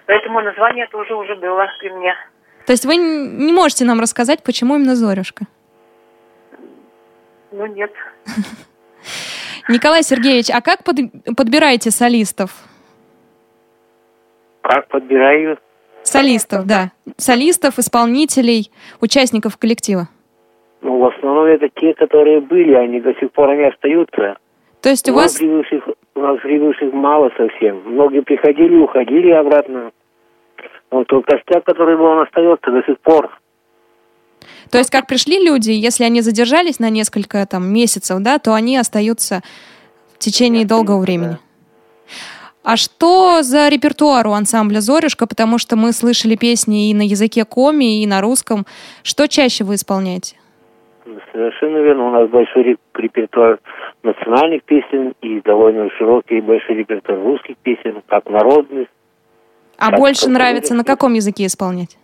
Поэтому 0.07 0.41
название 0.41 0.87
тоже 0.89 1.15
уже 1.15 1.35
было 1.37 1.67
при 1.81 1.91
мне. 1.91 2.15
То 2.67 2.73
есть 2.73 2.85
вы 2.85 2.97
не 2.97 3.53
можете 3.53 3.85
нам 3.85 4.01
рассказать, 4.01 4.43
почему 4.43 4.77
именно 4.77 4.95
Зорюшка? 4.95 5.47
Ну, 7.53 7.67
нет. 7.67 7.93
Николай 9.69 10.03
Сергеевич, 10.03 10.51
а 10.51 10.61
как 10.61 10.85
под, 10.85 10.97
подбираете 11.37 11.91
солистов? 11.91 12.51
Как 14.63 14.89
подбираю? 14.89 15.59
Солистов, 16.03 16.67
да. 16.67 16.93
Солистов, 17.17 17.79
исполнителей, 17.79 18.71
участников 19.01 19.57
коллектива. 19.57 20.09
Ну, 20.81 20.99
в 20.99 21.07
основном 21.07 21.45
это 21.47 21.69
те, 21.69 21.95
которые 21.95 22.41
были, 22.41 22.75
они 22.75 23.01
до 23.01 23.15
сих 23.15 23.33
пор 23.33 23.51
они 23.51 23.65
остаются. 23.65 24.37
То 24.81 24.91
есть 24.91 25.09
у, 25.09 25.15
вас... 25.15 25.41
У 25.41 26.21
нас 26.21 26.41
прибывших 26.41 26.93
мало 26.93 27.31
совсем. 27.37 27.83
Многие 27.85 28.23
приходили, 28.23 28.77
уходили 28.77 29.31
обратно. 29.31 29.91
Но 30.91 31.05
тот 31.05 31.27
костяк, 31.27 31.65
который 31.65 31.97
был, 31.97 32.07
он 32.07 32.21
остается 32.21 32.71
до 32.71 32.83
сих 32.83 32.99
пор. 33.01 33.31
То 34.71 34.79
есть 34.79 34.91
как 34.91 35.07
пришли 35.07 35.45
люди, 35.45 35.71
если 35.71 36.05
они 36.05 36.21
задержались 36.21 36.79
на 36.79 36.91
несколько 36.91 37.45
там, 37.47 37.73
месяцев, 37.73 38.19
да, 38.21 38.39
то 38.39 38.55
они 38.55 38.77
остаются 38.77 39.43
в 40.15 40.19
течение 40.19 40.67
долгого 40.67 41.01
времени. 41.01 41.39
А 42.65 42.77
что 42.77 43.43
за 43.43 43.69
репертуар 43.69 44.27
у 44.27 44.33
ансамбля 44.33 44.81
«Зорюшка»? 44.81 45.27
Потому 45.27 45.59
что 45.59 45.77
мы 45.77 45.93
слышали 45.93 46.37
песни 46.37 46.91
и 46.91 46.95
на 46.95 47.03
языке 47.03 47.45
коми, 47.45 48.03
и 48.03 48.07
на 48.07 48.21
русском. 48.21 48.67
Что 49.03 49.27
чаще 49.27 49.65
вы 49.65 49.77
исполняете? 49.77 50.38
Совершенно 51.33 51.79
верно. 51.79 52.09
У 52.09 52.11
нас 52.11 52.29
большой 52.29 52.79
репертуар 52.95 53.59
национальных 54.03 54.63
песен 54.65 55.15
и 55.23 55.41
довольно 55.41 55.89
широкий 55.91 56.41
большой 56.41 56.77
репертуар 56.77 57.19
русских 57.21 57.57
песен, 57.59 58.03
как 58.07 58.29
народных. 58.29 58.89
А 59.79 59.91
как 59.91 60.01
больше 60.01 60.29
нравится 60.29 60.75
на 60.75 60.85
каком 60.85 61.15
языке 61.15 61.47
исполнять? 61.47 61.97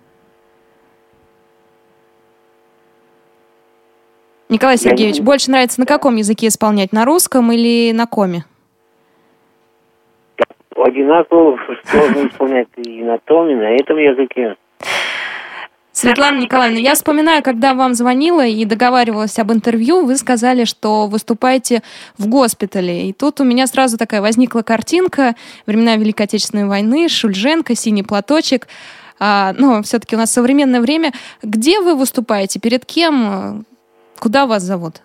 Николай 4.48 4.76
Сергеевич, 4.76 5.20
больше 5.20 5.50
нравится 5.50 5.80
на 5.80 5.86
каком 5.86 6.16
языке 6.16 6.46
исполнять? 6.46 6.92
На 6.92 7.05
русском 7.05 7.50
или 7.50 7.92
на 7.92 8.07
коме? 8.07 8.44
Одинаково 10.76 11.59
сложно 11.84 12.28
исполнять 12.28 12.68
и 12.76 13.02
на 13.02 13.18
том, 13.18 13.48
и 13.48 13.55
на 13.55 13.70
этом 13.74 13.96
языке. 13.96 14.57
Светлана 16.05 16.38
Николаевна, 16.38 16.78
я 16.80 16.92
вспоминаю, 16.92 17.42
когда 17.42 17.72
вам 17.72 17.94
звонила 17.94 18.44
и 18.44 18.66
договаривалась 18.66 19.38
об 19.38 19.50
интервью, 19.52 20.05
вы 20.05 20.16
сказали, 20.16 20.64
что 20.64 21.07
выступаете 21.07 21.80
в 22.18 22.28
госпитале. 22.28 23.09
И 23.09 23.14
тут 23.14 23.40
у 23.40 23.44
меня 23.44 23.66
сразу 23.66 23.96
такая 23.96 24.20
возникла 24.20 24.61
картинка 24.61 25.34
времена 25.66 25.96
Великой 25.96 26.24
Отечественной 26.24 26.66
войны, 26.66 27.09
Шульженко, 27.09 27.74
синий 27.74 28.02
платочек. 28.02 28.66
А, 29.18 29.55
но 29.57 29.82
все-таки 29.82 30.14
у 30.14 30.18
нас 30.18 30.30
современное 30.30 30.82
время. 30.82 31.12
Где 31.42 31.80
вы 31.80 31.96
выступаете? 31.96 32.61
Перед 32.61 32.84
кем? 32.84 33.64
Куда 34.18 34.44
вас 34.44 34.62
зовут? 34.62 34.96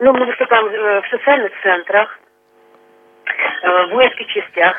Ну, 0.00 0.12
мы 0.12 0.26
выступаем 0.26 0.66
э, 0.66 1.00
в 1.00 1.08
социальных 1.08 1.52
центрах, 1.62 2.18
э, 3.62 3.86
в 3.86 3.90
воинских 3.94 4.26
частях. 4.26 4.76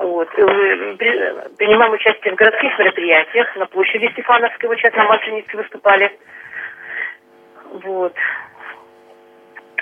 Вот. 0.00 0.28
Э, 0.34 0.96
принимаем 1.58 1.92
участие 1.92 2.32
в 2.32 2.36
городских 2.36 2.78
мероприятиях. 2.78 3.54
На 3.56 3.66
площади 3.66 4.08
Стефановской, 4.12 4.68
вот 4.68 4.78
сейчас 4.78 4.94
на 4.94 5.04
Масленице 5.04 5.54
выступали. 5.54 6.18
Вот. 7.84 8.14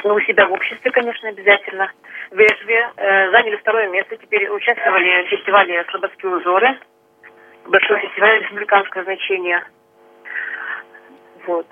Ну, 0.02 0.14
у 0.14 0.20
себя 0.22 0.46
в 0.46 0.52
обществе, 0.52 0.90
конечно, 0.90 1.28
обязательно. 1.28 1.92
В 2.32 2.36
Вежве 2.36 2.90
э, 2.96 3.30
заняли 3.30 3.56
второе 3.56 3.88
место. 3.90 4.16
Теперь 4.16 4.48
участвовали 4.50 5.24
в 5.24 5.28
фестивале 5.28 5.84
«Слободские 5.88 6.36
узоры». 6.36 6.76
Большой 7.66 8.00
фестиваль 8.00 8.42
республиканского 8.42 9.04
значения. 9.04 9.64
Вот. 11.46 11.66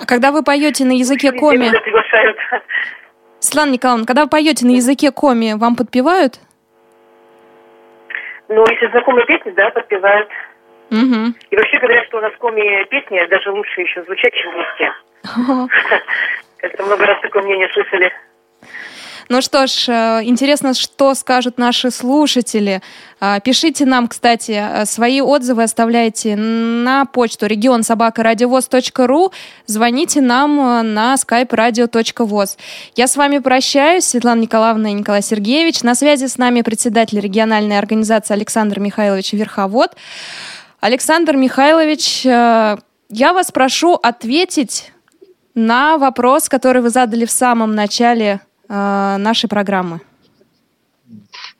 А 0.00 0.06
когда 0.06 0.32
вы 0.32 0.42
поете 0.42 0.84
на 0.84 0.92
языке 0.92 1.30
коми... 1.30 1.70
приглашают. 1.70 2.36
Светлана 3.38 3.70
Николаевна, 3.70 4.06
когда 4.06 4.24
вы 4.24 4.28
поете 4.28 4.66
на 4.66 4.72
языке 4.72 5.12
коми, 5.12 5.54
вам 5.56 5.76
подпевают? 5.76 6.40
Ну, 8.54 8.66
если 8.68 8.86
знакомые 8.88 9.24
песни, 9.26 9.50
да, 9.52 9.70
подпевают. 9.70 10.28
Угу. 10.90 11.34
И 11.50 11.56
вообще 11.56 11.78
говорят, 11.78 12.04
что 12.06 12.18
у 12.18 12.20
нас 12.20 12.32
коми 12.38 12.84
песни 12.84 13.24
даже 13.30 13.50
лучше 13.50 13.80
еще 13.80 14.02
звучат, 14.02 14.32
чем 14.34 14.52
русские. 14.52 14.92
Как-то 16.58 16.82
много 16.86 17.06
раз 17.06 17.20
такое 17.22 17.42
мнение 17.42 17.68
слышали. 17.72 18.12
Ну 19.32 19.40
что 19.40 19.66
ж, 19.66 19.88
э, 19.88 20.24
интересно, 20.24 20.74
что 20.74 21.14
скажут 21.14 21.56
наши 21.56 21.90
слушатели. 21.90 22.82
А, 23.18 23.40
пишите 23.40 23.86
нам, 23.86 24.06
кстати, 24.06 24.50
э, 24.52 24.84
свои 24.84 25.22
отзывы 25.22 25.62
оставляйте 25.62 26.36
на 26.36 27.06
почту 27.06 27.46
регионсобакарадиовоз.ру, 27.46 29.32
звоните 29.66 30.20
нам 30.20 30.60
э, 30.60 30.82
на 30.82 31.14
skype 31.14 31.48
radio.voz. 31.48 32.58
Я 32.94 33.06
с 33.06 33.16
вами 33.16 33.38
прощаюсь, 33.38 34.04
Светлана 34.04 34.42
Николаевна 34.42 34.90
и 34.90 34.92
Николай 34.92 35.22
Сергеевич. 35.22 35.82
На 35.82 35.94
связи 35.94 36.26
с 36.26 36.36
нами 36.36 36.60
председатель 36.60 37.18
региональной 37.18 37.78
организации 37.78 38.34
Александр 38.34 38.80
Михайлович 38.80 39.32
Верховод. 39.32 39.92
Александр 40.80 41.36
Михайлович, 41.36 42.26
я 42.26 42.76
вас 43.08 43.50
прошу 43.50 43.94
ответить 43.94 44.92
на 45.54 45.96
вопрос, 45.96 46.50
который 46.50 46.82
вы 46.82 46.90
задали 46.90 47.24
в 47.24 47.30
самом 47.30 47.74
начале 47.74 48.42
нашей 48.72 49.48
программы? 49.48 50.00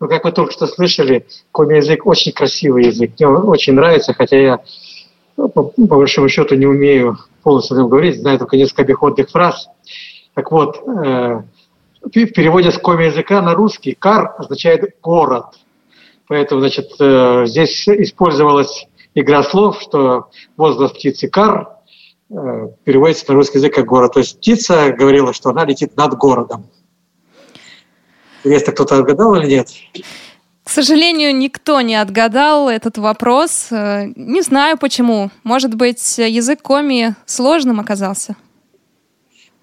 Ну, 0.01 0.09
как 0.09 0.25
вы 0.25 0.33
только 0.33 0.53
что 0.53 0.67
слышали, 0.67 1.27
коми 1.53 1.77
язык 1.77 2.07
очень 2.07 2.33
красивый 2.33 2.87
язык. 2.87 3.13
Мне 3.19 3.29
очень 3.29 3.75
нравится, 3.75 4.15
хотя 4.15 4.37
я 4.37 4.61
ну, 5.37 5.49
по, 5.49 5.63
по 5.63 5.97
большому 5.97 6.29
счету 6.29 6.55
не 6.55 6.67
умею 6.67 7.19
полностью 7.43 7.79
о 7.81 7.89
говорить, 7.89 8.21
знаю 8.21 8.39
только 8.39 8.57
несколько 8.57 8.83
обиходных 8.83 9.31
фраз. 9.31 9.69
Так 10.35 10.51
вот, 10.51 10.77
э, 10.87 11.43
в 12.03 12.11
переводе 12.11 12.71
с 12.71 12.79
коми 12.79 13.05
языка 13.05 13.43
на 13.43 13.55
русский 13.55 13.95
«кар» 13.95 14.35
означает 14.39 14.97
«город». 15.03 15.47
Поэтому, 16.29 16.61
значит, 16.61 16.91
э, 16.99 17.45
здесь 17.47 17.87
использовалась 17.89 18.87
игра 19.15 19.43
слов, 19.43 19.81
что 19.81 20.31
возглас 20.57 20.93
птицы 20.93 21.29
«кар» 21.29 21.77
э, 22.31 22.69
переводится 22.85 23.25
на 23.29 23.35
русский 23.35 23.59
язык 23.59 23.75
как 23.75 23.87
«город». 23.87 24.15
То 24.15 24.21
есть 24.21 24.39
птица 24.39 24.93
говорила, 24.93 25.33
что 25.33 25.51
она 25.51 25.65
летит 25.65 25.97
над 25.97 26.17
городом. 26.17 26.67
Интересно, 28.45 28.73
кто-то 28.73 28.99
отгадал 28.99 29.35
или 29.37 29.47
нет? 29.47 29.69
К 30.65 30.71
сожалению, 30.71 31.37
никто 31.37 31.81
не 31.81 31.97
отгадал 31.97 32.69
этот 32.69 32.99
вопрос. 32.99 33.69
Э, 33.71 34.07
не 34.17 34.43
знаю 34.43 34.79
почему. 34.79 35.31
Может 35.45 35.75
быть, 35.75 36.19
язык 36.19 36.63
коми 36.63 37.17
сложным 37.27 37.81
оказался? 37.81 38.37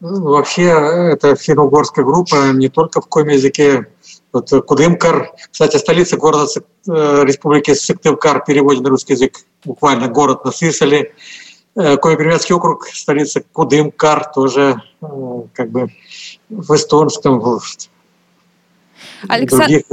Ну, 0.01 0.21
вообще, 0.21 0.63
это 0.63 1.35
финно-угорская 1.35 2.05
группа 2.05 2.51
не 2.53 2.69
только 2.69 3.01
в 3.01 3.07
коми 3.07 3.33
языке. 3.33 3.87
Вот 4.31 4.49
Кудымкар, 4.65 5.31
кстати, 5.51 5.77
столица 5.77 6.15
города 6.17 6.45
э, 6.55 7.23
республики 7.25 7.73
Сыктывкар, 7.73 8.43
переводит 8.45 8.83
на 8.83 8.89
русский 8.89 9.13
язык 9.13 9.39
буквально 9.65 10.07
город 10.07 10.45
на 10.45 10.51
Сысоле. 10.51 11.13
Э, 11.75 11.97
Коми-Примятский 11.97 12.55
округ, 12.55 12.87
столица 12.87 13.41
Кудымкар, 13.53 14.31
тоже 14.33 14.81
как 15.53 15.69
бы 15.69 15.89
в 16.49 16.75
эстонском, 16.75 17.39
Александр... 19.27 19.83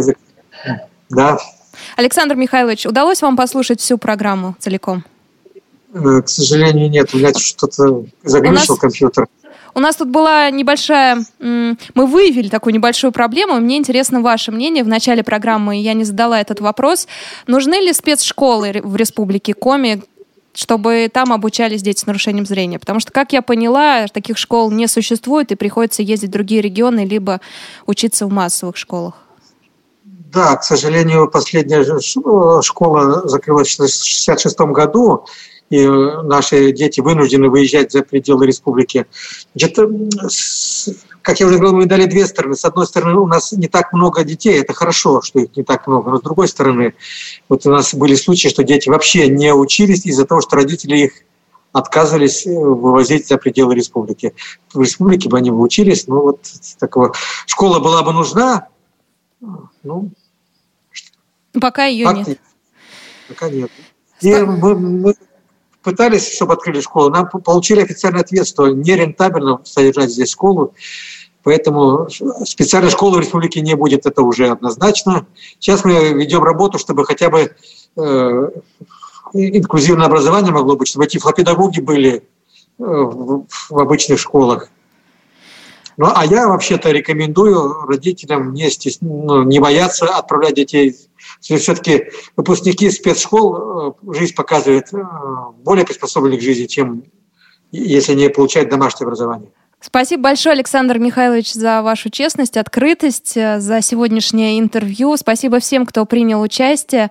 Да. 1.09 1.39
Александр 1.97 2.35
Михайлович, 2.35 2.87
удалось 2.87 3.23
вам 3.23 3.37
послушать 3.37 3.81
всю 3.81 3.99
программу 3.99 4.57
целиком? 4.59 5.05
Э, 5.95 6.23
к 6.23 6.29
сожалению, 6.29 6.91
нет. 6.91 7.15
У 7.15 7.19
меня 7.19 7.33
что-то 7.35 8.05
заглючил 8.23 8.75
нас... 8.75 8.81
компьютер. 8.81 9.27
У 9.75 9.81
нас 9.81 9.97
тут 9.97 10.09
была 10.09 10.49
небольшая... 10.51 11.25
Мы 11.39 11.77
выявили 11.95 12.49
такую 12.49 12.73
небольшую 12.73 13.13
проблему. 13.13 13.61
Мне 13.61 13.77
интересно 13.77 14.23
ваше 14.23 14.51
мнение. 14.51 14.83
В 14.83 14.89
начале 14.89 15.23
программы 15.23 15.77
я 15.77 15.93
не 15.93 16.05
задала 16.05 16.41
этот 16.41 16.61
вопрос. 16.61 17.07
Нужны 17.47 17.75
ли 17.75 17.93
спецшколы 17.93 18.81
в 18.83 18.97
Республике 18.97 19.53
Коми, 19.53 20.03
чтобы 20.57 21.11
там 21.13 21.33
обучались 21.33 21.83
дети 21.83 22.01
с 22.01 22.07
нарушением 22.07 22.47
зрения. 22.47 22.79
Потому 22.79 22.99
что, 22.99 23.13
как 23.13 23.33
я 23.33 23.43
поняла, 23.43 24.07
таких 24.09 24.39
школ 24.39 24.71
не 24.71 24.89
существует, 24.89 25.53
и 25.53 25.55
приходится 25.55 26.03
ездить 26.03 26.31
в 26.31 26.33
другие 26.33 26.63
регионы, 26.63 27.05
либо 27.05 27.41
учиться 27.87 28.27
в 28.27 28.33
массовых 28.33 28.77
школах. 28.77 29.15
Да, 30.05 30.57
к 30.57 30.65
сожалению, 30.65 31.31
последняя 31.31 31.85
школа 32.63 33.29
закрылась 33.29 33.71
в 33.71 33.75
1966 33.75 34.59
году, 34.73 35.27
и 35.69 35.87
наши 35.87 36.73
дети 36.73 37.01
вынуждены 37.01 37.49
выезжать 37.49 37.93
за 37.93 38.03
пределы 38.03 38.47
республики. 38.47 39.07
Значит, 39.55 39.79
как 41.27 41.41
я 41.41 41.47
уже 41.47 41.57
говорил, 41.57 41.77
мы 41.77 41.87
дали 41.87 42.05
две 42.07 42.25
стороны. 42.25 42.55
С 42.55 42.65
одной 42.65 42.87
стороны, 42.87 43.19
у 43.19 43.27
нас 43.27 43.51
не 43.51 43.67
так 43.67 43.93
много 43.93 44.23
детей, 44.23 44.61
это 44.61 44.73
хорошо, 44.73 45.21
что 45.23 45.41
их 45.41 45.57
не 45.57 45.65
так 45.65 45.89
много, 45.89 46.13
но 46.13 46.19
с 46.19 46.23
другой 46.23 46.47
стороны, 46.47 46.95
вот 47.49 47.67
у 47.67 47.71
нас 47.71 47.93
были 47.95 48.15
случаи, 48.15 48.47
что 48.47 48.63
дети 48.63 48.89
вообще 48.89 49.29
не 49.29 49.53
учились 49.53 50.07
из-за 50.07 50.25
того, 50.25 50.41
что 50.41 50.55
родители 50.55 50.97
их 50.97 51.13
отказывались 51.73 52.47
вывозить 52.47 53.27
за 53.27 53.39
пределы 53.39 53.75
республики. 53.75 54.35
В 54.73 54.81
республике 54.81 55.29
бы 55.29 55.37
они 55.39 55.51
бы 55.51 55.61
учились, 55.61 56.07
но 56.07 56.21
вот 56.21 56.43
такого... 56.79 57.13
Школа 57.47 57.81
была 57.81 58.05
бы 58.05 58.13
нужна, 58.13 58.69
ну... 59.83 60.13
Пока 61.61 61.87
ее 61.87 62.07
нет. 62.15 62.39
Пока 63.27 63.51
нет. 63.51 63.73
И 64.21 64.33
мы, 64.33 64.77
мы 64.77 65.15
пытались, 65.83 66.35
чтобы 66.35 66.53
открыли 66.53 66.81
школу, 66.81 67.11
нам 67.11 67.29
получили 67.29 67.81
официальный 67.81 68.21
ответ, 68.21 68.47
что 68.47 68.69
нерентабельно 68.69 69.61
содержать 69.65 70.11
здесь 70.11 70.31
школу, 70.31 70.75
поэтому 71.47 72.09
специальной 72.45 72.91
школы 72.91 73.19
в 73.19 73.21
республике 73.21 73.61
не 73.61 73.77
будет, 73.77 74.05
это 74.05 74.23
уже 74.23 74.49
однозначно. 74.49 75.29
Сейчас 75.61 75.85
мы 75.85 76.13
ведем 76.13 76.43
работу, 76.43 76.77
чтобы 76.77 77.07
хотя 77.07 77.31
бы 77.31 77.55
э, 77.97 78.51
инклюзивное 79.33 80.07
образование 80.07 80.53
могло 80.53 80.75
быть, 80.75 80.89
чтобы 80.89 81.07
тифлопедагоги 81.07 81.79
были 81.79 82.17
э, 82.17 82.23
в, 82.79 83.47
в 83.71 83.79
обычных 83.79 84.19
школах. 84.19 84.71
Ну, 85.97 86.09
а 86.13 86.27
я 86.27 86.49
вообще-то 86.49 86.91
рекомендую 86.91 87.87
родителям 87.87 88.53
не, 88.53 88.69
стес... 88.69 88.99
ну, 89.01 89.45
не 89.45 89.61
бояться 89.61 90.07
отправлять 90.07 90.55
детей 90.55 90.97
все-таки 91.39 92.11
выпускники 92.35 92.91
спецшкол, 92.91 93.93
э, 94.09 94.15
жизнь 94.19 94.35
показывает, 94.35 94.93
э, 94.93 94.99
более 95.63 95.87
приспособлены 95.87 96.39
к 96.39 96.43
жизни, 96.43 96.67
чем 96.67 97.05
если 97.71 98.15
не 98.15 98.31
получают 98.31 98.69
домашнее 98.69 99.07
образование. 99.07 99.53
Спасибо 99.81 100.23
большое, 100.23 100.55
Александр 100.55 100.99
Михайлович, 100.99 101.53
за 101.53 101.83
вашу 101.83 102.09
честность, 102.11 102.57
открытость, 102.57 103.37
э, 103.37 103.61
за 103.61 103.83
сегодняшнее 103.83 104.59
интервью. 104.59 105.17
Спасибо 105.17 105.61
всем, 105.61 105.85
кто 105.85 106.07
принял 106.07 106.41
участие 106.41 107.11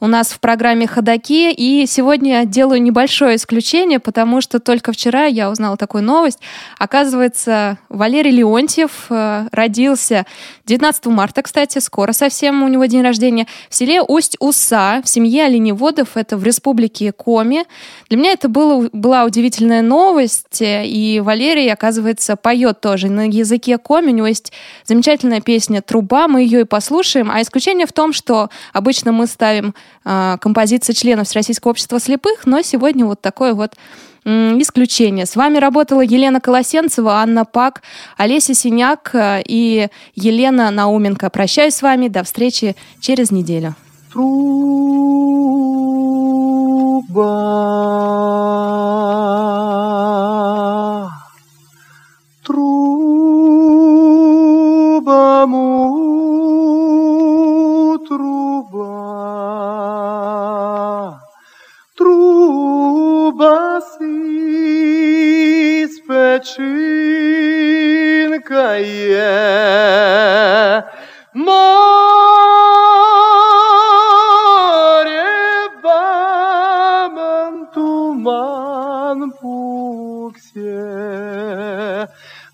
у 0.00 0.06
нас 0.06 0.28
в 0.32 0.40
программе 0.40 0.86
«Ходоки». 0.86 1.52
И 1.52 1.84
сегодня 1.86 2.46
делаю 2.46 2.82
небольшое 2.82 3.36
исключение, 3.36 4.00
потому 4.00 4.40
что 4.40 4.58
только 4.58 4.92
вчера 4.92 5.26
я 5.26 5.50
узнала 5.50 5.76
такую 5.76 6.02
новость. 6.02 6.38
Оказывается, 6.78 7.78
Валерий 7.90 8.30
Леонтьев 8.30 9.06
э, 9.10 9.46
родился 9.52 10.24
19 10.64 11.06
марта, 11.06 11.42
кстати, 11.42 11.78
скоро 11.80 12.12
совсем 12.12 12.62
у 12.62 12.68
него 12.68 12.86
день 12.86 13.02
рождения, 13.02 13.46
в 13.68 13.74
селе 13.74 14.00
Усть-Уса, 14.00 15.02
в 15.04 15.08
семье 15.08 15.44
оленеводов, 15.44 16.16
это 16.16 16.38
в 16.38 16.44
республике 16.44 17.12
Коми. 17.12 17.64
Для 18.08 18.18
меня 18.18 18.32
это 18.32 18.48
было, 18.48 18.88
была 18.92 19.24
удивительная 19.24 19.82
новость, 19.82 20.62
и 20.62 21.20
Валерий, 21.22 21.70
оказывается, 21.70 22.36
поет 22.36 22.80
тоже 22.80 23.08
на 23.08 23.26
языке 23.26 23.76
Коми. 23.76 24.12
У 24.12 24.14
него 24.14 24.26
есть 24.26 24.52
замечательная 24.86 25.42
песня 25.42 25.82
«Труба», 25.82 26.26
мы 26.26 26.40
ее 26.40 26.62
и 26.62 26.64
послушаем. 26.64 27.30
А 27.30 27.42
исключение 27.42 27.86
в 27.86 27.92
том, 27.92 28.14
что 28.14 28.48
обычно 28.72 29.12
мы 29.12 29.26
ставим 29.26 29.74
а, 30.04 30.38
композиции 30.38 30.92
членов 30.92 31.28
Всероссийского 31.28 31.70
общества 31.72 32.00
слепых, 32.00 32.46
но 32.46 32.62
сегодня 32.62 33.06
вот 33.06 33.20
такое 33.20 33.54
вот 33.54 33.74
исключение. 34.24 35.26
С 35.26 35.36
вами 35.36 35.58
работала 35.58 36.02
Елена 36.02 36.40
Колосенцева, 36.40 37.14
Анна 37.14 37.44
Пак, 37.44 37.82
Олеся 38.16 38.54
Синяк 38.54 39.14
э, 39.14 39.42
и 39.46 39.88
Елена 40.14 40.70
Науменко. 40.70 41.30
Прощаюсь 41.30 41.74
с 41.74 41.82
вами. 41.82 42.08
До 42.08 42.22
встречи 42.22 42.76
через 43.00 43.30
неделю. 43.30 43.74
Труба, 44.12 44.30
труба, 52.44 52.89
печінкає. 66.40 66.80
Море 71.34 71.60
бамен 75.84 77.66
туман 77.74 79.32
пуксе, 79.40 80.88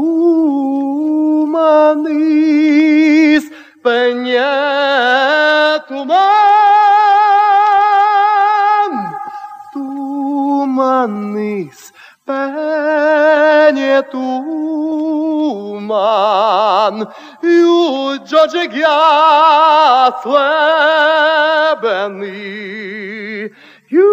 пене 3.84 5.80
туман, 5.89 6.14
туманис 9.74 11.79
ne 13.74 14.02
tu 14.12 14.30
man 15.90 16.96
ju 17.42 17.78
jorge 18.30 18.68
gia 18.68 19.00
sebeni 20.24 21.90
ju 23.90 24.12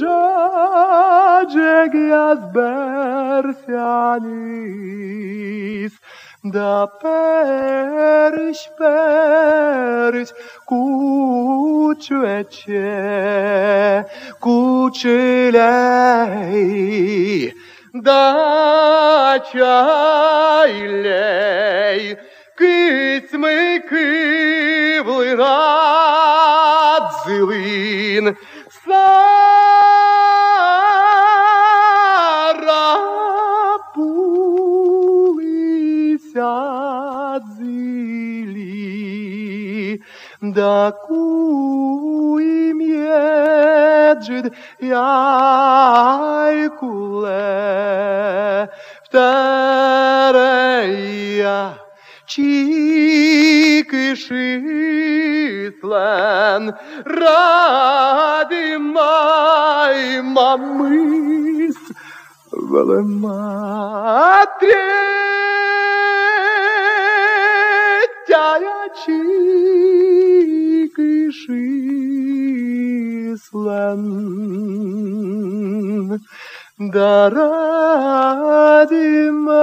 jorge 0.00 1.76
da 6.52 6.86
perish, 7.02 8.70
perish, 8.78 10.32
kuçuece, 10.66 12.06
kuçiley, 14.40 15.64
da 18.04 19.44
çayley, 19.52 20.96
kısmı 22.56 23.86
kıvlı 23.88 25.38
nadzılın, 25.38 27.06
сядзили, 28.84 29.65
да 40.52 40.92
куим 41.06 42.78
еджид 42.80 44.52
яйкуле, 44.80 45.10
вторая 49.04 50.46
чикишитлен, 52.26 53.14
ради 57.04 58.76
май 58.76 60.20
мамыс, 60.22 61.78
велематре. 62.70 63.66
Числен, 73.36 74.00
да 76.80 77.30
ради 77.30 79.00
май, 79.30 79.56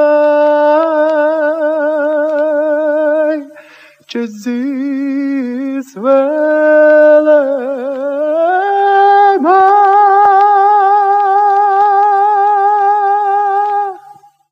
че 4.07 4.27
здесь 4.27 5.95